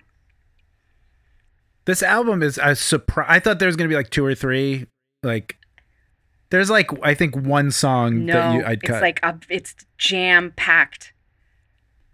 This 1.84 2.02
album 2.02 2.42
is 2.42 2.58
a 2.62 2.74
surprise. 2.74 3.26
I 3.28 3.40
thought 3.40 3.58
there 3.58 3.66
was 3.68 3.76
gonna 3.76 3.88
be 3.88 3.94
like 3.94 4.10
two 4.10 4.24
or 4.24 4.34
three. 4.34 4.86
Like, 5.22 5.57
there's 6.51 6.70
like 6.70 6.90
I 7.03 7.14
think 7.14 7.36
one 7.36 7.70
song 7.70 8.26
No, 8.26 8.32
that 8.32 8.55
you 8.55 8.64
I'd 8.64 8.82
it's 8.82 9.01
like 9.01 9.20
a, 9.22 9.38
it's 9.49 9.74
jam 9.96 10.53
packed. 10.57 11.12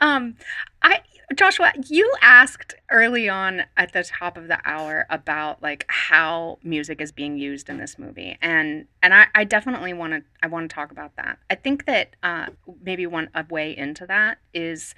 Um, 0.00 0.36
I 0.82 1.00
Joshua, 1.34 1.72
you 1.88 2.12
asked 2.20 2.74
early 2.90 3.28
on 3.28 3.64
at 3.76 3.92
the 3.92 4.04
top 4.04 4.36
of 4.36 4.48
the 4.48 4.58
hour 4.64 5.06
about 5.08 5.62
like 5.62 5.84
how 5.88 6.58
music 6.62 7.00
is 7.00 7.12
being 7.12 7.38
used 7.38 7.68
in 7.68 7.78
this 7.78 7.98
movie, 7.98 8.36
and 8.42 8.86
and 9.02 9.14
I, 9.14 9.26
I 9.34 9.44
definitely 9.44 9.92
want 9.92 10.12
to 10.12 10.22
I 10.42 10.48
want 10.48 10.68
to 10.68 10.74
talk 10.74 10.90
about 10.90 11.16
that. 11.16 11.38
I 11.50 11.54
think 11.54 11.86
that 11.86 12.16
uh, 12.22 12.46
maybe 12.82 13.06
one 13.06 13.30
a 13.34 13.44
way 13.48 13.76
into 13.76 14.06
that 14.06 14.38
is 14.52 14.94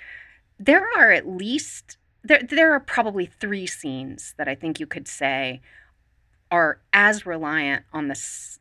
there 0.58 0.86
are 0.96 1.12
at 1.12 1.28
least 1.28 1.98
there 2.24 2.42
there 2.42 2.72
are 2.72 2.80
probably 2.80 3.26
three 3.26 3.66
scenes 3.66 4.34
that 4.38 4.48
I 4.48 4.54
think 4.54 4.80
you 4.80 4.86
could 4.86 5.06
say 5.06 5.60
are 6.56 6.80
as 6.94 7.26
reliant 7.26 7.84
on 7.92 8.08
the 8.08 8.18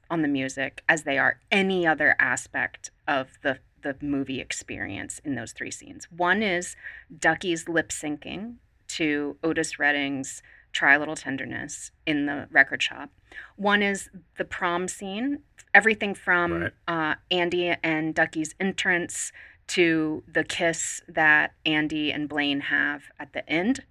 on 0.09 0.21
the 0.21 0.27
music 0.27 0.83
as 0.89 1.03
they 1.03 1.17
are 1.17 1.39
any 1.49 1.87
other 1.87 2.13
aspect 2.19 2.91
of 3.07 3.39
the 3.41 3.59
the 3.83 3.95
movie 4.01 4.41
experience 4.41 5.21
in 5.23 5.35
those 5.35 5.53
three 5.53 5.71
scenes. 5.71 6.07
One 6.11 6.41
is 6.43 6.75
Ducky's 7.19 7.69
lip 7.69 7.89
syncing 7.89 8.55
to 8.89 9.37
Otis 9.43 9.77
Redding's 9.79 10.41
Try 10.73 10.95
a 10.95 10.99
Little 10.99 11.15
Tenderness 11.15 11.91
in 12.05 12.25
the 12.25 12.47
record 12.51 12.81
shop. 12.83 13.11
One 13.55 13.81
is 13.81 14.09
the 14.37 14.43
prom 14.43 14.87
scene, 14.89 15.39
everything 15.73 16.15
from 16.15 16.51
Right. 16.63 16.73
uh, 16.87 17.15
Andy 17.31 17.73
and 17.81 18.13
Ducky's 18.13 18.55
entrance 18.59 19.31
to 19.67 20.23
the 20.27 20.43
kiss 20.43 21.01
that 21.07 21.53
Andy 21.65 22.11
and 22.11 22.27
Blaine 22.27 22.61
have 22.61 23.03
at 23.19 23.31
the 23.33 23.47
end. 23.49 23.85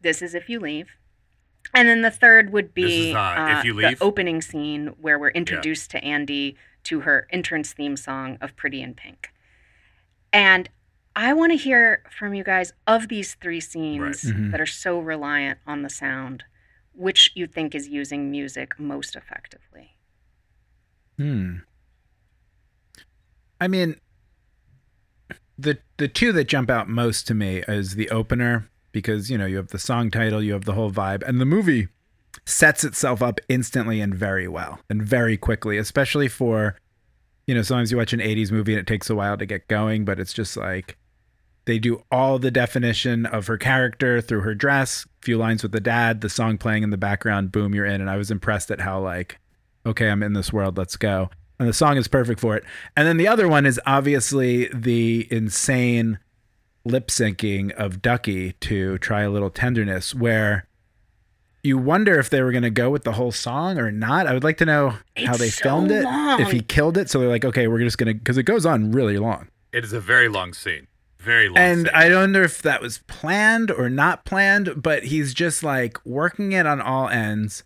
This 0.00 0.20
is 0.20 0.34
If 0.34 0.48
You 0.48 0.58
Leave. 0.58 0.88
And 1.74 1.88
then 1.88 2.02
the 2.02 2.10
third 2.10 2.52
would 2.52 2.74
be 2.74 3.10
is, 3.10 3.14
uh, 3.14 3.56
If 3.58 3.64
You 3.64 3.74
the 3.80 3.96
opening 4.00 4.42
scene 4.42 4.88
where 5.00 5.18
we're 5.18 5.28
introduced 5.30 5.90
to 5.92 6.02
Andy 6.04 6.56
to 6.84 7.00
her 7.00 7.26
entrance 7.30 7.72
theme 7.72 7.96
song 7.96 8.38
of 8.40 8.56
Pretty 8.56 8.82
in 8.82 8.94
Pink. 8.94 9.32
And 10.32 10.68
I 11.14 11.32
want 11.32 11.52
to 11.52 11.56
hear 11.58 12.02
from 12.10 12.34
you 12.34 12.42
guys 12.44 12.72
of 12.86 13.08
these 13.08 13.34
three 13.34 13.60
scenes 13.60 14.22
Mhm. 14.22 14.50
that 14.52 14.60
are 14.60 14.66
so 14.66 14.98
reliant 15.00 15.58
on 15.66 15.82
the 15.82 15.90
sound, 15.90 16.44
which 16.92 17.30
you 17.34 17.46
think 17.46 17.74
is 17.74 17.88
using 17.88 18.30
music 18.30 18.78
most 18.78 19.14
effectively. 19.16 19.96
Hmm. 21.16 21.56
I 23.60 23.68
mean, 23.68 24.00
the 25.58 25.78
the 25.98 26.08
two 26.08 26.32
that 26.32 26.44
jump 26.44 26.70
out 26.70 26.88
most 26.88 27.26
to 27.26 27.34
me 27.34 27.62
is 27.68 27.94
the 27.96 28.08
opener 28.10 28.70
because 28.92 29.30
you 29.30 29.38
know 29.38 29.46
you 29.46 29.56
have 29.56 29.68
the 29.68 29.78
song 29.78 30.10
title, 30.10 30.42
you 30.42 30.52
have 30.52 30.64
the 30.64 30.74
whole 30.74 30.90
vibe, 30.90 31.22
and 31.26 31.40
the 31.40 31.46
movie 31.46 31.88
sets 32.46 32.84
itself 32.84 33.22
up 33.22 33.40
instantly 33.48 34.00
and 34.00 34.14
very 34.14 34.48
well 34.48 34.80
and 34.88 35.02
very 35.02 35.36
quickly, 35.36 35.78
especially 35.78 36.28
for 36.28 36.76
you 37.46 37.54
know 37.54 37.62
sometimes 37.62 37.90
you 37.90 37.96
watch 37.96 38.12
an 38.12 38.20
80s 38.20 38.50
movie 38.50 38.72
and 38.72 38.80
it 38.80 38.86
takes 38.86 39.10
a 39.10 39.14
while 39.14 39.36
to 39.36 39.46
get 39.46 39.68
going, 39.68 40.04
but 40.04 40.20
it's 40.20 40.32
just 40.32 40.56
like 40.56 40.96
they 41.66 41.78
do 41.78 42.02
all 42.10 42.38
the 42.38 42.50
definition 42.50 43.26
of 43.26 43.46
her 43.46 43.58
character 43.58 44.20
through 44.20 44.40
her 44.40 44.54
dress, 44.54 45.06
few 45.22 45.36
lines 45.36 45.62
with 45.62 45.72
the 45.72 45.80
dad, 45.80 46.20
the 46.20 46.28
song 46.28 46.58
playing 46.58 46.82
in 46.82 46.90
the 46.90 46.96
background, 46.96 47.52
boom, 47.52 47.74
you're 47.74 47.84
in. 47.84 48.00
And 48.00 48.10
I 48.10 48.16
was 48.16 48.30
impressed 48.30 48.70
at 48.70 48.80
how 48.80 49.00
like 49.00 49.38
okay, 49.86 50.08
I'm 50.08 50.22
in 50.22 50.34
this 50.34 50.52
world, 50.52 50.76
let's 50.76 50.96
go. 50.96 51.30
And 51.58 51.68
the 51.68 51.72
song 51.74 51.96
is 51.96 52.08
perfect 52.08 52.40
for 52.40 52.56
it. 52.56 52.64
And 52.96 53.06
then 53.06 53.16
the 53.16 53.28
other 53.28 53.48
one 53.48 53.66
is 53.66 53.80
obviously 53.86 54.68
the 54.74 55.26
insane 55.30 56.18
lip 56.84 57.08
syncing 57.08 57.72
of 57.72 58.02
Ducky 58.02 58.52
to 58.52 58.98
Try 58.98 59.22
a 59.22 59.30
Little 59.30 59.50
Tenderness, 59.50 60.14
where 60.14 60.66
you 61.62 61.76
wonder 61.76 62.18
if 62.18 62.30
they 62.30 62.42
were 62.42 62.52
going 62.52 62.62
to 62.62 62.70
go 62.70 62.88
with 62.88 63.04
the 63.04 63.12
whole 63.12 63.32
song 63.32 63.78
or 63.78 63.92
not. 63.92 64.26
I 64.26 64.32
would 64.32 64.44
like 64.44 64.56
to 64.58 64.64
know 64.64 64.94
how 65.16 65.36
they 65.36 65.50
so 65.50 65.62
filmed 65.62 65.90
it, 65.90 66.06
if 66.40 66.50
he 66.50 66.62
killed 66.62 66.96
it. 66.96 67.10
So 67.10 67.20
they're 67.20 67.28
like, 67.28 67.44
okay, 67.44 67.68
we're 67.68 67.80
just 67.80 67.98
going 67.98 68.08
to, 68.08 68.14
because 68.14 68.38
it 68.38 68.44
goes 68.44 68.64
on 68.64 68.92
really 68.92 69.18
long. 69.18 69.48
It 69.72 69.84
is 69.84 69.92
a 69.92 70.00
very 70.00 70.28
long 70.28 70.54
scene. 70.54 70.86
Very 71.18 71.48
long. 71.48 71.58
And 71.58 71.86
scene. 71.86 71.94
I 71.94 72.14
wonder 72.14 72.42
if 72.42 72.62
that 72.62 72.80
was 72.80 72.98
planned 73.06 73.70
or 73.70 73.90
not 73.90 74.24
planned, 74.24 74.82
but 74.82 75.04
he's 75.04 75.34
just 75.34 75.62
like 75.62 76.04
working 76.06 76.52
it 76.52 76.66
on 76.66 76.80
all 76.80 77.08
ends. 77.08 77.62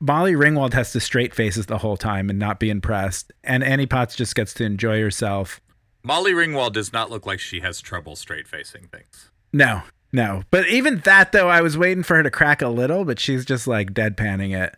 Molly 0.00 0.32
Ringwald 0.32 0.72
has 0.72 0.92
to 0.92 1.00
straight 1.00 1.34
faces 1.34 1.66
the 1.66 1.76
whole 1.78 1.98
time 1.98 2.30
and 2.30 2.38
not 2.38 2.58
be 2.58 2.70
impressed. 2.70 3.32
And 3.44 3.62
Annie 3.62 3.84
Potts 3.84 4.16
just 4.16 4.34
gets 4.34 4.54
to 4.54 4.64
enjoy 4.64 4.98
herself. 4.98 5.60
Molly 6.02 6.32
Ringwald 6.32 6.72
does 6.72 6.92
not 6.92 7.10
look 7.10 7.26
like 7.26 7.40
she 7.40 7.60
has 7.60 7.80
trouble 7.80 8.16
straight 8.16 8.48
facing 8.48 8.88
things. 8.88 9.30
No, 9.52 9.82
no. 10.12 10.42
But 10.50 10.68
even 10.68 10.98
that, 11.00 11.32
though, 11.32 11.48
I 11.48 11.60
was 11.60 11.76
waiting 11.76 12.02
for 12.02 12.16
her 12.16 12.22
to 12.22 12.30
crack 12.30 12.62
a 12.62 12.68
little, 12.68 13.04
but 13.04 13.18
she's 13.18 13.44
just 13.44 13.66
like 13.66 13.92
deadpanning 13.92 14.58
it. 14.58 14.76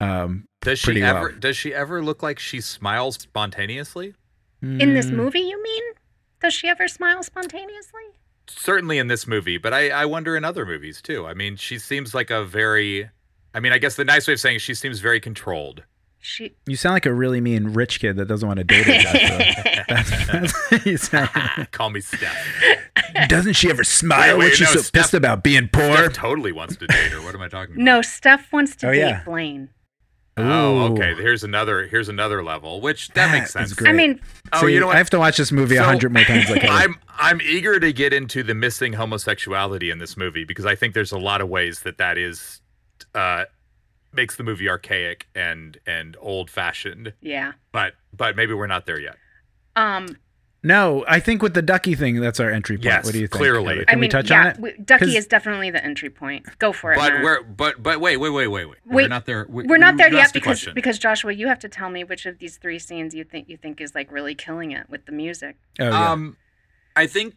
Um, 0.00 0.46
Does 0.60 0.78
she 0.78 0.86
Pretty 0.86 1.02
well. 1.02 1.16
ever? 1.16 1.32
Does 1.32 1.56
she 1.56 1.74
ever 1.74 2.02
look 2.02 2.22
like 2.22 2.38
she 2.38 2.60
smiles 2.60 3.16
spontaneously? 3.16 4.14
In 4.60 4.92
this 4.94 5.06
mm, 5.06 5.12
movie, 5.12 5.40
you 5.40 5.62
mean? 5.62 5.82
Does 6.40 6.52
she 6.52 6.66
ever 6.68 6.88
smile 6.88 7.22
spontaneously? 7.22 8.02
Certainly 8.48 8.98
in 8.98 9.06
this 9.06 9.26
movie, 9.26 9.56
but 9.58 9.72
I, 9.72 9.90
I 9.90 10.04
wonder 10.06 10.36
in 10.36 10.44
other 10.44 10.66
movies 10.66 11.00
too. 11.00 11.26
I 11.26 11.34
mean, 11.34 11.56
she 11.56 11.78
seems 11.78 12.14
like 12.14 12.30
a 12.30 12.44
very. 12.44 13.10
I 13.54 13.60
mean, 13.60 13.72
I 13.72 13.78
guess 13.78 13.96
the 13.96 14.04
nice 14.04 14.26
way 14.26 14.34
of 14.34 14.40
saying 14.40 14.56
it, 14.56 14.62
she 14.62 14.74
seems 14.74 15.00
very 15.00 15.20
controlled. 15.20 15.84
She 16.20 16.54
You 16.66 16.76
sound 16.76 16.94
like 16.94 17.06
a 17.06 17.12
really 17.12 17.40
mean 17.40 17.68
rich 17.74 18.00
kid 18.00 18.16
that 18.16 18.26
doesn't 18.26 18.46
want 18.46 18.58
to 18.58 18.64
date 18.64 18.84
her. 18.86 18.92
Joshua. 18.98 19.84
that's, 19.88 20.26
that's 20.26 20.70
what 20.70 20.86
you 20.86 20.96
sound. 20.96 21.68
Call 21.70 21.90
me 21.90 22.00
Steff. 22.00 23.28
Doesn't 23.28 23.52
she 23.54 23.70
ever 23.70 23.84
smile 23.84 24.36
Wait, 24.38 24.46
when 24.46 24.50
she's 24.54 24.74
no, 24.74 24.80
so 24.80 24.80
Steff- 24.80 24.92
pissed 24.92 25.14
about 25.14 25.42
being 25.42 25.68
poor? 25.72 25.82
Steff 25.96 26.14
totally 26.14 26.52
wants 26.52 26.76
to 26.76 26.86
date 26.86 27.12
her. 27.12 27.22
What 27.22 27.34
am 27.34 27.40
I 27.42 27.48
talking 27.48 27.74
about? 27.76 27.84
No, 27.84 28.00
Steff 28.00 28.50
wants 28.52 28.74
to 28.76 28.88
Oh, 28.88 28.92
date 28.92 28.98
yeah. 28.98 29.24
Blaine. 29.24 29.70
Oh, 30.40 30.92
okay. 30.92 31.14
Here's 31.16 31.42
another. 31.42 31.86
Here's 31.88 32.08
another 32.08 32.44
level, 32.44 32.80
which 32.80 33.08
that, 33.08 33.14
That 33.14 33.32
makes 33.38 33.52
sense. 33.52 33.72
great. 33.72 33.90
I 33.90 33.92
mean, 33.92 34.20
Oh, 34.52 34.60
See, 34.66 34.74
you 34.74 34.78
know 34.80 34.86
what? 34.86 34.94
I 34.94 34.98
have 34.98 35.10
to 35.10 35.18
watch 35.18 35.36
this 35.36 35.50
movie 35.50 35.74
a 35.76 35.78
So- 35.80 35.84
hundred 35.84 36.12
more 36.12 36.22
times. 36.24 36.48
Like 36.48 36.64
I'm 36.68 36.96
I'm 37.18 37.40
eager 37.42 37.80
to 37.80 37.92
get 37.92 38.12
into 38.12 38.44
the 38.44 38.54
missing 38.54 38.92
homosexuality 38.92 39.90
in 39.90 39.98
this 39.98 40.16
movie 40.16 40.44
because 40.44 40.64
I 40.64 40.76
think 40.76 40.94
there's 40.94 41.10
a 41.10 41.18
lot 41.18 41.40
of 41.40 41.48
ways 41.48 41.80
that 41.80 41.98
that 41.98 42.16
is 42.18 42.60
uh, 43.16 43.44
makes 44.12 44.36
the 44.36 44.42
movie 44.42 44.68
archaic 44.68 45.26
and 45.34 45.78
and 45.86 46.16
old 46.20 46.50
fashioned. 46.50 47.12
yeah. 47.20 47.52
But 47.72 47.94
but 48.12 48.36
maybe 48.36 48.54
we're 48.54 48.66
not 48.66 48.86
there 48.86 49.00
yet. 49.00 49.16
Um, 49.76 50.16
no, 50.64 51.04
I 51.06 51.20
think 51.20 51.40
with 51.40 51.54
the 51.54 51.62
Ducky 51.62 51.94
thing, 51.94 52.20
that's 52.20 52.40
our 52.40 52.50
entry 52.50 52.76
point. 52.78 52.86
Yes, 52.86 53.04
what 53.04 53.12
do 53.12 53.20
you 53.20 53.28
think? 53.28 53.38
clearly. 53.38 53.74
Heather? 53.76 53.84
I 53.88 53.94
mean, 53.94 54.00
we 54.00 54.08
touch 54.08 54.28
yeah, 54.30 54.40
on 54.40 54.46
it? 54.48 54.54
w- 54.56 54.76
Ducky 54.84 55.04
'Cause- 55.04 55.14
is 55.14 55.26
definitely 55.28 55.70
the 55.70 55.82
entry 55.84 56.10
point. 56.10 56.46
Go 56.58 56.72
for 56.72 56.92
it. 56.92 56.96
But 56.96 57.12
Matt. 57.12 57.22
we're 57.22 57.42
but 57.44 57.80
but 57.80 58.00
wait 58.00 58.16
wait 58.16 58.30
wait 58.30 58.48
wait 58.48 58.64
wait. 58.66 58.78
We're 58.84 59.06
not 59.08 59.24
there. 59.26 59.46
We, 59.48 59.64
We're 59.64 59.76
not 59.78 59.96
there 59.98 60.12
yet 60.12 60.32
because 60.32 60.42
question. 60.62 60.74
because 60.74 60.98
Joshua, 60.98 61.32
you 61.32 61.46
have 61.46 61.60
to 61.60 61.68
tell 61.68 61.90
me 61.90 62.02
which 62.02 62.26
of 62.26 62.38
these 62.40 62.56
three 62.56 62.80
scenes 62.80 63.14
you 63.14 63.22
think 63.22 63.48
you 63.48 63.56
think 63.56 63.80
is 63.80 63.94
like 63.94 64.10
really 64.10 64.34
killing 64.34 64.72
it 64.72 64.90
with 64.90 65.06
the 65.06 65.12
music. 65.12 65.56
Oh, 65.78 65.84
yeah. 65.84 66.10
Um, 66.10 66.36
I 66.96 67.06
think 67.06 67.36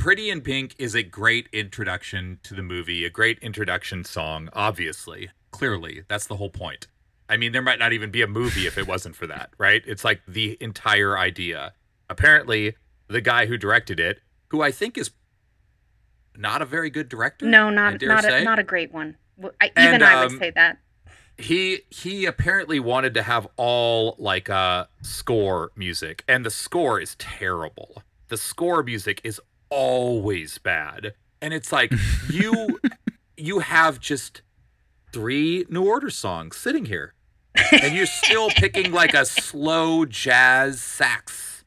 Pretty 0.00 0.30
in 0.30 0.40
Pink 0.40 0.74
is 0.78 0.94
a 0.94 1.02
great 1.02 1.46
introduction 1.52 2.40
to 2.44 2.54
the 2.54 2.62
movie, 2.62 3.04
a 3.04 3.10
great 3.10 3.38
introduction 3.40 4.02
song, 4.02 4.48
obviously. 4.54 5.28
Clearly, 5.50 6.04
that's 6.08 6.26
the 6.26 6.36
whole 6.36 6.48
point. 6.48 6.86
I 7.28 7.36
mean, 7.36 7.52
there 7.52 7.60
might 7.60 7.78
not 7.78 7.92
even 7.92 8.10
be 8.10 8.22
a 8.22 8.26
movie 8.26 8.66
if 8.66 8.78
it 8.78 8.88
wasn't 8.88 9.14
for 9.14 9.26
that, 9.26 9.50
right? 9.58 9.82
It's 9.86 10.02
like 10.02 10.22
the 10.26 10.56
entire 10.58 11.18
idea. 11.18 11.74
Apparently, 12.08 12.76
the 13.08 13.20
guy 13.20 13.44
who 13.44 13.58
directed 13.58 14.00
it, 14.00 14.20
who 14.48 14.62
I 14.62 14.70
think 14.70 14.96
is 14.96 15.10
not 16.34 16.62
a 16.62 16.64
very 16.64 16.88
good 16.88 17.10
director. 17.10 17.44
No, 17.44 17.68
not 17.68 18.00
not 18.00 18.24
a, 18.24 18.42
not 18.42 18.58
a 18.58 18.64
great 18.64 18.94
one. 18.94 19.18
I, 19.60 19.70
And, 19.76 19.96
even 19.96 20.02
I 20.02 20.24
would 20.24 20.32
um, 20.32 20.38
say 20.38 20.50
that. 20.52 20.78
he 21.36 21.82
he 21.90 22.24
apparently 22.24 22.80
wanted 22.80 23.12
to 23.12 23.22
have 23.22 23.46
all 23.58 24.16
like 24.18 24.48
uh 24.48 24.86
score 25.02 25.72
music 25.76 26.24
and 26.26 26.46
the 26.46 26.50
score 26.50 26.98
is 26.98 27.16
terrible 27.16 28.02
the 28.28 28.36
score 28.36 28.82
music 28.82 29.20
is 29.24 29.40
always 29.70 30.58
bad 30.58 31.14
and 31.40 31.54
it's 31.54 31.72
like 31.72 31.92
you 32.30 32.80
you 33.36 33.60
have 33.60 33.98
just 34.00 34.42
three 35.12 35.64
new 35.68 35.84
order 35.86 36.10
songs 36.10 36.56
sitting 36.56 36.84
here 36.86 37.14
and 37.72 37.94
you're 37.94 38.06
still 38.06 38.48
picking 38.50 38.92
like 38.92 39.14
a 39.14 39.24
slow 39.24 40.04
jazz 40.04 40.80
sax 40.80 41.64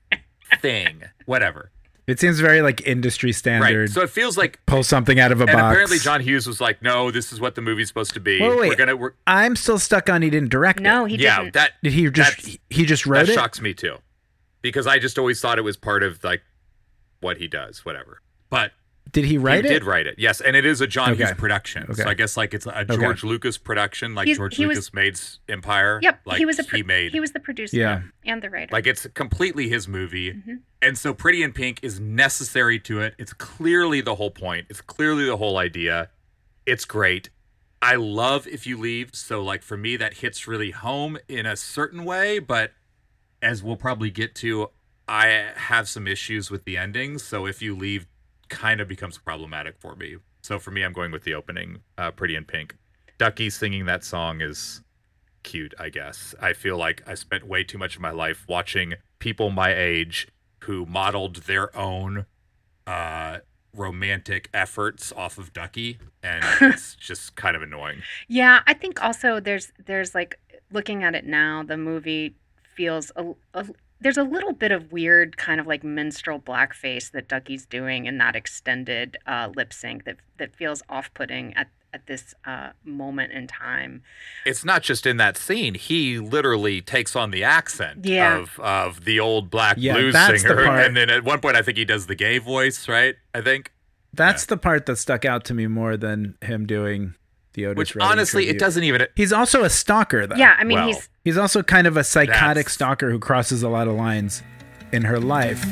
thing 0.61 1.03
whatever 1.25 1.71
it 2.05 2.19
seems 2.19 2.39
very 2.41 2.61
like 2.61 2.85
industry 2.85 3.31
standard. 3.31 3.79
right 3.79 3.89
so 3.89 4.01
it 4.01 4.09
feels 4.09 4.37
like 4.37 4.59
Pull 4.65 4.83
something 4.83 5.19
out 5.19 5.31
of 5.31 5.39
a 5.39 5.45
and 5.45 5.53
box. 5.53 5.71
apparently 5.71 5.97
john 5.97 6.21
hughes 6.21 6.45
was 6.45 6.59
like 6.61 6.81
no 6.81 7.09
this 7.09 7.31
is 7.33 7.39
what 7.39 7.55
the 7.55 7.61
movie's 7.61 7.87
supposed 7.87 8.13
to 8.13 8.19
be 8.19 8.39
Wait, 8.41 8.57
wait. 8.59 8.67
we're 8.69 8.75
gonna 8.75 8.95
we're, 8.95 9.13
I'm 9.25 9.55
still 9.55 9.79
stuck 9.79 10.09
on 10.09 10.21
he 10.21 10.29
didn't 10.29 10.49
direct 10.49 10.79
No, 10.81 11.05
it. 11.05 11.11
he 11.11 11.17
yeah 11.17 11.39
didn't. 11.41 11.53
that 11.53 11.71
Did 11.81 11.93
he 11.93 12.09
just 12.11 12.59
he 12.69 12.85
just 12.85 13.05
wrote 13.05 13.25
that 13.25 13.29
it? 13.31 13.35
shocks 13.35 13.61
me 13.61 13.73
too 13.73 13.97
because 14.61 14.85
i 14.87 14.99
just 14.99 15.17
always 15.17 15.39
thought 15.41 15.57
it 15.57 15.63
was 15.63 15.77
part 15.77 16.03
of 16.03 16.21
like 16.23 16.41
what 17.23 17.37
he 17.37 17.47
does 17.47 17.83
whatever 17.85 18.21
but 18.49 18.71
Did 19.11 19.25
he 19.25 19.37
write 19.37 19.59
it? 19.59 19.65
he 19.65 19.71
it? 19.75 19.79
did 19.79 19.83
write 19.85 20.05
it 20.07 20.15
yes 20.19 20.41
and 20.41 20.55
it 20.55 20.65
is 20.65 20.81
a 20.81 20.87
john 20.87 21.11
Okay. 21.11 21.23
hughes 21.25 21.33
production 21.37 21.83
Okay. 21.89 22.03
so 22.03 22.09
i 22.09 22.13
guess 22.13 22.35
like 22.37 22.53
it's 22.53 22.67
a 22.67 22.85
george 22.85 23.23
lucas 23.23 23.57
production 23.57 24.13
like 24.15 24.25
He's- 24.27 24.37
george 24.37 24.55
he 24.55 24.65
was- 24.65 24.75
lucas 24.77 24.93
made's 24.93 25.39
empire 25.49 25.99
Yep, 26.03 26.19
like 26.25 26.37
he 26.37 26.45
was 26.45 26.59
a 26.59 26.63
pro- 26.63 26.77
he 26.77 26.83
made 26.83 27.11
he 27.11 27.19
was 27.19 27.31
the 27.31 27.39
producer 27.39 27.77
Yeah. 27.77 28.01
and 28.25 28.41
the 28.41 28.49
writer. 28.49 28.69
like 28.71 28.85
it's 28.87 29.07
completely 29.13 29.69
his 29.69 29.87
movie 29.87 30.33
Mhm. 30.33 30.59
and 30.81 30.97
so 30.97 31.13
pretty 31.13 31.41
in 31.43 31.53
pink 31.53 31.79
is 31.81 31.99
necessary 31.99 32.79
to 32.81 32.99
it 33.01 33.15
it's 33.17 33.33
clearly 33.33 34.01
the 34.01 34.15
whole 34.15 34.31
point 34.31 34.67
it's 34.69 34.81
clearly 34.81 35.25
the 35.25 35.37
whole 35.37 35.57
idea 35.57 36.09
it's 36.65 36.85
great 36.85 37.29
i 37.81 37.95
love 37.95 38.47
if 38.47 38.65
you 38.65 38.77
leave 38.79 39.09
so 39.13 39.43
like 39.43 39.61
for 39.63 39.75
me 39.77 39.97
that 39.97 40.15
hits 40.15 40.47
really 40.47 40.71
home 40.71 41.17
in 41.27 41.45
a 41.45 41.55
certain 41.57 42.05
way 42.05 42.39
but 42.39 42.71
as 43.41 43.61
we'll 43.61 43.75
probably 43.75 44.09
get 44.09 44.33
to 44.35 44.69
i 45.07 45.25
have 45.55 45.87
some 45.87 46.07
issues 46.07 46.49
with 46.49 46.63
the 46.65 46.77
ending 46.77 47.17
so 47.17 47.45
if 47.45 47.61
you 47.61 47.75
leave 47.75 48.07
kind 48.49 48.79
of 48.79 48.87
becomes 48.87 49.17
problematic 49.17 49.75
for 49.79 49.95
me 49.95 50.17
so 50.41 50.59
for 50.59 50.71
me 50.71 50.83
i'm 50.83 50.93
going 50.93 51.11
with 51.11 51.23
the 51.23 51.33
opening 51.33 51.79
uh, 51.97 52.11
pretty 52.11 52.35
in 52.35 52.45
pink 52.45 52.75
ducky 53.17 53.49
singing 53.49 53.85
that 53.85 54.03
song 54.03 54.41
is 54.41 54.81
cute, 55.43 55.73
I 55.77 55.89
guess. 55.89 56.33
I 56.41 56.53
feel 56.53 56.77
like 56.77 57.03
I 57.07 57.13
spent 57.13 57.45
way 57.45 57.63
too 57.63 57.77
much 57.77 57.95
of 57.95 58.01
my 58.01 58.11
life 58.11 58.45
watching 58.47 58.95
people 59.19 59.51
my 59.51 59.73
age 59.73 60.27
who 60.61 60.85
modeled 60.85 61.35
their 61.43 61.75
own 61.77 62.25
uh 62.87 63.37
romantic 63.75 64.49
efforts 64.53 65.11
off 65.15 65.37
of 65.37 65.51
Ducky 65.53 65.97
and 66.21 66.43
it's 66.73 66.95
just 66.95 67.35
kind 67.35 67.55
of 67.55 67.61
annoying. 67.61 68.01
Yeah, 68.27 68.61
I 68.65 68.73
think 68.73 69.03
also 69.03 69.39
there's 69.39 69.71
there's 69.85 70.15
like 70.15 70.39
looking 70.71 71.03
at 71.03 71.15
it 71.15 71.25
now, 71.25 71.63
the 71.63 71.77
movie 71.77 72.35
feels 72.75 73.11
a, 73.15 73.33
a 73.53 73.65
there's 74.03 74.17
a 74.17 74.23
little 74.23 74.53
bit 74.53 74.71
of 74.71 74.91
weird 74.91 75.37
kind 75.37 75.59
of 75.59 75.67
like 75.67 75.83
minstrel 75.83 76.39
blackface 76.39 77.11
that 77.11 77.27
Ducky's 77.27 77.65
doing 77.65 78.05
in 78.05 78.17
that 78.19 78.35
extended 78.35 79.17
uh, 79.25 79.49
lip 79.55 79.73
sync 79.73 80.03
that 80.05 80.17
that 80.37 80.55
feels 80.55 80.83
off-putting 80.89 81.53
at 81.55 81.69
at 81.93 82.07
this 82.07 82.33
uh, 82.45 82.71
moment 82.83 83.31
in 83.33 83.45
time. 83.45 84.01
It's 84.47 84.65
not 84.65 84.81
just 84.81 85.05
in 85.05 85.17
that 85.17 85.37
scene. 85.37 85.75
He 85.75 86.17
literally 86.17 86.81
takes 86.81 87.15
on 87.15 87.29
the 87.29 87.43
accent 87.43 88.05
Yeah. 88.05 88.37
of 88.39 88.59
of 88.59 89.05
the 89.05 89.19
old 89.19 89.49
black 89.49 89.77
Yeah, 89.79 89.93
blues 89.93 90.13
that's 90.13 90.41
the 90.43 90.49
singer, 90.49 90.65
and 90.71 90.97
then 90.97 91.09
at 91.11 91.23
one 91.23 91.39
point 91.39 91.55
I 91.55 91.61
think 91.61 91.77
he 91.77 91.85
does 91.85 92.07
the 92.07 92.15
gay 92.15 92.39
voice, 92.39 92.87
right? 92.87 93.15
I 93.33 93.41
think. 93.41 93.71
That's 94.15 94.45
the 94.45 94.57
part 94.57 94.85
that 94.85 94.97
stuck 94.97 95.25
out 95.25 95.43
to 95.45 95.53
me 95.55 95.65
more 95.65 95.97
than 95.97 96.35
him 96.41 96.67
doing 96.67 97.15
the 97.53 97.65
Otis 97.67 97.77
Which 97.77 97.95
Redding 97.95 98.11
honestly, 98.11 98.47
it 98.49 98.59
doesn't 98.59 98.83
even. 98.83 99.07
He's 99.15 99.31
also 99.33 99.63
a 99.63 99.69
stalker, 99.69 100.27
though. 100.27 100.35
Yeah, 100.35 100.55
I 100.57 100.63
mean 100.63 100.77
Well, 100.77 100.87
he's 100.87 101.09
He's 101.23 101.37
also 101.37 101.63
kind 101.63 101.87
of 101.87 101.95
a 101.95 102.03
psychotic 102.03 102.65
That's- 102.65 102.73
stalker 102.73 103.09
who 103.09 103.17
crosses 103.19 103.63
a 103.63 103.69
lot 103.69 103.87
of 103.87 103.95
lines 103.95 104.43
in 104.91 105.03
her 105.03 105.19
life. 105.19 105.63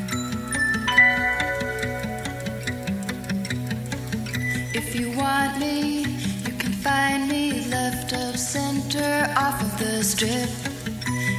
If 4.73 4.95
you 4.95 5.11
want 5.11 5.59
me, 5.59 6.01
you 6.45 6.53
can 6.57 6.71
find 6.71 7.27
me 7.29 7.65
left 7.69 8.13
of 8.13 8.39
center 8.39 9.33
off 9.37 9.61
of 9.61 9.77
the 9.79 10.03
strip. 10.03 10.49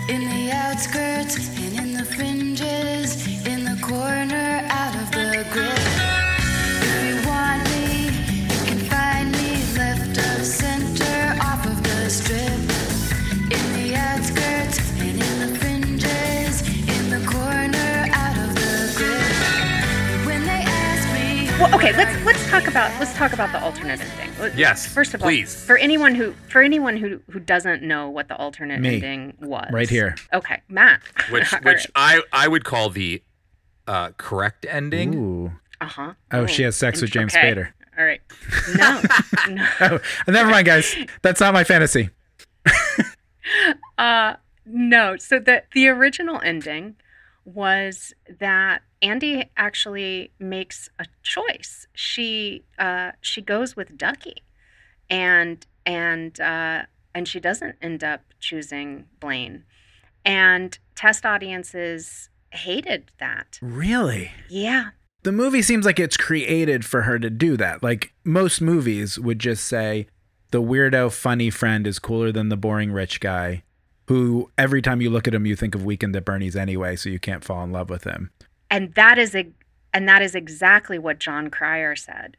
In 0.09 0.21
the 0.29 0.51
outskirts 0.53 1.39
well, 21.63 21.75
okay. 21.77 21.97
Let's 21.97 22.25
let's 22.25 22.51
talk 22.51 22.67
about 22.67 22.91
let's 22.99 23.15
talk 23.15 23.33
about 23.33 23.53
the 23.53 23.63
alternate 23.63 24.01
ending. 24.01 24.59
Yes, 24.59 24.87
First 24.87 25.15
of 25.15 25.23
all, 25.23 25.29
please. 25.29 25.65
for 25.65 25.77
anyone 25.77 26.15
who 26.15 26.35
for 26.49 26.61
anyone 26.61 26.97
who 26.97 27.21
who 27.31 27.39
doesn't 27.39 27.83
know 27.83 28.11
what 28.11 28.29
the 28.29 28.37
alternate 28.37 28.81
Me. 28.81 28.95
ending 28.97 29.35
was, 29.41 29.71
Right 29.73 29.89
here. 29.89 30.17
Okay, 30.33 30.61
Matt. 30.69 31.01
which 31.31 31.51
which 31.63 31.65
right. 31.65 31.87
I 31.95 32.23
I 32.33 32.49
would 32.49 32.65
call 32.65 32.91
the 32.91 33.23
uh, 33.87 34.11
correct 34.17 34.67
ending. 34.69 35.15
Ooh. 35.15 35.53
Uh-huh. 35.81 36.15
Oh, 36.33 36.47
she 36.47 36.63
has 36.63 36.77
sex 36.77 37.01
with 37.01 37.11
James 37.11 37.35
okay. 37.35 37.53
Spader. 37.53 37.73
All 37.99 38.05
right. 38.05 38.21
No. 38.77 39.03
no. 39.49 39.69
Oh, 39.81 40.01
never 40.33 40.51
mind, 40.51 40.67
guys. 40.67 40.97
That's 41.23 41.41
not 41.41 41.55
my 41.55 41.65
fantasy. 41.65 42.11
Uh 43.99 44.35
no. 44.65 45.17
So 45.17 45.39
the 45.39 45.65
the 45.75 45.89
original 45.89 46.41
ending 46.43 46.97
was 47.45 48.15
that 48.39 48.83
Andy 49.01 49.51
actually 49.57 50.31
makes 50.39 50.89
a 50.99 51.07
choice. 51.23 51.87
She 51.95 52.65
uh 52.79 53.13
she 53.21 53.41
goes 53.41 53.77
with 53.77 53.97
Ducky. 53.97 54.43
And 55.11 55.67
and 55.85 56.41
uh 56.41 56.83
and 57.15 57.29
she 57.29 57.41
doesn't 57.41 57.77
end 57.83 58.03
up 58.05 58.23
choosing 58.41 59.07
Blaine. 59.21 59.65
And 60.25 60.79
test 60.95 61.27
audiences 61.27 62.31
hated 62.51 63.11
that. 63.19 63.59
Really? 63.61 64.31
Yeah. 64.49 64.91
The 65.25 65.33
movie 65.33 65.63
seems 65.63 65.87
like 65.87 66.01
it's 66.01 66.17
created 66.17 66.85
for 66.85 67.03
her 67.03 67.19
to 67.19 67.31
do 67.31 67.57
that. 67.57 67.83
Like 67.83 68.13
most 68.25 68.61
movies 68.61 69.19
would 69.19 69.39
just 69.39 69.65
say 69.67 70.07
the 70.51 70.63
weirdo 70.63 71.13
funny 71.13 71.51
friend 71.51 71.87
is 71.87 71.99
cooler 71.99 72.31
than 72.33 72.49
the 72.49 72.57
boring 72.57 72.93
rich 72.93 73.21
guy 73.21 73.63
who 74.09 74.51
every 74.59 74.83
time 74.83 75.01
you 75.01 75.11
look 75.11 75.29
at 75.29 75.35
him 75.35 75.47
you 75.47 75.57
think 75.57 75.75
of 75.75 75.85
Weekend 75.85 76.15
at 76.17 76.25
Bernie's 76.25 76.57
anyway, 76.57 76.97
so 76.97 77.09
you 77.09 77.19
can't 77.19 77.45
fall 77.45 77.63
in 77.65 77.73
love 77.73 77.91
with 77.91 78.05
him. 78.05 78.31
and 78.71 78.95
that 78.95 79.19
is 79.19 79.35
a 79.35 79.49
and 79.95 80.09
that 80.09 80.23
is 80.23 80.35
exactly 80.35 80.99
what 80.99 81.19
Jon 81.19 81.51
Cryer 81.51 81.95
said. 81.95 82.37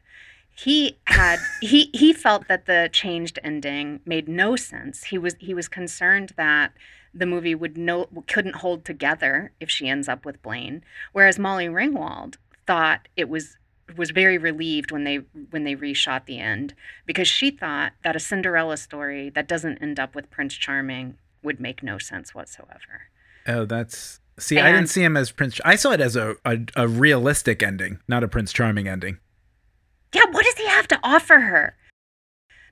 He 0.56 0.98
had 1.06 1.38
he 1.60 1.90
he 1.92 2.12
felt 2.12 2.48
that 2.48 2.66
the 2.66 2.90
changed 2.92 3.38
ending 3.42 4.00
made 4.04 4.28
no 4.28 4.56
sense. 4.56 5.04
He 5.04 5.18
was 5.18 5.34
he 5.38 5.54
was 5.54 5.68
concerned 5.68 6.32
that 6.36 6.72
the 7.12 7.26
movie 7.26 7.54
would 7.54 7.78
no 7.78 8.08
couldn't 8.26 8.56
hold 8.56 8.84
together 8.84 9.52
if 9.60 9.70
she 9.70 9.88
ends 9.88 10.08
up 10.08 10.24
with 10.24 10.42
Blaine, 10.42 10.82
whereas 11.12 11.38
Molly 11.38 11.66
Ringwald 11.66 12.36
thought 12.66 13.08
it 13.16 13.28
was 13.28 13.56
was 13.96 14.10
very 14.10 14.38
relieved 14.38 14.90
when 14.90 15.04
they 15.04 15.16
when 15.50 15.64
they 15.64 15.76
reshot 15.76 16.24
the 16.24 16.40
end 16.40 16.74
because 17.06 17.28
she 17.28 17.50
thought 17.50 17.92
that 18.02 18.16
a 18.16 18.20
Cinderella 18.20 18.76
story 18.76 19.30
that 19.30 19.46
doesn't 19.46 19.78
end 19.78 20.00
up 20.00 20.14
with 20.14 20.30
Prince 20.30 20.54
Charming 20.54 21.16
would 21.44 21.60
make 21.60 21.82
no 21.82 21.98
sense 21.98 22.34
whatsoever. 22.34 23.08
Oh, 23.46 23.64
that's 23.64 24.20
See, 24.38 24.58
I 24.58 24.72
didn't 24.72 24.88
see 24.88 25.02
him 25.04 25.16
as 25.16 25.30
Prince 25.30 25.60
I 25.64 25.76
saw 25.76 25.92
it 25.92 26.00
as 26.00 26.16
a, 26.16 26.34
a 26.44 26.58
a 26.74 26.88
realistic 26.88 27.62
ending, 27.62 28.00
not 28.08 28.24
a 28.24 28.28
Prince 28.28 28.52
Charming 28.52 28.88
ending. 28.88 29.18
Yeah, 30.12 30.24
what 30.30 30.44
does 30.44 30.56
he 30.56 30.66
have 30.66 30.88
to 30.88 30.98
offer 31.04 31.38
her? 31.40 31.76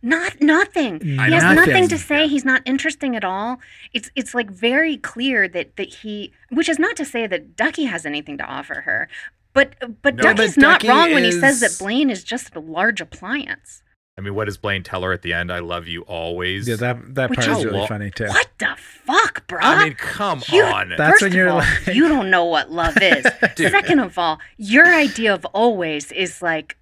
Not 0.05 0.41
nothing. 0.41 1.01
He 1.01 1.17
has 1.17 1.45
nothing 1.45 1.73
Nothing. 1.73 1.89
to 1.89 1.99
say. 1.99 2.27
He's 2.27 2.45
not 2.45 2.63
interesting 2.65 3.15
at 3.15 3.25
all. 3.25 3.61
It's 3.93 4.11
it's 4.17 4.35
like 4.35 4.51
very 4.51 4.97
clear 4.97 5.47
that 5.49 5.77
that 5.77 5.89
he, 5.95 6.33
which 6.51 6.69
is 6.69 6.81
not 6.81 6.97
to 6.97 7.05
say 7.05 7.29
that 7.29 7.55
Ducky 7.55 7.85
has 7.85 8.05
anything 8.05 8.37
to 8.39 8.45
offer 8.45 8.81
her, 8.81 9.09
but 9.53 9.77
but 10.03 10.17
No, 10.17 10.23
but 10.25 10.37
Ducky's 10.37 10.57
not 10.57 10.81
Ducky 10.81 10.89
wrong 10.89 11.13
when 11.13 11.23
he 11.23 11.31
says 11.31 11.61
that 11.61 11.77
Blaine 11.79 12.11
is 12.11 12.25
just 12.25 12.57
a 12.57 12.61
large 12.61 13.01
appliance. 13.01 13.85
I 14.23 14.25
mean, 14.25 14.35
what 14.37 14.45
does 14.45 14.57
Blaine 14.57 14.85
tell 14.85 15.03
her 15.03 15.13
at 15.13 15.23
the 15.23 15.33
end? 15.33 15.51
I 15.53 15.59
love 15.59 15.89
you 15.89 16.03
always. 16.03 16.69
Yeah, 16.69 16.77
that 16.77 17.15
that 17.17 17.31
Which 17.31 17.41
part 17.41 17.51
is- 17.51 17.59
is 17.59 17.65
really 17.65 17.81
lo- 17.81 17.87
funny 17.89 18.11
too. 18.13 18.27
What 18.29 18.49
the 18.59 18.77
fuck, 18.79 19.47
bro? 19.49 19.59
I 19.61 19.85
mean, 19.85 19.95
come 19.95 20.43
You- 20.53 20.63
on. 20.63 20.91
That's 20.91 21.15
First 21.15 21.23
when 21.23 21.33
you're 21.33 21.49
all, 21.49 21.59
like- 21.59 21.89
you 21.95 22.07
don't 22.07 22.31
know 22.31 22.45
what 22.45 22.71
love 22.71 22.97
is. 23.03 23.27
Second 23.57 23.99
of 23.99 24.17
all, 24.17 24.39
your 24.59 24.87
idea 24.87 25.35
of 25.35 25.45
always 25.47 26.13
is 26.13 26.41
like 26.41 26.77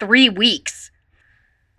three 0.00 0.28
weeks. 0.28 0.90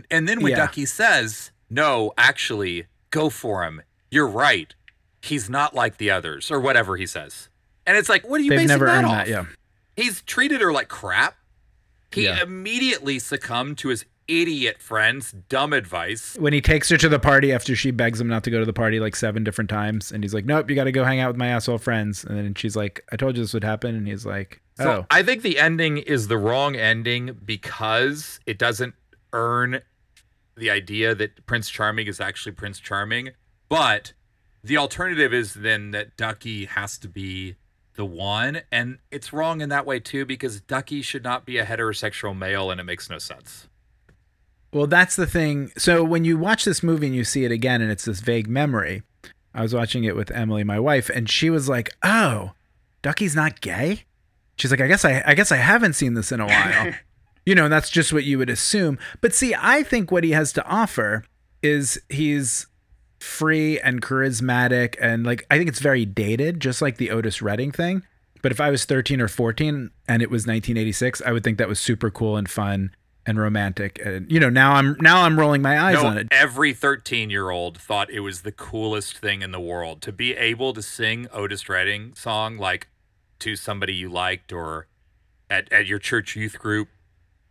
And 0.09 0.29
then 0.29 0.41
when 0.41 0.51
Yeah. 0.51 0.57
Ducky 0.57 0.85
says, 0.85 1.51
"No, 1.69 2.13
actually, 2.17 2.85
go 3.11 3.29
for 3.29 3.63
him. 3.65 3.81
You're 4.09 4.27
right. 4.29 4.73
He's 5.21 5.49
not 5.49 5.73
like 5.75 5.97
the 5.97 6.09
others," 6.09 6.49
or 6.51 6.59
whatever 6.61 6.95
he 6.95 7.05
says, 7.05 7.49
and 7.85 7.97
it's 7.97 8.07
like, 8.07 8.25
what 8.29 8.39
are 8.39 8.43
you 8.43 8.51
They've 8.51 8.59
basing 8.59 8.67
never 8.69 8.85
that 8.85 8.97
earned 8.97 9.07
off? 9.07 9.25
that, 9.25 9.27
yeah. 9.27 9.45
He's 9.97 10.21
treated 10.21 10.61
her 10.61 10.71
like 10.71 10.87
crap. 10.87 11.35
He 12.11 12.23
Yeah. 12.25 12.41
immediately 12.41 13.19
succumbed 13.19 13.77
to 13.79 13.89
his 13.89 14.05
idiot 14.27 14.81
friend's 14.81 15.31
dumb 15.31 15.73
advice. 15.73 16.35
When 16.39 16.53
he 16.53 16.61
takes 16.61 16.89
her 16.89 16.97
to 16.97 17.09
the 17.09 17.19
party 17.19 17.51
after 17.51 17.75
she 17.75 17.91
begs 17.91 18.19
him 18.19 18.27
not 18.27 18.43
to 18.45 18.51
go 18.51 18.59
to 18.59 18.65
the 18.65 18.73
party 18.73 18.99
like 18.99 19.15
seven 19.15 19.43
different 19.43 19.69
times, 19.69 20.11
and 20.11 20.23
he's 20.23 20.33
like, 20.33 20.45
"Nope, 20.45 20.69
you 20.69 20.75
got 20.75 20.85
to 20.85 20.91
go 20.91 21.03
hang 21.03 21.19
out 21.19 21.29
with 21.29 21.37
my 21.37 21.47
asshole 21.47 21.77
friends." 21.77 22.23
And 22.23 22.37
then 22.37 22.53
she's 22.55 22.75
like, 22.75 23.03
"I 23.11 23.15
told 23.15 23.37
you 23.37 23.43
this 23.43 23.53
would 23.53 23.63
happen," 23.63 23.95
and 23.95 24.07
he's 24.07 24.25
like, 24.25 24.61
"Oh, 24.79 24.83
So 24.83 25.05
I 25.11 25.23
think 25.23 25.41
the 25.41 25.59
ending 25.59 25.97
is 25.97 26.27
the 26.27 26.37
wrong 26.37 26.75
ending 26.75 27.37
because 27.45 28.39
it 28.45 28.57
doesn't 28.57 28.95
earn 29.33 29.81
the 30.55 30.69
idea 30.69 31.13
that 31.15 31.45
Prince 31.45 31.69
Charming 31.69 32.07
is 32.07 32.19
actually 32.19 32.53
Prince 32.53 32.79
Charming. 32.79 33.31
But 33.69 34.13
the 34.63 34.77
alternative 34.77 35.33
is 35.33 35.53
then 35.53 35.91
that 35.91 36.17
Ducky 36.17 36.65
has 36.65 36.97
to 36.99 37.07
be 37.07 37.55
the 37.95 38.05
one. 38.05 38.61
And 38.71 38.99
it's 39.11 39.33
wrong 39.33 39.61
in 39.61 39.69
that 39.69 39.85
way 39.85 39.99
too 39.99 40.25
because 40.25 40.61
Ducky 40.61 41.01
should 41.01 41.23
not 41.23 41.45
be 41.45 41.57
a 41.57 41.65
heterosexual 41.65 42.37
male 42.37 42.71
and 42.71 42.79
it 42.79 42.83
makes 42.83 43.09
no 43.09 43.17
sense. 43.17 43.67
Well, 44.75 44.87
that's 44.87 45.15
the 45.15 45.25
thing. 45.25 45.71
So 45.77 46.03
when 46.03 46.25
you 46.25 46.37
watch 46.37 46.65
this 46.65 46.83
movie 46.83 47.07
and 47.07 47.15
you 47.15 47.23
see 47.23 47.45
it 47.45 47.51
again, 47.51 47.81
and 47.81 47.89
it's 47.89 48.03
this 48.03 48.19
vague 48.19 48.49
memory, 48.49 49.03
I 49.53 49.61
was 49.61 49.73
watching 49.73 50.03
it 50.03 50.17
with 50.17 50.31
Emily, 50.31 50.65
my 50.65 50.81
wife, 50.81 51.09
and 51.09 51.29
she 51.29 51.49
was 51.49 51.69
like, 51.69 51.91
"Oh, 52.03 52.51
Ducky's 53.01 53.37
not 53.37 53.61
gay." 53.61 54.03
She's 54.57 54.71
like, 54.71 54.81
"I 54.81 54.87
guess 54.87 55.05
I, 55.05 55.23
I 55.25 55.33
guess 55.33 55.49
I 55.49 55.55
haven't 55.55 55.93
seen 55.93 56.13
this 56.13 56.29
in 56.29 56.41
a 56.41 56.45
while." 56.45 56.93
you 57.45 57.55
know, 57.55 57.63
and 57.63 57.71
that's 57.71 57.89
just 57.89 58.11
what 58.11 58.25
you 58.25 58.37
would 58.37 58.49
assume. 58.49 58.99
But 59.21 59.33
see, 59.33 59.55
I 59.57 59.81
think 59.81 60.11
what 60.11 60.25
he 60.25 60.31
has 60.31 60.51
to 60.51 60.65
offer 60.67 61.23
is 61.63 61.97
he's 62.09 62.67
free 63.21 63.79
and 63.79 64.01
charismatic, 64.01 64.95
and 64.99 65.25
like 65.25 65.47
I 65.49 65.57
think 65.57 65.69
it's 65.69 65.79
very 65.79 66.03
dated, 66.03 66.59
just 66.59 66.81
like 66.81 66.97
the 66.97 67.11
Otis 67.11 67.41
Redding 67.41 67.71
thing. 67.71 68.03
But 68.41 68.51
if 68.51 68.59
I 68.59 68.71
was 68.71 68.83
13 68.83 69.21
or 69.21 69.29
14 69.29 69.89
and 70.09 70.21
it 70.21 70.29
was 70.29 70.41
1986, 70.41 71.21
I 71.21 71.31
would 71.31 71.45
think 71.45 71.59
that 71.59 71.69
was 71.69 71.79
super 71.79 72.11
cool 72.11 72.35
and 72.35 72.49
fun 72.49 72.91
and 73.25 73.39
romantic. 73.39 73.99
And 74.03 74.31
you 74.31 74.39
know, 74.39 74.49
now 74.49 74.73
I'm 74.73 74.97
now 75.01 75.23
I'm 75.23 75.39
rolling 75.39 75.61
my 75.61 75.79
eyes 75.79 76.01
no, 76.01 76.09
on 76.09 76.17
it. 76.17 76.27
every 76.31 76.73
13 76.73 77.29
year 77.29 77.49
old 77.49 77.77
thought 77.79 78.09
it 78.09 78.19
was 78.21 78.41
the 78.41 78.51
coolest 78.51 79.17
thing 79.17 79.41
in 79.41 79.51
the 79.51 79.59
world 79.59 80.01
to 80.03 80.11
be 80.11 80.35
able 80.35 80.73
to 80.73 80.81
sing 80.81 81.27
Otis 81.33 81.67
Redding 81.69 82.13
song 82.15 82.57
like 82.57 82.87
to 83.39 83.55
somebody 83.55 83.93
you 83.93 84.09
liked 84.09 84.53
or 84.53 84.87
at, 85.49 85.71
at 85.71 85.85
your 85.85 85.99
church 85.99 86.35
youth 86.35 86.57
group 86.59 86.87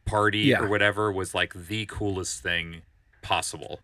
party 0.05 0.41
Yeah. 0.41 0.61
or 0.63 0.69
whatever 0.69 1.11
was 1.13 1.35
like 1.35 1.55
the 1.55 1.87
coolest 1.87 2.43
thing 2.43 2.83
possible. 3.23 3.81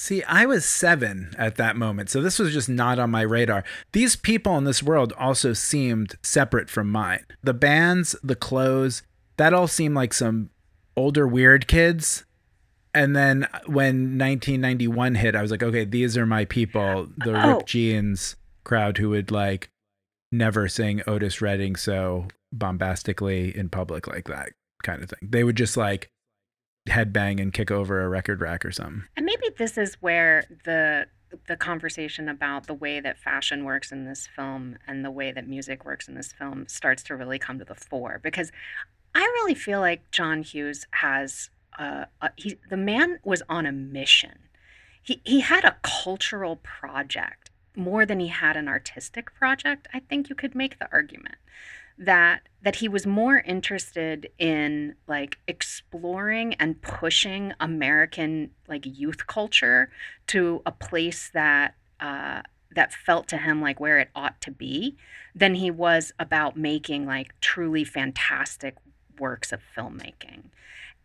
See, 0.00 0.22
I 0.24 0.46
was 0.46 0.64
seven 0.64 1.34
at 1.36 1.56
that 1.56 1.74
moment, 1.74 2.08
so 2.08 2.22
this 2.22 2.38
was 2.38 2.52
just 2.52 2.68
not 2.68 3.00
on 3.00 3.10
my 3.10 3.22
radar. 3.22 3.64
These 3.92 4.14
people 4.14 4.56
in 4.56 4.62
this 4.62 4.80
world 4.80 5.12
also 5.18 5.52
seemed 5.54 6.14
separate 6.22 6.70
from 6.70 6.88
mine. 6.92 7.24
The 7.42 7.52
bands, 7.54 8.14
the 8.22 8.36
clothes, 8.36 9.02
that 9.38 9.54
all 9.54 9.66
seemed 9.66 9.94
like 9.94 10.12
some 10.12 10.50
older 10.96 11.26
weird 11.26 11.66
kids. 11.66 12.24
And 12.94 13.14
then 13.16 13.46
when 13.66 14.18
1991 14.18 15.14
hit, 15.16 15.34
I 15.36 15.42
was 15.42 15.50
like, 15.50 15.62
okay, 15.62 15.84
these 15.84 16.16
are 16.16 16.26
my 16.26 16.44
people. 16.44 17.08
The 17.18 17.34
Oh. 17.34 17.56
ripped 17.56 17.66
jeans, 17.68 18.36
crowd 18.64 18.98
who 18.98 19.10
would 19.10 19.30
like 19.30 19.70
never 20.32 20.68
sing 20.68 21.00
Otis 21.06 21.40
Redding 21.40 21.76
so 21.76 22.28
bombastically 22.52 23.56
in 23.56 23.68
public 23.68 24.06
like 24.06 24.26
that 24.28 24.50
kind 24.82 25.02
of 25.02 25.10
thing. 25.10 25.28
They 25.30 25.44
would 25.44 25.56
just 25.56 25.76
like 25.76 26.10
headbang 26.88 27.40
and 27.40 27.52
kick 27.52 27.70
over 27.70 28.02
a 28.02 28.08
record 28.08 28.40
rack 28.40 28.64
or 28.64 28.70
something. 28.72 29.04
And 29.16 29.26
maybe 29.26 29.48
this 29.56 29.76
is 29.78 29.94
where 30.00 30.44
the 30.64 31.06
the 31.46 31.56
conversation 31.56 32.26
about 32.26 32.66
the 32.66 32.72
way 32.74 33.00
that 33.00 33.18
fashion 33.18 33.64
works 33.66 33.92
in 33.92 34.06
this 34.06 34.26
film 34.34 34.78
and 34.86 35.04
the 35.04 35.10
way 35.10 35.30
that 35.30 35.46
music 35.46 35.84
works 35.84 36.08
in 36.08 36.14
this 36.14 36.32
film 36.32 36.66
starts 36.68 37.02
to 37.02 37.14
really 37.14 37.38
come 37.38 37.58
to 37.58 37.66
the 37.66 37.74
fore 37.74 38.18
because 38.22 38.50
I 39.18 39.22
really 39.22 39.54
feel 39.54 39.80
like 39.80 40.12
John 40.12 40.44
Hughes 40.44 40.86
has 40.92 41.50
uh, 41.76 42.04
a, 42.22 42.30
he 42.36 42.56
the 42.70 42.76
man 42.76 43.18
was 43.24 43.42
on 43.48 43.66
a 43.66 43.72
mission. 43.72 44.38
He 45.02 45.20
he 45.24 45.40
had 45.40 45.64
a 45.64 45.76
cultural 45.82 46.54
project 46.56 47.50
more 47.74 48.06
than 48.06 48.20
he 48.20 48.28
had 48.28 48.56
an 48.56 48.68
artistic 48.68 49.34
project. 49.34 49.88
I 49.92 49.98
think 49.98 50.28
you 50.28 50.36
could 50.36 50.54
make 50.54 50.78
the 50.78 50.88
argument 50.92 51.34
that 51.98 52.42
that 52.62 52.76
he 52.76 52.86
was 52.86 53.08
more 53.08 53.38
interested 53.38 54.30
in 54.38 54.94
like 55.08 55.38
exploring 55.48 56.54
and 56.54 56.80
pushing 56.80 57.52
American 57.58 58.52
like 58.68 58.86
youth 58.86 59.26
culture 59.26 59.90
to 60.28 60.62
a 60.64 60.70
place 60.70 61.28
that 61.34 61.74
uh, 61.98 62.42
that 62.70 62.92
felt 62.92 63.26
to 63.26 63.38
him 63.38 63.60
like 63.60 63.80
where 63.80 63.98
it 63.98 64.10
ought 64.14 64.40
to 64.42 64.52
be 64.52 64.96
than 65.34 65.56
he 65.56 65.72
was 65.72 66.12
about 66.20 66.56
making 66.56 67.04
like 67.04 67.34
truly 67.40 67.82
fantastic 67.82 68.76
works 69.18 69.52
of 69.52 69.60
filmmaking. 69.76 70.44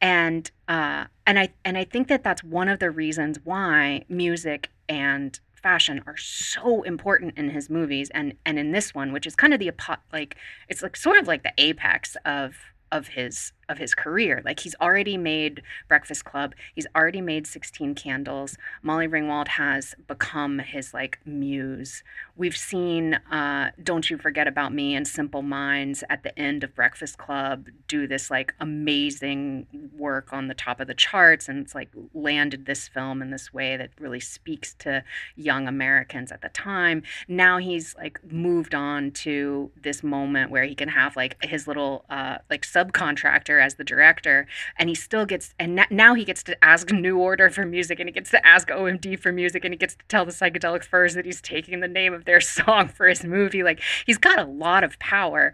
And 0.01 0.49
uh, 0.67 1.05
and 1.25 1.39
I 1.39 1.49
and 1.63 1.77
I 1.77 1.85
think 1.85 2.07
that 2.09 2.23
that's 2.23 2.43
one 2.43 2.67
of 2.67 2.79
the 2.79 2.91
reasons 2.91 3.39
why 3.43 4.05
music 4.09 4.69
and 4.89 5.39
fashion 5.53 6.03
are 6.05 6.17
so 6.17 6.83
important 6.83 7.37
in 7.37 7.49
his 7.49 7.69
movies 7.69 8.09
and 8.13 8.33
and 8.45 8.59
in 8.59 8.73
this 8.73 8.93
one 8.93 9.13
which 9.13 9.25
is 9.25 9.33
kind 9.33 9.53
of 9.53 9.61
the 9.61 9.71
like 10.11 10.35
it's 10.67 10.83
like 10.83 10.97
sort 10.97 11.17
of 11.17 11.25
like 11.25 11.43
the 11.43 11.53
apex 11.57 12.17
of 12.25 12.55
of 12.91 13.07
his 13.07 13.53
of 13.73 13.79
his 13.79 13.93
career. 13.93 14.41
Like 14.45 14.61
he's 14.61 14.75
already 14.79 15.17
made 15.17 15.61
breakfast 15.89 16.23
club 16.23 16.53
he's 16.75 16.87
already 16.95 17.21
made 17.21 17.45
16 17.47 17.95
candles 17.95 18.57
molly 18.81 19.07
ringwald 19.07 19.47
has 19.49 19.95
become 20.07 20.59
his 20.59 20.93
like 20.93 21.19
muse. 21.25 22.03
We've 22.37 22.55
seen 22.55 23.15
uh, 23.15 23.71
don't 23.83 24.09
you 24.09 24.17
forget 24.17 24.47
about 24.47 24.73
me 24.73 24.95
and 24.95 25.07
simple 25.07 25.41
minds 25.41 26.03
at 26.09 26.23
the 26.23 26.37
end 26.39 26.63
of 26.63 26.75
breakfast 26.75 27.17
club 27.17 27.67
do 27.87 28.07
this 28.07 28.29
like 28.29 28.53
amazing 28.59 29.67
work 29.97 30.31
on 30.31 30.47
the 30.47 30.53
top 30.53 30.79
of 30.79 30.87
the 30.87 30.93
charts 30.93 31.49
and 31.49 31.59
it's 31.59 31.75
like 31.75 31.89
landed 32.13 32.65
this 32.65 32.87
film 32.87 33.21
in 33.21 33.31
this 33.31 33.51
way 33.53 33.75
that 33.75 33.89
really 33.99 34.19
speaks 34.19 34.73
to 34.75 35.03
young 35.35 35.67
americans 35.67 36.31
at 36.31 36.41
the 36.41 36.49
time. 36.49 37.01
Now 37.27 37.57
he's 37.57 37.95
like 37.95 38.19
moved 38.31 38.75
on 38.75 39.11
to 39.11 39.71
this 39.81 40.03
moment 40.03 40.51
where 40.51 40.65
he 40.65 40.75
can 40.75 40.89
have 40.89 41.15
like 41.15 41.43
his 41.43 41.67
little 41.67 42.05
uh, 42.09 42.37
like 42.49 42.63
subcontractor 42.63 43.62
as 43.63 43.75
the 43.75 43.83
director 43.83 44.45
and 44.77 44.89
he 44.89 44.95
still 44.95 45.25
gets 45.25 45.53
and 45.57 45.79
n- 45.79 45.87
now 45.89 46.13
he 46.13 46.23
gets 46.25 46.43
to 46.43 46.63
ask 46.63 46.91
new 46.91 47.17
order 47.17 47.49
for 47.49 47.65
music 47.65 47.99
and 47.99 48.07
he 48.09 48.13
gets 48.13 48.29
to 48.29 48.45
ask 48.45 48.67
omd 48.67 49.19
for 49.19 49.31
music 49.31 49.63
and 49.65 49.73
he 49.73 49.77
gets 49.77 49.95
to 49.95 50.05
tell 50.07 50.25
the 50.25 50.31
psychedelic 50.31 50.83
furs 50.83 51.13
that 51.15 51.25
he's 51.25 51.41
taking 51.41 51.79
the 51.79 51.87
name 51.87 52.13
of 52.13 52.25
their 52.25 52.41
song 52.57 52.87
for 52.87 53.07
his 53.07 53.23
movie 53.23 53.63
like 53.63 53.81
he's 54.05 54.17
got 54.17 54.37
a 54.39 54.45
lot 54.45 54.83
of 54.83 54.99
power 54.99 55.53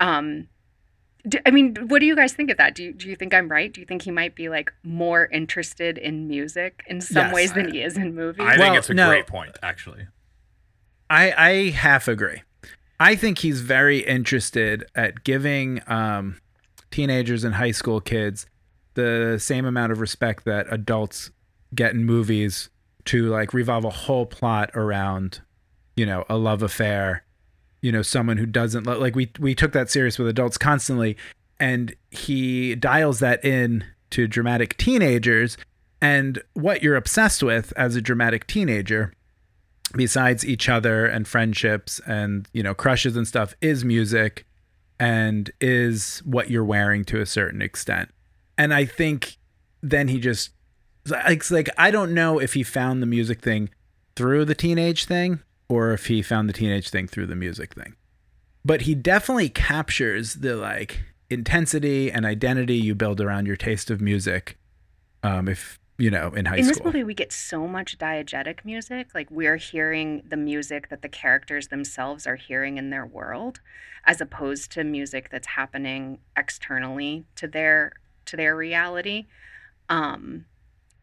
um 0.00 0.48
do, 1.26 1.38
I 1.46 1.50
mean, 1.52 1.74
what 1.88 2.00
do 2.00 2.06
you 2.06 2.14
guys 2.14 2.34
think 2.34 2.50
of 2.50 2.58
that? 2.58 2.74
Do 2.74 2.84
you, 2.84 2.92
do 2.92 3.08
you 3.08 3.16
think 3.16 3.32
I'm 3.32 3.48
right? 3.48 3.72
Do 3.72 3.80
you 3.80 3.86
think 3.86 4.02
he 4.02 4.10
might 4.10 4.34
be 4.34 4.50
like 4.50 4.70
more 4.82 5.24
interested 5.32 5.96
in 5.96 6.28
music 6.28 6.82
in 6.86 7.00
some 7.00 7.28
Yes. 7.28 7.34
ways 7.34 7.52
than 7.54 7.72
he 7.72 7.80
is 7.80 7.96
in 7.96 8.14
movies? 8.14 8.44
I 8.46 8.58
Well, 8.58 8.66
think 8.68 8.76
it's 8.76 8.90
a 8.90 8.94
no. 8.94 9.08
great 9.08 9.26
point, 9.26 9.56
actually. 9.62 10.08
I 11.08 11.32
I 11.32 11.70
half 11.70 12.08
agree. 12.08 12.42
I 13.00 13.16
think 13.16 13.38
he's 13.38 13.62
very 13.62 14.00
interested 14.00 14.84
at 14.94 15.24
giving 15.24 15.80
um, 15.86 16.40
teenagers 16.94 17.42
and 17.42 17.56
high 17.56 17.72
school 17.72 18.00
kids 18.00 18.46
the 18.94 19.36
same 19.40 19.66
amount 19.66 19.90
of 19.90 20.00
respect 20.00 20.44
that 20.44 20.64
adults 20.70 21.32
get 21.74 21.92
in 21.92 22.04
movies 22.04 22.70
to 23.04 23.26
like 23.26 23.52
revolve 23.52 23.84
a 23.84 23.90
whole 23.90 24.26
plot 24.26 24.70
around, 24.74 25.40
you 25.96 26.06
know, 26.06 26.24
a 26.28 26.36
love 26.36 26.62
affair, 26.62 27.24
you 27.82 27.90
know, 27.90 28.02
someone 28.02 28.36
who 28.36 28.46
doesn't 28.46 28.86
lo- 28.86 28.98
like 28.98 29.16
we 29.16 29.28
we 29.40 29.56
took 29.56 29.72
that 29.72 29.90
serious 29.90 30.20
with 30.20 30.28
adults 30.28 30.56
constantly, 30.56 31.16
and 31.58 31.96
he 32.12 32.76
dials 32.76 33.18
that 33.18 33.44
in 33.44 33.84
to 34.10 34.28
dramatic 34.28 34.76
teenagers 34.76 35.56
and 36.00 36.40
what 36.52 36.80
you're 36.80 36.94
obsessed 36.94 37.42
with 37.42 37.72
as 37.76 37.96
a 37.96 38.00
dramatic 38.00 38.46
teenager 38.46 39.12
besides 39.96 40.46
each 40.46 40.68
other 40.68 41.06
and 41.06 41.26
friendships 41.26 42.00
and 42.06 42.48
you 42.52 42.62
know 42.62 42.74
crushes 42.74 43.16
and 43.16 43.26
stuff 43.26 43.54
is 43.60 43.84
music 43.84 44.46
and 44.98 45.50
is 45.60 46.20
what 46.24 46.50
you're 46.50 46.64
wearing 46.64 47.04
to 47.06 47.20
a 47.20 47.26
certain 47.26 47.62
extent. 47.62 48.10
And 48.56 48.72
i 48.72 48.84
think 48.84 49.38
then 49.82 50.08
he 50.08 50.18
just 50.18 50.50
it's 51.06 51.50
like 51.50 51.68
i 51.76 51.90
don't 51.90 52.14
know 52.14 52.38
if 52.38 52.54
he 52.54 52.62
found 52.62 53.02
the 53.02 53.06
music 53.06 53.42
thing 53.42 53.68
through 54.16 54.44
the 54.44 54.54
teenage 54.54 55.04
thing 55.04 55.40
or 55.68 55.92
if 55.92 56.06
he 56.06 56.22
found 56.22 56.48
the 56.48 56.52
teenage 56.52 56.90
thing 56.90 57.08
through 57.08 57.26
the 57.26 57.34
music 57.34 57.74
thing. 57.74 57.94
But 58.64 58.82
he 58.82 58.94
definitely 58.94 59.48
captures 59.48 60.34
the 60.34 60.56
like 60.56 61.02
intensity 61.30 62.10
and 62.10 62.24
identity 62.24 62.76
you 62.76 62.94
build 62.94 63.20
around 63.20 63.46
your 63.46 63.56
taste 63.56 63.90
of 63.90 64.00
music 64.00 64.58
um 65.22 65.48
if 65.48 65.80
you 65.96 66.10
know 66.10 66.28
in 66.30 66.44
high 66.44 66.56
in 66.56 66.66
this 66.66 66.82
movie 66.82 67.04
we 67.04 67.14
get 67.14 67.32
so 67.32 67.68
much 67.68 67.96
diegetic 67.98 68.64
music 68.64 69.08
like 69.14 69.30
we're 69.30 69.56
hearing 69.56 70.22
the 70.28 70.36
music 70.36 70.88
that 70.88 71.02
the 71.02 71.08
characters 71.08 71.68
themselves 71.68 72.26
are 72.26 72.36
hearing 72.36 72.78
in 72.78 72.90
their 72.90 73.06
world 73.06 73.60
as 74.06 74.20
opposed 74.20 74.70
to 74.72 74.84
music 74.84 75.28
that's 75.30 75.46
happening 75.48 76.18
externally 76.36 77.24
to 77.36 77.46
their 77.46 77.92
to 78.26 78.36
their 78.36 78.56
reality. 78.56 79.26
Um 79.88 80.46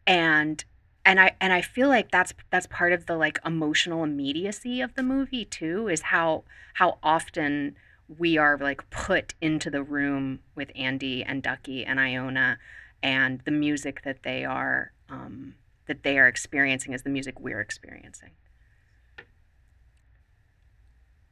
and 0.06 0.64
and 1.04 1.20
i 1.20 1.32
and 1.40 1.52
i 1.52 1.60
feel 1.60 1.88
like 1.88 2.10
that's 2.10 2.34
that's 2.50 2.66
part 2.66 2.92
of 2.92 3.06
the 3.06 3.16
like 3.16 3.38
emotional 3.44 4.02
immediacy 4.02 4.80
of 4.80 4.94
the 4.94 5.02
movie 5.02 5.44
too 5.44 5.88
is 5.88 6.02
how 6.02 6.42
how 6.74 6.98
often 7.02 7.76
we 8.18 8.36
are 8.36 8.58
like 8.58 8.88
put 8.90 9.34
into 9.40 9.70
the 9.70 9.82
room 9.82 10.40
with 10.56 10.72
andy 10.74 11.22
and 11.22 11.42
ducky 11.42 11.84
and 11.84 12.00
iona 12.00 12.58
and 13.02 13.40
the 13.44 13.50
music 13.50 14.02
that 14.04 14.22
they 14.22 14.44
are 14.44 14.92
um, 15.08 15.54
that 15.86 16.02
they 16.02 16.18
are 16.18 16.28
experiencing 16.28 16.92
is 16.92 17.02
the 17.02 17.10
music 17.10 17.40
we're 17.40 17.60
experiencing. 17.60 18.30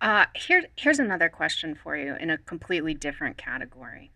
Uh, 0.01 0.25
here, 0.35 0.65
here's 0.77 0.99
another 0.99 1.29
question 1.29 1.75
for 1.75 1.97
you 1.97 2.15
in 2.17 2.31
a 2.31 2.39
completely 2.39 2.95
different 2.95 3.37
category. 3.37 4.11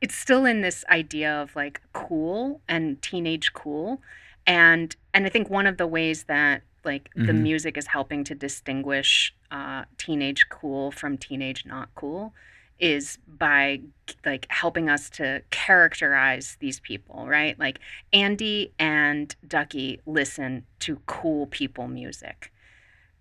It's 0.00 0.14
still 0.14 0.44
in 0.44 0.60
this 0.60 0.84
idea 0.90 1.32
of 1.32 1.56
like 1.56 1.80
cool 1.94 2.60
and 2.68 3.00
teenage 3.00 3.54
cool, 3.54 4.02
and 4.46 4.94
and 5.14 5.24
I 5.24 5.30
think 5.30 5.48
one 5.48 5.66
of 5.66 5.78
the 5.78 5.86
ways 5.86 6.24
that 6.24 6.62
like 6.84 7.10
the 7.14 7.32
Mhm. 7.32 7.42
music 7.42 7.76
is 7.78 7.86
helping 7.88 8.22
to 8.24 8.34
distinguish 8.34 9.34
uh, 9.50 9.86
teenage 9.96 10.48
cool 10.50 10.90
from 10.92 11.16
teenage 11.18 11.64
not 11.64 11.88
cool 11.94 12.34
is 12.78 13.18
by 13.26 13.80
like 14.24 14.46
helping 14.50 14.88
us 14.88 15.08
to 15.10 15.42
characterize 15.50 16.56
these 16.60 16.80
people, 16.80 17.26
right? 17.26 17.58
Like 17.58 17.78
Andy 18.12 18.72
and 18.78 19.34
Ducky 19.46 20.00
listen 20.06 20.66
to 20.80 21.00
cool 21.06 21.46
people 21.46 21.88
music 21.88 22.52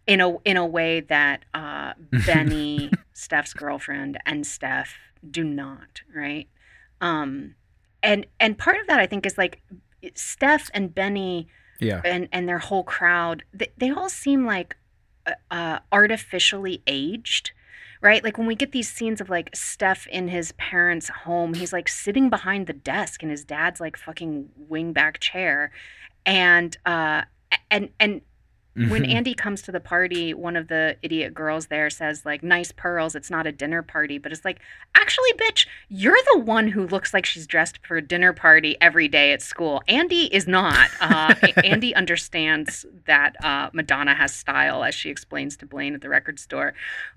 in 0.07 0.21
a 0.21 0.37
in 0.43 0.57
a 0.57 0.65
way 0.65 1.01
that 1.01 1.45
uh, 1.53 1.93
Benny, 2.25 2.91
Steff's 3.15 3.53
girlfriend, 3.53 4.19
and 4.25 4.43
Steff 4.43 4.89
do 5.29 5.43
not, 5.43 6.01
right? 6.13 6.47
Um, 7.01 7.55
and 8.03 8.25
and 8.39 8.57
part 8.57 8.77
of 8.77 8.87
that 8.87 8.99
I 8.99 9.07
think 9.07 9.25
is 9.25 9.37
like 9.37 9.61
Steff 10.03 10.69
and 10.73 10.93
Benny 10.93 11.47
yeah 11.79 12.01
and 12.05 12.29
and 12.31 12.47
their 12.47 12.59
whole 12.59 12.83
crowd 12.83 13.43
they, 13.53 13.69
they 13.77 13.89
all 13.89 14.07
seem 14.07 14.45
like 14.45 14.77
uh, 15.25 15.31
uh, 15.51 15.79
artificially 15.91 16.81
aged 16.87 17.51
right 18.05 18.23
like 18.23 18.37
when 18.37 18.47
we 18.47 18.55
get 18.55 18.71
these 18.71 18.89
scenes 18.89 19.19
of 19.19 19.29
like 19.29 19.51
steff 19.51 20.07
in 20.07 20.27
his 20.29 20.51
parents 20.53 21.09
home 21.09 21.53
he's 21.55 21.73
like 21.73 21.89
sitting 21.89 22.29
behind 22.29 22.67
the 22.67 22.73
desk 22.73 23.21
in 23.23 23.29
his 23.29 23.43
dad's 23.43 23.79
like 23.81 23.97
fucking 23.97 24.47
wingback 24.71 25.17
chair 25.19 25.71
and 26.25 26.77
uh 26.85 27.23
and 27.69 27.89
and 27.99 28.21
when 28.77 29.03
Mhm. 29.03 29.13
Andy 29.15 29.33
comes 29.33 29.61
to 29.61 29.71
the 29.71 29.79
party, 29.79 30.33
one 30.33 30.57
of 30.57 30.67
the 30.67 30.97
idiot 31.01 31.33
girls 31.33 31.67
there 31.67 31.89
says 31.89 32.25
like 32.25 32.43
nice 32.43 32.73
pearls, 32.73 33.15
it's 33.15 33.29
not 33.29 33.47
a 33.47 33.51
dinner 33.53 33.81
party, 33.81 34.17
but 34.17 34.33
it's 34.33 34.43
like 34.43 34.59
actually 34.95 35.31
bitch, 35.37 35.65
you're 35.87 36.17
the 36.33 36.39
one 36.39 36.67
who 36.67 36.85
looks 36.85 37.13
like 37.13 37.25
she's 37.25 37.47
dressed 37.47 37.79
for 37.87 37.95
a 37.95 38.01
dinner 38.01 38.33
party 38.33 38.75
every 38.81 39.07
day 39.07 39.31
at 39.31 39.41
school. 39.41 39.81
Andy 39.87 40.23
is 40.25 40.45
not. 40.45 40.89
Uh, 40.99 41.33
Andy 41.63 41.95
understands 41.95 42.85
that 43.05 43.41
uh, 43.45 43.69
Madonna 43.71 44.13
has 44.13 44.33
style 44.33 44.83
as 44.83 44.93
she 44.93 45.09
explains 45.09 45.55
to 45.55 45.65
Blaine 45.65 45.95
at 45.95 46.01
the 46.01 46.09
record 46.09 46.37
store. 46.37 46.73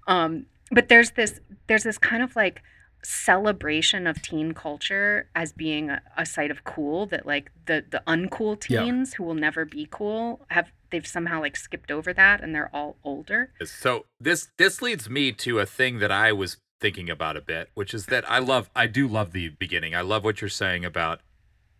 Um, 0.07 0.47
but 0.71 0.89
there's 0.89 1.13
this 1.13 1.41
there's 1.67 1.85
this 1.85 1.99
kind 1.99 2.23
of 2.23 2.35
like 2.37 2.63
celebration 3.05 4.07
of 4.07 4.21
teen 4.23 4.53
culture 4.53 5.29
as 5.35 5.53
being 5.53 5.89
a, 5.89 6.03
a 6.17 6.27
site 6.27 6.51
of 6.51 6.65
cool 6.65 7.07
that 7.07 7.25
like 7.27 7.51
the 7.67 7.85
the 7.91 8.03
uncool 8.07 8.63
Yeah. 8.69 8.83
teens 8.85 9.15
who 9.15 9.25
will 9.25 9.35
never 9.35 9.65
be 9.65 9.87
cool 9.91 10.45
have 10.51 10.73
they've 10.91 11.07
somehow 11.07 11.41
like 11.41 11.57
skipped 11.57 11.91
over 11.91 12.13
that 12.13 12.43
and 12.43 12.55
they're 12.55 12.71
all 12.75 12.97
older. 13.05 13.53
So 13.65 14.07
this 14.21 14.49
this 14.59 14.83
leads 14.83 15.09
me 15.09 15.33
to 15.33 15.61
a 15.61 15.67
thing 15.67 15.99
that 16.01 16.11
I 16.11 16.33
was 16.33 16.57
thinking 16.81 17.09
about 17.11 17.37
a 17.37 17.41
bit, 17.41 17.71
which 17.75 17.93
is 17.95 18.07
that 18.07 18.29
I 18.31 18.39
love 18.41 18.69
I 18.75 18.87
do 18.87 19.07
love 19.07 19.33
the 19.33 19.51
beginning. 19.51 19.95
I 19.95 20.01
love 20.01 20.25
what 20.25 20.41
you're 20.41 20.49
saying 20.49 20.85
about 20.85 21.21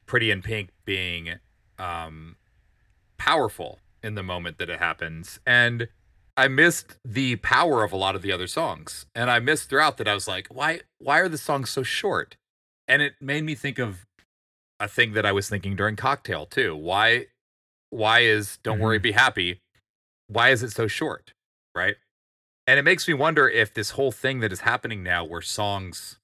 Pretty 0.07 0.31
in 0.31 0.41
Pink 0.43 0.71
being 0.85 1.35
um 1.79 2.37
powerful 3.17 3.81
in 4.03 4.15
the 4.15 4.23
moment 4.23 4.59
that 4.59 4.71
it 4.71 4.79
happens. 4.79 5.41
And 5.45 5.89
I 6.39 6.47
missed 6.47 6.99
the 7.05 7.35
power 7.37 7.83
of 7.83 7.91
a 7.91 7.97
lot 7.97 8.15
of 8.15 8.23
the 8.23 8.31
other 8.31 8.47
songs. 8.47 9.07
And 9.13 9.29
I 9.29 9.41
missed 9.41 9.69
throughout 9.69 9.97
that 9.97 10.07
I 10.07 10.15
was 10.15 10.29
like, 10.29 10.47
why 10.47 10.83
why 10.99 11.19
are 11.19 11.29
the 11.29 11.37
songs 11.37 11.69
so 11.69 11.83
short? 11.83 12.37
And 12.87 13.03
it 13.03 13.15
made 13.21 13.43
me 13.43 13.57
think 13.57 13.81
of 13.81 14.07
a 14.79 14.87
thing 14.87 15.15
that 15.15 15.27
I 15.27 15.33
was 15.33 15.49
thinking 15.49 15.75
during 15.75 15.97
cocktail 15.97 16.47
too. 16.47 16.77
Why 16.77 17.27
why 17.91 18.21
is 18.21 18.59
Don't 18.63 18.79
Worry 18.79 18.99
mm-hmm. 18.99 19.03
Be 19.03 19.13
Happy? 19.13 19.61
Why 20.29 20.51
is 20.51 20.63
it 20.63 20.71
so 20.71 20.87
short? 20.87 21.33
Right? 21.75 21.97
And 22.69 22.79
it 22.79 22.85
makes 22.85 23.09
me 23.09 23.15
wonder 23.15 23.49
if 23.49 23.75
this 23.75 23.91
whole 23.91 24.13
thing 24.13 24.39
that 24.39 24.53
is 24.53 24.61
happening 24.61 25.03
now 25.03 25.25
where 25.25 25.43
songs 25.43 26.21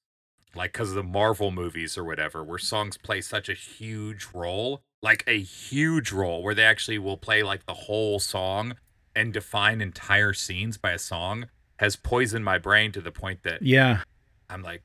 like 0.55 0.71
because 0.71 0.91
of 0.91 0.95
the 0.95 1.03
Marvel 1.03 1.51
movies 1.51 1.99
or 1.99 2.05
whatever, 2.05 2.45
where 2.45 2.59
songs 2.59 2.97
play 2.97 3.21
such 3.21 3.49
a 3.49 3.55
huge 3.55 4.29
role, 4.33 4.83
like 5.03 5.25
a 5.27 5.41
huge 5.41 6.13
role 6.13 6.41
where 6.45 6.55
they 6.55 6.63
actually 6.63 6.99
will 6.99 7.17
play 7.17 7.43
like 7.43 7.67
the 7.67 7.75
whole 7.75 8.21
song 8.21 8.77
and 9.17 9.33
define 9.33 9.81
entire 9.81 10.33
scenes 10.33 10.77
by 10.77 10.93
a 10.93 10.99
song 10.99 11.47
has 11.79 11.97
poisoned 11.97 12.45
my 12.45 12.59
brain 12.59 12.93
to 12.93 13.01
the 13.01 13.11
point 13.13 13.43
that 13.43 13.63
Yeah. 13.63 14.03
I'm 14.49 14.63
like, 14.63 14.83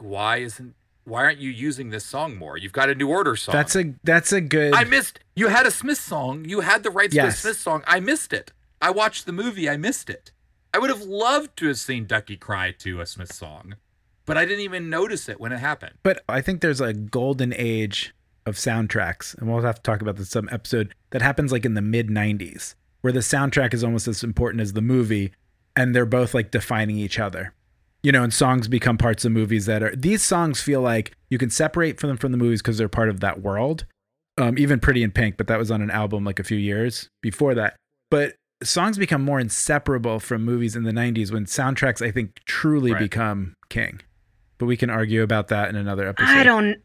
why 0.00 0.38
isn't 0.38 0.74
why 1.04 1.24
aren't 1.24 1.38
you 1.38 1.50
using 1.50 1.88
this 1.88 2.04
song 2.04 2.36
more? 2.36 2.58
You've 2.58 2.72
got 2.72 2.90
a 2.90 2.94
New 2.94 3.08
Order 3.08 3.34
song. 3.34 3.54
That's 3.54 3.74
a 3.74 3.94
that's 4.04 4.30
a 4.32 4.40
good 4.42 4.74
I 4.74 4.84
missed. 4.84 5.20
You 5.34 5.48
had 5.48 5.66
a 5.66 5.70
Smith 5.70 5.98
song. 5.98 6.44
You 6.44 6.60
had 6.60 6.82
the 6.82 6.90
rights 6.90 7.14
to 7.14 7.26
a 7.26 7.32
Smith 7.32 7.56
song. 7.58 7.82
I 7.86 7.98
missed 8.00 8.32
it. 8.32 8.52
I 8.80 8.90
watched 8.90 9.24
the 9.26 9.32
movie. 9.32 9.68
I 9.68 9.76
missed 9.76 10.10
it. 10.10 10.32
I 10.74 10.78
would 10.78 10.90
have 10.90 11.02
loved 11.02 11.56
to 11.56 11.66
have 11.68 11.78
seen 11.78 12.06
Ducky 12.06 12.36
cry 12.36 12.72
to 12.80 13.00
a 13.00 13.06
Smith 13.06 13.32
song, 13.32 13.76
but 14.26 14.36
I 14.36 14.44
didn't 14.44 14.60
even 14.60 14.90
notice 14.90 15.28
it 15.28 15.40
when 15.40 15.50
it 15.50 15.58
happened. 15.58 15.94
But 16.02 16.22
I 16.28 16.42
think 16.42 16.60
there's 16.60 16.80
a 16.80 16.92
golden 16.92 17.54
age 17.56 18.14
of 18.44 18.56
soundtracks, 18.56 19.36
and 19.36 19.48
we'll 19.50 19.62
have 19.62 19.76
to 19.76 19.82
talk 19.82 20.02
about 20.02 20.16
this 20.16 20.28
some 20.28 20.48
episode 20.52 20.94
that 21.10 21.22
happens 21.22 21.50
like 21.52 21.64
in 21.64 21.72
the 21.74 21.82
mid 21.82 22.08
'90s, 22.08 22.74
where 23.08 23.12
the 23.14 23.20
soundtrack 23.20 23.72
is 23.72 23.82
almost 23.82 24.06
as 24.06 24.22
important 24.22 24.60
as 24.60 24.74
the 24.74 24.82
movie, 24.82 25.32
and 25.74 25.96
they're 25.96 26.04
both 26.04 26.34
like 26.34 26.50
defining 26.50 26.98
each 26.98 27.18
other. 27.18 27.54
You 28.02 28.12
know, 28.12 28.22
and 28.22 28.34
songs 28.34 28.68
become 28.68 28.98
parts 28.98 29.24
of 29.24 29.32
movies 29.32 29.64
that 29.64 29.82
are 29.82 29.96
these 29.96 30.22
songs 30.22 30.60
feel 30.60 30.82
like 30.82 31.12
you 31.30 31.38
can 31.38 31.48
separate 31.48 31.98
from 31.98 32.08
them 32.08 32.18
from 32.18 32.32
the 32.32 32.36
movies 32.38 32.60
because 32.60 32.76
they're 32.76 32.86
part 32.86 33.08
of 33.08 33.20
that 33.20 33.40
world. 33.40 33.86
Um, 34.36 34.58
even 34.58 34.78
Pretty 34.78 35.02
in 35.02 35.10
Pink, 35.10 35.38
but 35.38 35.46
that 35.46 35.58
was 35.58 35.70
on 35.70 35.80
an 35.80 35.90
album 35.90 36.22
like 36.22 36.38
a 36.38 36.44
few 36.44 36.58
years 36.58 37.08
before 37.22 37.54
that. 37.54 37.76
But 38.10 38.34
songs 38.62 38.98
become 38.98 39.24
more 39.24 39.40
inseparable 39.40 40.20
from 40.20 40.44
movies 40.44 40.76
in 40.76 40.82
the 40.82 40.92
90s 40.92 41.32
when 41.32 41.46
soundtracks, 41.46 42.06
I 42.06 42.10
think, 42.10 42.38
truly 42.44 42.92
Right. 42.92 43.00
become 43.00 43.54
king. 43.70 44.02
But 44.58 44.66
we 44.66 44.76
can 44.76 44.90
argue 44.90 45.22
about 45.22 45.48
that 45.48 45.70
in 45.70 45.76
another 45.76 46.06
episode. 46.06 46.28
I 46.28 46.44
don't 46.44 46.76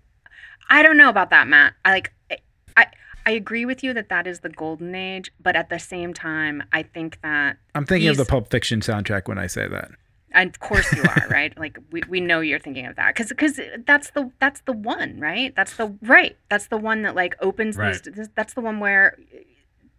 I 0.70 0.84
don't 0.84 0.96
know 0.96 1.10
about 1.10 1.32
that, 1.32 1.50
Matt. 1.50 1.74
I 1.84 1.92
like 1.92 2.14
I 3.26 3.32
agree 3.32 3.66
with 3.66 3.84
you 3.84 3.94
that 3.94 4.10
that 4.10 4.28
is 4.28 4.42
the 4.42 4.50
golden 4.50 4.94
age, 4.96 5.32
but 5.42 5.56
at 5.56 5.70
the 5.70 5.80
same 5.80 6.14
time, 6.14 6.64
I 6.72 6.84
think 6.84 7.20
that 7.22 7.58
I'm 7.76 7.86
thinking 7.86 8.10
of 8.10 8.18
the 8.18 8.26
Pulp 8.26 8.50
Fiction 8.50 8.82
soundtrack 8.82 9.28
when 9.28 9.38
I 9.38 9.48
say 9.48 9.68
that. 9.68 9.92
and 10.32 10.50
of 10.50 10.60
course 10.60 10.92
you 10.96 11.04
are, 11.04 11.28
right? 11.30 11.54
Like 11.64 11.78
we, 11.92 12.02
we 12.10 12.20
know 12.20 12.40
you're 12.42 12.60
thinking 12.60 12.86
of 12.88 12.96
that 12.96 13.16
cuz 13.16 13.32
cuz 13.38 13.60
that's 13.86 14.10
the 14.12 14.32
that's 14.40 14.62
the 14.62 14.74
one, 14.74 15.20
right? 15.20 15.56
That's 15.56 15.76
the 15.78 15.96
right. 16.02 16.36
That's 16.50 16.68
the 16.68 16.78
one 16.78 17.04
that 17.04 17.16
like 17.16 17.36
opens 17.40 17.78
Right. 17.78 18.02
these 18.04 18.30
that's 18.36 18.54
the 18.54 18.62
one 18.62 18.80
where 18.80 19.18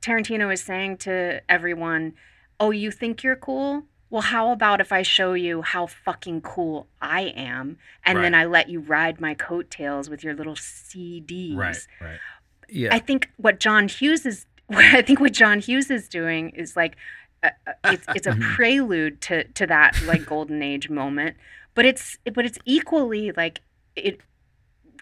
Tarantino 0.02 0.52
is 0.52 0.60
saying 0.62 0.98
to 0.98 1.40
everyone, 1.48 2.14
"Oh, 2.60 2.70
you 2.72 2.90
think 2.90 3.22
you're 3.22 3.36
cool? 3.36 3.84
Well, 4.10 4.22
how 4.22 4.50
about 4.52 4.80
if 4.80 4.92
I 4.92 5.02
show 5.02 5.32
you 5.32 5.62
how 5.62 5.86
fucking 5.86 6.42
cool 6.42 6.86
I 7.00 7.22
am 7.34 7.78
and 8.04 8.18
then 8.22 8.34
I 8.34 8.44
let 8.44 8.68
you 8.68 8.80
ride 8.80 9.20
my 9.20 9.34
coattails 9.34 10.10
with 10.10 10.22
your 10.22 10.34
little 10.34 10.56
CDs?" 10.56 11.56
right. 12.00 12.20
Yeah. 12.68 12.94
I 12.94 12.98
think 12.98 13.30
what 13.36 13.60
John 13.60 13.88
Hughes 13.88 14.26
is 14.26 14.46
I 14.70 15.02
think 15.02 15.20
what 15.20 15.32
John 15.32 15.60
Hughes 15.60 15.90
is 15.90 16.08
doing 16.08 16.50
is 16.50 16.76
like 16.76 16.96
uh, 17.42 17.50
uh, 17.66 17.72
it's 17.92 18.06
it's 18.14 18.26
a 18.26 18.36
prelude 18.54 19.20
to 19.22 19.44
to 19.44 19.66
that 19.66 20.00
like 20.06 20.24
golden 20.26 20.62
age 20.62 20.88
moment, 20.88 21.36
but 21.74 21.84
it's 21.84 22.18
but 22.34 22.46
it's 22.46 22.58
equally 22.64 23.32
like 23.32 23.60
it 23.96 24.20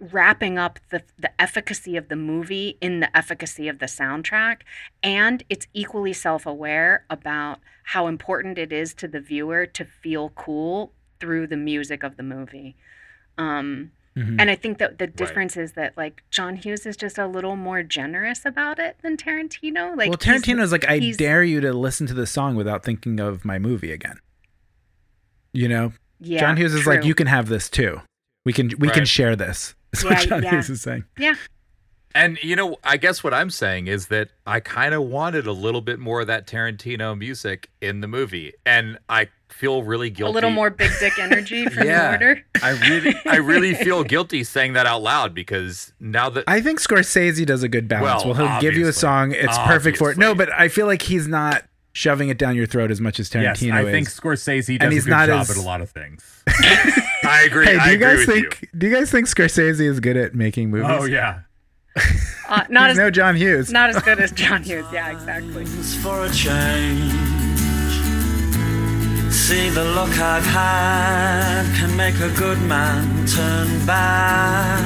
wrapping 0.00 0.58
up 0.58 0.80
the 0.90 1.02
the 1.18 1.30
efficacy 1.40 1.96
of 1.96 2.08
the 2.08 2.16
movie 2.16 2.76
in 2.80 3.00
the 3.00 3.16
efficacy 3.16 3.68
of 3.68 3.78
the 3.78 3.86
soundtrack 3.86 4.62
and 5.02 5.44
it's 5.48 5.68
equally 5.74 6.12
self-aware 6.12 7.04
about 7.08 7.60
how 7.84 8.08
important 8.08 8.58
it 8.58 8.72
is 8.72 8.94
to 8.94 9.06
the 9.06 9.20
viewer 9.20 9.64
to 9.64 9.84
feel 9.84 10.30
cool 10.30 10.92
through 11.20 11.46
the 11.46 11.56
music 11.56 12.02
of 12.02 12.16
the 12.16 12.22
movie. 12.22 12.74
Um 13.38 13.92
Mhm. 14.16 14.36
and 14.38 14.50
I 14.50 14.54
think 14.56 14.76
that 14.78 14.98
the 14.98 15.06
difference 15.06 15.56
is 15.56 15.72
that 15.72 15.96
like 15.96 16.22
John 16.30 16.56
Hughes 16.56 16.84
is 16.84 16.96
just 16.98 17.16
a 17.18 17.26
little 17.26 17.56
more 17.56 17.82
generous 17.82 18.44
about 18.44 18.78
it 18.78 18.96
than 19.02 19.16
Tarantino. 19.16 19.96
Like 19.96 20.10
well, 20.10 20.18
he's- 20.20 20.42
Tarantino's 20.42 20.70
like, 20.72 20.86
I 20.88 21.10
dare 21.12 21.42
you 21.42 21.60
to 21.62 21.72
listen 21.72 22.06
to 22.08 22.14
the 22.14 22.26
song 22.26 22.54
without 22.54 22.84
thinking 22.84 23.20
of 23.20 23.44
my 23.44 23.58
movie 23.58 23.90
again. 23.90 24.18
You 25.52 25.68
know, 25.68 25.92
Yeah, 26.20 26.40
John 26.40 26.56
Hughes 26.56 26.74
is 26.74 26.86
like, 26.86 27.04
you 27.04 27.14
can 27.14 27.26
have 27.26 27.48
this 27.48 27.68
too. 27.68 28.00
We 28.44 28.52
can 28.52 28.72
we 28.78 28.88
can 28.90 29.04
share 29.04 29.36
this. 29.36 29.74
Is 29.92 30.02
Yeah, 30.04 30.10
what 30.10 30.28
John 30.28 30.42
yeah. 30.42 30.50
Hughes 30.52 30.70
is 30.70 30.80
saying. 30.82 31.04
Yeah. 31.18 31.34
And 32.14 32.38
you 32.42 32.56
know, 32.56 32.76
I 32.82 32.96
guess 32.96 33.22
what 33.22 33.32
I'm 33.34 33.50
saying 33.50 33.86
is 33.86 34.08
that 34.08 34.30
I 34.46 34.60
kind 34.60 34.94
of 34.94 35.02
wanted 35.04 35.46
a 35.46 35.52
little 35.52 35.80
bit 35.82 35.98
more 35.98 36.22
of 36.22 36.26
that 36.26 36.46
Tarantino 36.46 37.16
music 37.16 37.68
in 37.80 38.00
the 38.00 38.08
movie, 38.08 38.52
and 38.66 38.98
I 39.08 39.28
feel 39.52 39.82
really 39.82 40.10
guilty. 40.10 40.30
A 40.30 40.34
little 40.34 40.50
more 40.50 40.70
big 40.70 40.90
dick 41.00 41.18
energy 41.18 41.66
from 41.70 41.86
Yeah. 41.86 42.16
the 42.16 42.24
order. 42.26 42.44
I 42.62 42.70
really, 42.88 43.14
I 43.26 43.36
really 43.36 43.74
feel 43.84 44.04
guilty 44.04 44.44
saying 44.44 44.72
that 44.74 44.86
out 44.86 45.02
loud 45.02 45.34
because 45.34 45.92
now 46.00 46.28
that 46.30 46.44
I 46.46 46.60
think 46.60 46.80
Scorsese 46.80 47.44
does 47.46 47.62
a 47.62 47.68
good 47.68 47.88
balance. 47.88 48.24
Well, 48.24 48.34
Well, 48.34 48.48
he'll 48.52 48.60
give 48.60 48.74
you 48.78 48.88
a 48.88 48.92
song, 48.92 49.32
it's 49.32 49.58
perfect 49.58 49.98
for 49.98 50.10
it. 50.10 50.18
No, 50.18 50.34
but 50.34 50.50
I 50.52 50.68
feel 50.68 50.86
like 50.86 51.02
he's 51.02 51.28
not 51.28 51.64
shoving 51.94 52.30
it 52.30 52.38
down 52.38 52.56
your 52.56 52.64
throat 52.66 52.90
as 52.90 53.00
much 53.02 53.20
as 53.20 53.28
Tarantino 53.28 53.42
yes, 53.42 53.62
I 53.74 53.82
is. 53.84 53.90
think 53.90 54.08
Scorsese 54.08 54.70
And 54.70 54.78
does 54.80 54.88
a 54.90 54.94
he's 54.94 55.04
good 55.04 55.10
not 55.10 55.26
job 55.26 55.40
as- 55.42 55.50
at 55.50 55.56
a 55.58 55.60
lot 55.62 55.80
of 55.82 55.90
things. 55.90 56.42
I 57.24 57.44
agree, 57.46 57.66
hey, 57.66 57.74
do 57.74 57.78
I 57.78 57.86
you 57.90 57.94
agree 57.94 57.98
guys 58.06 58.26
with 58.26 58.26
think 58.28 58.68
do 58.76 58.88
you 58.88 58.94
guys 58.94 59.10
think 59.10 59.26
Scorsese 59.28 59.80
is 59.80 60.00
good 60.00 60.16
at 60.16 60.34
making 60.34 60.70
movies? 60.70 60.88
Oh 60.90 61.04
yeah. 61.04 61.40
Uh, 62.48 62.64
not 62.70 62.88
He's 62.88 62.92
as 62.92 62.96
no 62.98 63.10
John 63.10 63.36
Hughes. 63.36 63.70
not 63.70 63.90
as 63.90 64.00
good 64.02 64.18
as 64.18 64.32
John 64.32 64.62
Hughes. 64.62 64.86
Yeah, 64.92 65.10
exactly. 65.10 65.64
For 69.52 69.58
a 69.58 69.66
change. 69.66 69.68
See 69.68 69.68
the 69.70 69.84
look 69.84 70.18
I've 70.18 70.44
had 70.44 71.64
can 71.78 71.96
make 71.96 72.20
a 72.20 72.30
good 72.38 72.60
man 72.62 73.26
turn 73.26 73.86
bad. 73.86 74.82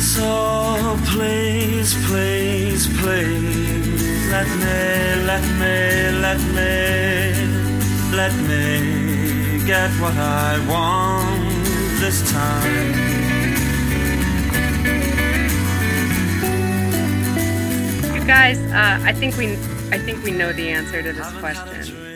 So 0.00 0.98
please, 1.06 1.94
please, 2.06 2.86
please, 2.98 4.30
let 4.30 4.48
me, 4.48 5.24
let 5.24 5.42
me, 5.60 6.10
let 6.20 6.40
me, 6.40 7.32
let 8.14 8.34
me 8.48 9.66
get 9.66 9.90
what 10.00 10.14
I 10.16 10.58
want 10.68 11.54
this 12.00 12.30
time. 12.30 12.94
You 18.14 18.24
guys, 18.26 18.58
uh, 18.72 18.98
I 19.02 19.12
think 19.12 19.36
we 19.36 19.56
I 19.92 19.98
think 19.98 20.24
we 20.24 20.30
know 20.30 20.52
the 20.52 20.70
answer 20.70 21.02
to 21.02 21.12
this 21.12 21.30
question, 21.32 22.11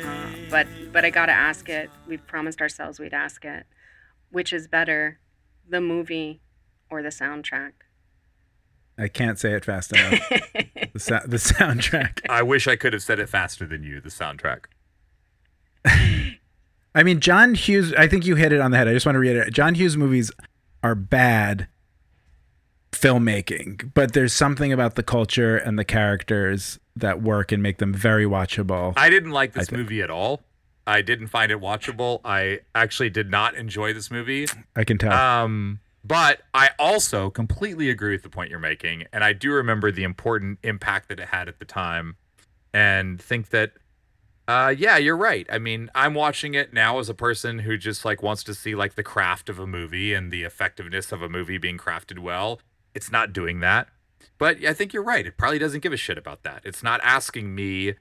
but 0.51 0.67
but 0.93 1.05
I 1.05 1.11
gotta 1.11 1.33
ask 1.33 1.69
it. 1.69 1.91
We've 2.07 2.27
promised 2.27 2.61
ourselves 2.61 2.99
we'd 2.99 3.15
ask 3.15 3.45
it. 3.45 3.67
Which 4.31 4.53
is 4.53 4.67
better, 4.67 5.19
the 5.69 5.81
movie 5.81 6.41
or 6.91 7.03
the 7.03 7.09
soundtrack? 7.09 7.73
I 8.99 9.09
can't 9.09 9.39
say 9.39 9.53
it 9.53 9.65
fast 9.65 9.93
enough. 9.93 10.29
the, 10.93 10.99
sou- 10.99 11.27
the 11.27 11.37
soundtrack. 11.37 12.21
I 12.31 12.43
wish 12.43 12.67
I 12.67 12.77
could 12.77 12.93
have 12.93 13.03
said 13.03 13.19
it 13.19 13.29
faster 13.29 13.67
than 13.67 13.83
you. 13.83 14.01
The 14.01 14.09
soundtrack. 14.09 14.65
I 16.95 17.03
mean, 17.03 17.21
John 17.21 17.55
Hughes, 17.55 17.93
I 17.95 18.09
think 18.09 18.25
you 18.25 18.37
hit 18.37 18.53
it 18.53 18.61
on 18.61 18.71
the 18.71 18.79
head. 18.79 18.89
I 18.89 18.95
just 18.95 19.05
want 19.05 19.17
to 19.17 19.21
reiterate 19.21 19.53
John 19.53 19.75
Hughes 19.75 19.97
movies 19.99 20.33
are 20.83 20.95
bad 20.95 21.69
filmmaking, 22.93 23.93
but 23.93 24.15
there's 24.15 24.33
something 24.33 24.73
about 24.73 24.95
the 24.95 25.03
culture 25.03 25.57
and 25.59 25.79
the 25.79 25.85
characters 25.85 26.79
that 26.97 27.23
work 27.23 27.53
and 27.53 27.63
make 27.63 27.79
them 27.79 27.93
very 27.93 28.25
watchable. 28.25 28.95
I 28.97 29.11
didn't 29.11 29.31
like 29.31 29.53
this 29.53 29.71
movie 29.71 30.03
at 30.03 30.11
all. 30.11 30.43
I 30.87 31.03
didn't 31.03 31.27
find 31.29 31.53
it 31.53 31.61
watchable. 31.61 32.21
I 32.25 32.61
actually 32.75 33.11
did 33.11 33.31
not 33.31 33.55
enjoy 33.55 33.93
this 33.93 34.11
movie. 34.11 34.47
I 34.75 34.85
can 34.85 34.99
tell. 34.99 35.13
Um, 35.13 35.81
but 36.05 36.43
I 36.55 36.71
also 36.79 37.31
completely 37.31 37.91
agree 37.91 38.13
with 38.13 38.23
the 38.23 38.29
point 38.29 38.51
you're 38.51 38.61
making, 38.61 39.05
and 39.13 39.25
I 39.25 39.33
do 39.33 39.53
remember 39.53 39.91
the 39.91 40.05
important 40.05 40.61
impact 40.63 41.09
that 41.09 41.19
it 41.19 41.29
had 41.29 41.49
at 41.49 41.59
the 41.59 41.65
time, 41.65 42.17
and 42.73 43.21
think 43.21 43.51
that, 43.51 43.73
uh, 44.47 44.73
yeah, 44.77 44.97
you're 44.97 45.17
right. 45.17 45.47
I 45.51 45.59
mean, 45.59 45.91
I'm 45.95 46.15
watching 46.15 46.55
it 46.55 46.73
now 46.73 47.01
as 47.01 47.09
a 47.09 47.15
person 47.15 47.61
who 47.61 47.77
just 47.77 48.05
like 48.05 48.23
wants 48.23 48.45
to 48.45 48.55
see 48.55 48.77
like 48.77 48.95
the 48.95 49.03
craft 49.03 49.49
of 49.49 49.59
a 49.59 49.67
movie 49.67 50.15
and 50.15 50.31
the 50.31 50.45
effectiveness 50.45 51.11
of 51.11 51.21
a 51.21 51.29
movie 51.29 51.59
being 51.59 51.79
crafted 51.79 52.21
well. 52.21 52.61
It's 52.95 53.11
not 53.11 53.33
doing 53.33 53.59
that. 53.61 53.89
But 54.39 54.65
I 54.65 54.73
think 54.73 54.93
you're 54.93 55.03
right. 55.03 55.27
It 55.27 55.37
probably 55.37 55.59
doesn't 55.59 55.81
give 55.81 55.93
a 55.93 55.97
shit 55.97 56.19
about 56.19 56.43
that. 56.43 56.63
It's 56.65 56.83
not 56.83 57.01
asking 57.03 57.55
me 57.55 57.95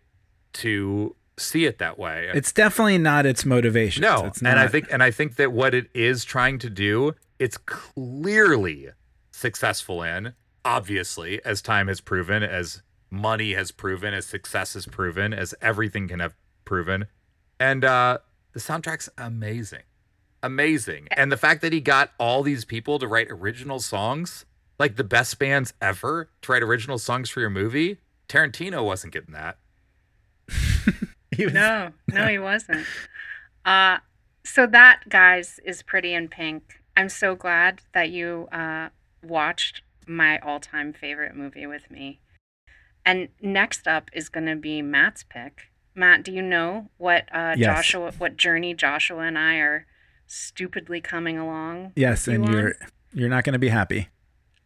to 0.54 1.16
see 1.38 1.66
it 1.66 1.80
that 1.80 1.98
way. 2.00 2.30
It's 2.34 2.52
definitely 2.52 2.98
not 2.98 3.26
its 3.26 3.46
motivation. 3.46 4.02
No, 4.02 4.26
it's 4.26 4.40
and 4.40 4.48
I 4.48 4.64
not- 4.64 4.72
think 4.72 4.88
and 4.92 5.04
I 5.04 5.12
think 5.12 5.36
that 5.36 5.52
what 5.52 5.74
it 5.74 5.90
is 5.94 6.24
trying 6.24 6.60
to 6.60 6.70
do, 6.70 7.14
it's 7.40 7.58
clearly 7.58 8.90
successful 9.32 10.02
in. 10.04 10.34
Obviously, 10.64 11.44
as 11.46 11.62
time 11.62 11.88
has 11.88 12.02
proven, 12.02 12.42
as 12.42 12.82
money 13.12 13.54
has 13.54 13.72
proven, 13.72 14.14
as 14.14 14.26
success 14.26 14.74
has 14.74 14.86
proven, 14.88 15.34
as 15.34 15.54
everything 15.62 16.08
can 16.08 16.20
have 16.20 16.36
proven, 16.64 17.06
and 17.60 17.86
uh, 17.86 18.18
the 18.54 18.60
soundtrack's 18.60 19.10
amazing, 19.18 19.84
amazing, 20.42 21.08
and 21.12 21.32
the 21.32 21.38
fact 21.38 21.62
that 21.62 21.72
he 21.72 21.82
got 21.82 22.12
all 22.18 22.42
these 22.42 22.66
people 22.66 22.98
to 22.98 23.08
write 23.08 23.28
original 23.30 23.80
songs, 23.80 24.46
like 24.80 24.96
the 24.96 25.04
best 25.04 25.40
bands 25.40 25.74
ever, 25.82 26.30
to 26.42 26.52
write 26.52 26.64
original 26.64 26.98
songs 26.98 27.30
for 27.30 27.40
your 27.40 27.50
movie. 27.50 27.98
Tarantino 28.28 28.84
wasn't 28.84 29.14
getting 29.14 29.34
that. 29.34 29.58
He 31.36 31.44
was- 31.46 31.54
No, 31.54 31.92
no, 32.14 32.28
he 32.28 32.40
wasn't. 32.40 32.86
Uh, 33.66 33.98
so 34.46 34.66
that, 34.68 35.02
guys, 35.10 35.60
is 35.66 35.82
Pretty 35.82 36.14
in 36.14 36.30
Pink. 36.30 36.80
I'm 36.96 37.10
so 37.10 37.36
glad 37.36 37.82
that 37.94 38.10
you 38.10 38.48
uh, 38.54 38.90
watched 39.22 39.82
my 40.08 40.38
all-time 40.40 40.94
favorite 40.94 41.36
movie 41.36 41.66
with 41.66 41.92
me. 41.92 42.22
And 43.06 43.30
next 43.42 43.86
up 43.88 44.10
is 44.14 44.30
going 44.30 44.46
to 44.46 44.56
be 44.56 44.82
Matt's 44.82 45.24
pick. 45.28 45.72
Matt, 45.94 46.24
do 46.24 46.32
you 46.32 46.42
know 46.42 46.90
what 46.98 47.28
uh, 47.34 47.56
Yes. 47.58 47.76
Joshua, 47.76 48.12
what 48.18 48.38
journey 48.38 48.74
Joshua 48.74 49.20
and 49.24 49.38
I 49.38 49.56
are 49.56 49.88
stupidly 50.28 51.02
coming 51.02 51.38
along? 51.38 51.92
Yes, 51.98 52.28
and 52.30 52.46
you 52.46 52.50
on? 52.50 52.58
you're 52.58 52.76
you're 53.14 53.30
not 53.30 53.44
going 53.44 53.54
to 53.54 53.60
be 53.60 53.70
happy. 53.70 54.08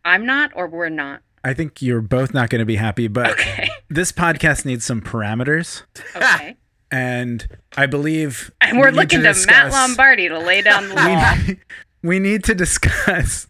I'm 0.10 0.26
not, 0.26 0.52
or 0.56 0.68
we're 0.68 0.90
not. 0.90 1.22
I 1.44 1.54
think 1.54 1.82
you're 1.82 2.02
both 2.02 2.34
not 2.34 2.50
going 2.50 2.60
to 2.60 2.66
be 2.66 2.76
happy, 2.76 3.08
but 3.08 3.32
Okay. 3.32 3.70
this 3.90 4.12
podcast 4.12 4.66
needs 4.66 4.86
some 4.86 5.02
parameters. 5.02 5.84
Okay. 6.16 6.58
And 6.92 7.48
I 7.78 7.86
believe 7.86 8.52
And 8.62 8.80
we're 8.80 8.90
we 8.90 8.98
looking 8.98 9.22
to, 9.22 9.36
Matt 9.46 9.72
Lombardi 9.72 10.28
to 10.28 10.40
lay 10.40 10.64
down 10.64 10.90
the 10.90 10.96
law. 10.96 11.36
we, 11.48 11.60
we 12.02 12.18
need 12.20 12.44
to 12.46 12.56
discuss 12.56 13.46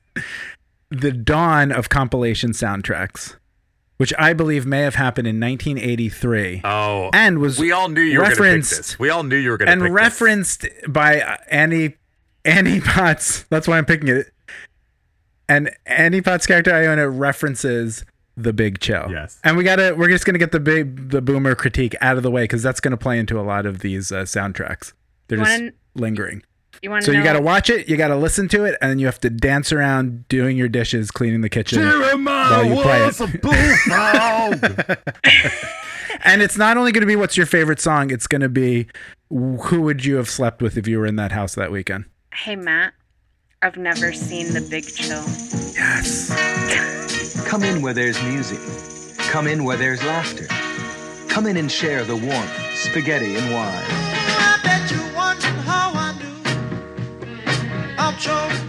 the 0.91 1.14
dawn 1.14 1.72
of 1.72 1.88
compilation 1.88 2.51
soundtracks, 2.51 3.38
which 3.95 4.14
I 4.20 4.34
believe 4.34 4.66
may 4.66 4.82
have 4.82 4.95
happened 4.95 5.26
in 5.26 5.39
1983 5.39 6.62
Oh, 6.66 7.12
and 7.14 7.39
was 7.39 7.57
we 7.57 7.72
all 7.72 7.88
knew 7.88 8.01
you 8.01 8.20
were 8.20 8.26
going 8.26 8.30
to 8.32 8.36
pick 8.36 8.43
referenced 8.43 8.76
this. 8.78 8.99
We 8.99 9.10
all 9.10 9.24
knew 9.24 9.38
you 9.38 9.51
were 9.51 9.57
going 9.57 9.68
to 9.68 9.72
and 9.72 9.82
pick 9.84 9.89
this. 9.89 9.95
referenced 9.95 10.66
by 10.89 11.38
Annie 11.49 11.95
Annie 12.43 12.82
Potts. 12.82 13.43
That's 13.43 13.70
why 13.70 13.78
I'm 13.78 13.86
picking 13.86 14.10
it. 14.10 14.34
And 15.50 15.72
Annie 15.86 16.22
Potts' 16.22 16.45
character 16.47 16.72
Iona 16.74 17.10
references 17.10 18.06
the 18.38 18.54
Big 18.54 18.80
Chill. 18.80 19.08
Yes. 19.10 19.38
And 19.43 19.58
we 19.58 19.64
gotta 19.66 19.93
we're 19.97 20.08
just 20.08 20.26
gonna 20.26 20.38
get 20.38 20.52
the 20.54 20.60
big 20.62 21.10
the 21.10 21.22
boomer 21.22 21.56
critique 21.56 21.95
out 22.00 22.16
of 22.16 22.24
the 22.24 22.32
way 22.32 22.43
because 22.43 22.64
that's 22.64 22.80
gonna 22.80 22.95
play 22.97 23.20
into 23.20 23.38
a 23.39 23.43
lot 23.43 23.66
of 23.66 23.80
these 23.80 24.12
uh, 24.12 24.22
soundtracks. 24.22 24.93
They're 25.28 25.39
You 25.39 25.43
just 25.45 25.60
wanna- 25.60 25.72
lingering. 25.95 26.43
You 26.82 26.89
want 26.91 27.02
to 27.02 27.08
So 27.08 27.12
know? 27.12 27.18
you 27.18 27.24
gotta 27.26 27.41
watch 27.41 27.70
it, 27.70 27.89
you 27.89 27.97
gotta 27.97 28.16
listen 28.16 28.47
to 28.50 28.64
it, 28.64 28.78
and 28.82 28.89
then 28.91 29.00
you 29.00 29.06
have 29.08 29.20
to 29.22 29.30
dance 29.30 29.74
around 29.74 30.26
doing 30.30 30.56
your 30.56 30.70
dishes, 30.70 31.12
cleaning 31.12 31.41
the 31.41 31.50
kitchen 31.50 31.82
while 31.84 32.64
you 32.64 32.82
play 32.82 33.06
it. 33.06 33.41
bullfrog. 33.41 34.95
And 36.22 36.41
it's 36.41 36.58
not 36.58 36.76
only 36.76 36.91
gonna 36.91 37.06
be 37.06 37.16
what's 37.16 37.38
your 37.38 37.45
favorite 37.45 37.80
song, 37.80 38.12
it's 38.12 38.28
gonna 38.28 38.50
be 38.50 38.88
who 39.30 39.82
would 39.82 40.04
you 40.04 40.16
have 40.18 40.30
slept 40.30 40.62
with 40.62 40.76
if 40.78 40.88
you 40.88 41.00
were 41.00 41.06
in 41.06 41.16
that 41.18 41.32
house 41.32 41.56
that 41.56 41.72
weekend. 41.72 42.06
Hey, 42.34 42.56
Matt, 42.58 42.93
I've 43.62 43.76
never 43.76 44.14
seen 44.14 44.53
The 44.53 44.62
Big 44.62 44.86
Chill. 44.86 45.22
Yes. 45.74 46.32
Come 47.45 47.62
in 47.64 47.82
where 47.82 47.93
there's 47.93 48.22
music. 48.24 48.57
Come 49.18 49.47
in 49.47 49.66
where 49.66 49.76
there's 49.76 50.01
laughter. 50.01 50.45
Come 51.28 51.45
in 51.45 51.57
and 51.57 51.70
share 51.70 52.05
the 52.05 52.16
warmth, 52.16 52.53
spaghetti 52.74 53.36
and 53.36 53.53
wine. 53.53 53.84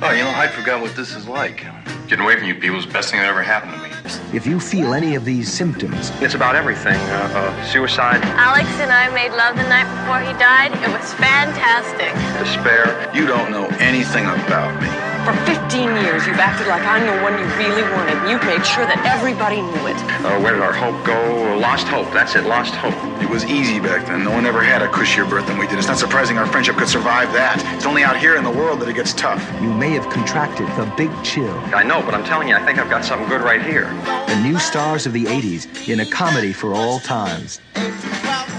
Oh, 0.02 0.12
you 0.12 0.24
know, 0.24 0.30
I'd 0.30 0.50
forgot 0.50 0.80
what 0.80 0.96
this 0.96 1.14
is 1.14 1.28
like. 1.28 1.64
Getting 2.08 2.24
away 2.24 2.36
from 2.36 2.46
you 2.48 2.54
people 2.54 2.78
is 2.78 2.86
the 2.86 2.92
best 2.92 3.10
thing 3.10 3.20
that 3.20 3.28
ever 3.28 3.42
happened 3.42 3.72
to 3.72 3.78
me. 3.78 4.36
If 4.36 4.46
you 4.46 4.58
feel 4.58 4.94
any 4.94 5.14
of 5.14 5.24
these 5.24 5.52
symptoms, 5.52 6.10
It's 6.20 6.34
about 6.34 6.56
everything. 6.56 6.96
Uh, 6.96 7.30
uh, 7.54 7.64
suicide, 7.66 8.20
Alex 8.38 8.68
and 8.80 8.90
I 8.90 9.08
made 9.14 9.30
love 9.32 9.56
the 9.56 9.68
night 9.68 9.86
before 10.00 10.20
he 10.20 10.32
died. 10.38 10.72
It 10.72 10.90
was 10.90 11.12
fantastic. 11.14 12.10
despair. 12.42 13.10
You 13.14 13.26
don't 13.26 13.50
know 13.50 13.66
anything 13.78 14.24
about 14.26 14.74
me. 14.82 14.88
For 15.20 15.36
15 15.44 15.84
years, 16.02 16.26
you've 16.26 16.40
acted 16.40 16.66
like 16.66 16.80
I'm 16.82 17.04
the 17.04 17.22
one 17.22 17.36
you 17.38 17.44
really 17.60 17.82
wanted. 17.92 18.16
You've 18.28 18.42
made 18.44 18.64
sure 18.64 18.86
that 18.86 19.04
everybody 19.04 19.60
knew 19.60 19.84
it. 19.86 20.00
Uh, 20.24 20.40
where 20.40 20.54
did 20.54 20.62
our 20.62 20.72
hope 20.72 20.96
go? 21.04 21.58
Lost 21.60 21.86
hope. 21.86 22.10
That's 22.14 22.34
it. 22.36 22.44
Lost 22.44 22.72
hope. 22.74 22.96
It 23.20 23.28
was 23.28 23.44
easy 23.44 23.80
back 23.80 24.06
then. 24.06 24.24
No 24.24 24.30
one 24.30 24.46
ever 24.46 24.62
had 24.62 24.80
a 24.80 24.88
cushier 24.88 25.28
birth 25.28 25.46
than 25.46 25.58
we 25.58 25.66
did. 25.66 25.78
It's 25.78 25.88
not 25.88 25.98
surprising 25.98 26.38
our 26.38 26.46
friendship 26.46 26.76
could 26.76 26.88
survive 26.88 27.30
that. 27.34 27.60
It's 27.76 27.84
only 27.84 28.02
out 28.02 28.16
here 28.18 28.36
in 28.36 28.44
the 28.44 28.50
world 28.50 28.80
that 28.80 28.88
it 28.88 28.94
gets 28.94 29.12
tough. 29.12 29.44
you 29.60 29.70
may 29.74 29.90
have 29.90 30.08
contracted 30.08 30.66
the 30.80 30.90
big 30.96 31.10
chill. 31.22 31.52
I 31.80 31.82
know, 31.82 32.02
but 32.02 32.12
I'm 32.12 32.24
telling 32.24 32.46
you, 32.46 32.54
I 32.54 32.66
think 32.66 32.78
I've 32.78 32.90
got 32.90 33.06
something 33.06 33.26
good 33.26 33.40
right 33.40 33.62
here. 33.62 33.84
The 34.04 34.38
new 34.42 34.58
stars 34.58 35.06
of 35.06 35.14
the 35.14 35.24
80s 35.24 35.88
in 35.88 36.00
a 36.00 36.04
comedy 36.04 36.52
for 36.52 36.74
all 36.74 37.00
times. 37.00 37.58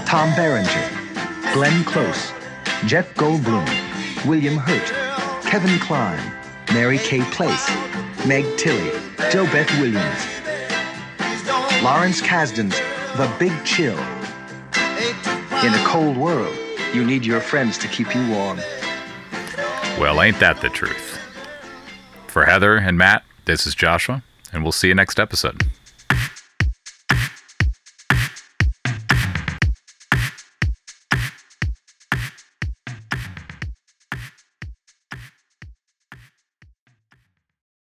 Tom 0.06 0.34
Berenger, 0.34 0.90
Glenn 1.54 1.84
Close, 1.84 2.32
Jeff 2.84 3.14
Goldblum, 3.14 3.64
William 4.26 4.56
Hurt, 4.56 4.90
Kevin 5.44 5.78
Kline, 5.78 6.32
Mary 6.74 6.98
Kay 6.98 7.22
Place, 7.30 7.70
Meg 8.26 8.44
Tilly, 8.58 8.90
JoBeth 9.30 9.70
Williams, 9.80 10.26
Lawrence 11.84 12.20
Kasdan's 12.20 12.76
The 13.16 13.32
Big 13.38 13.52
Chill. 13.64 13.96
In 15.64 15.72
a 15.72 15.84
cold 15.86 16.16
world, 16.16 16.58
you 16.92 17.04
need 17.04 17.24
your 17.24 17.40
friends 17.40 17.78
to 17.78 17.86
keep 17.86 18.16
you 18.16 18.28
warm. 18.30 18.58
Well, 20.00 20.20
ain't 20.20 20.40
that 20.40 20.60
the 20.60 20.70
truth? 20.70 21.11
For 22.32 22.46
Heather 22.46 22.78
and 22.78 22.96
Matt, 22.96 23.24
this 23.44 23.66
is 23.66 23.74
Joshua, 23.74 24.22
and 24.54 24.62
we'll 24.62 24.72
see 24.72 24.88
you 24.88 24.94
next 24.94 25.20
episode. 25.20 25.64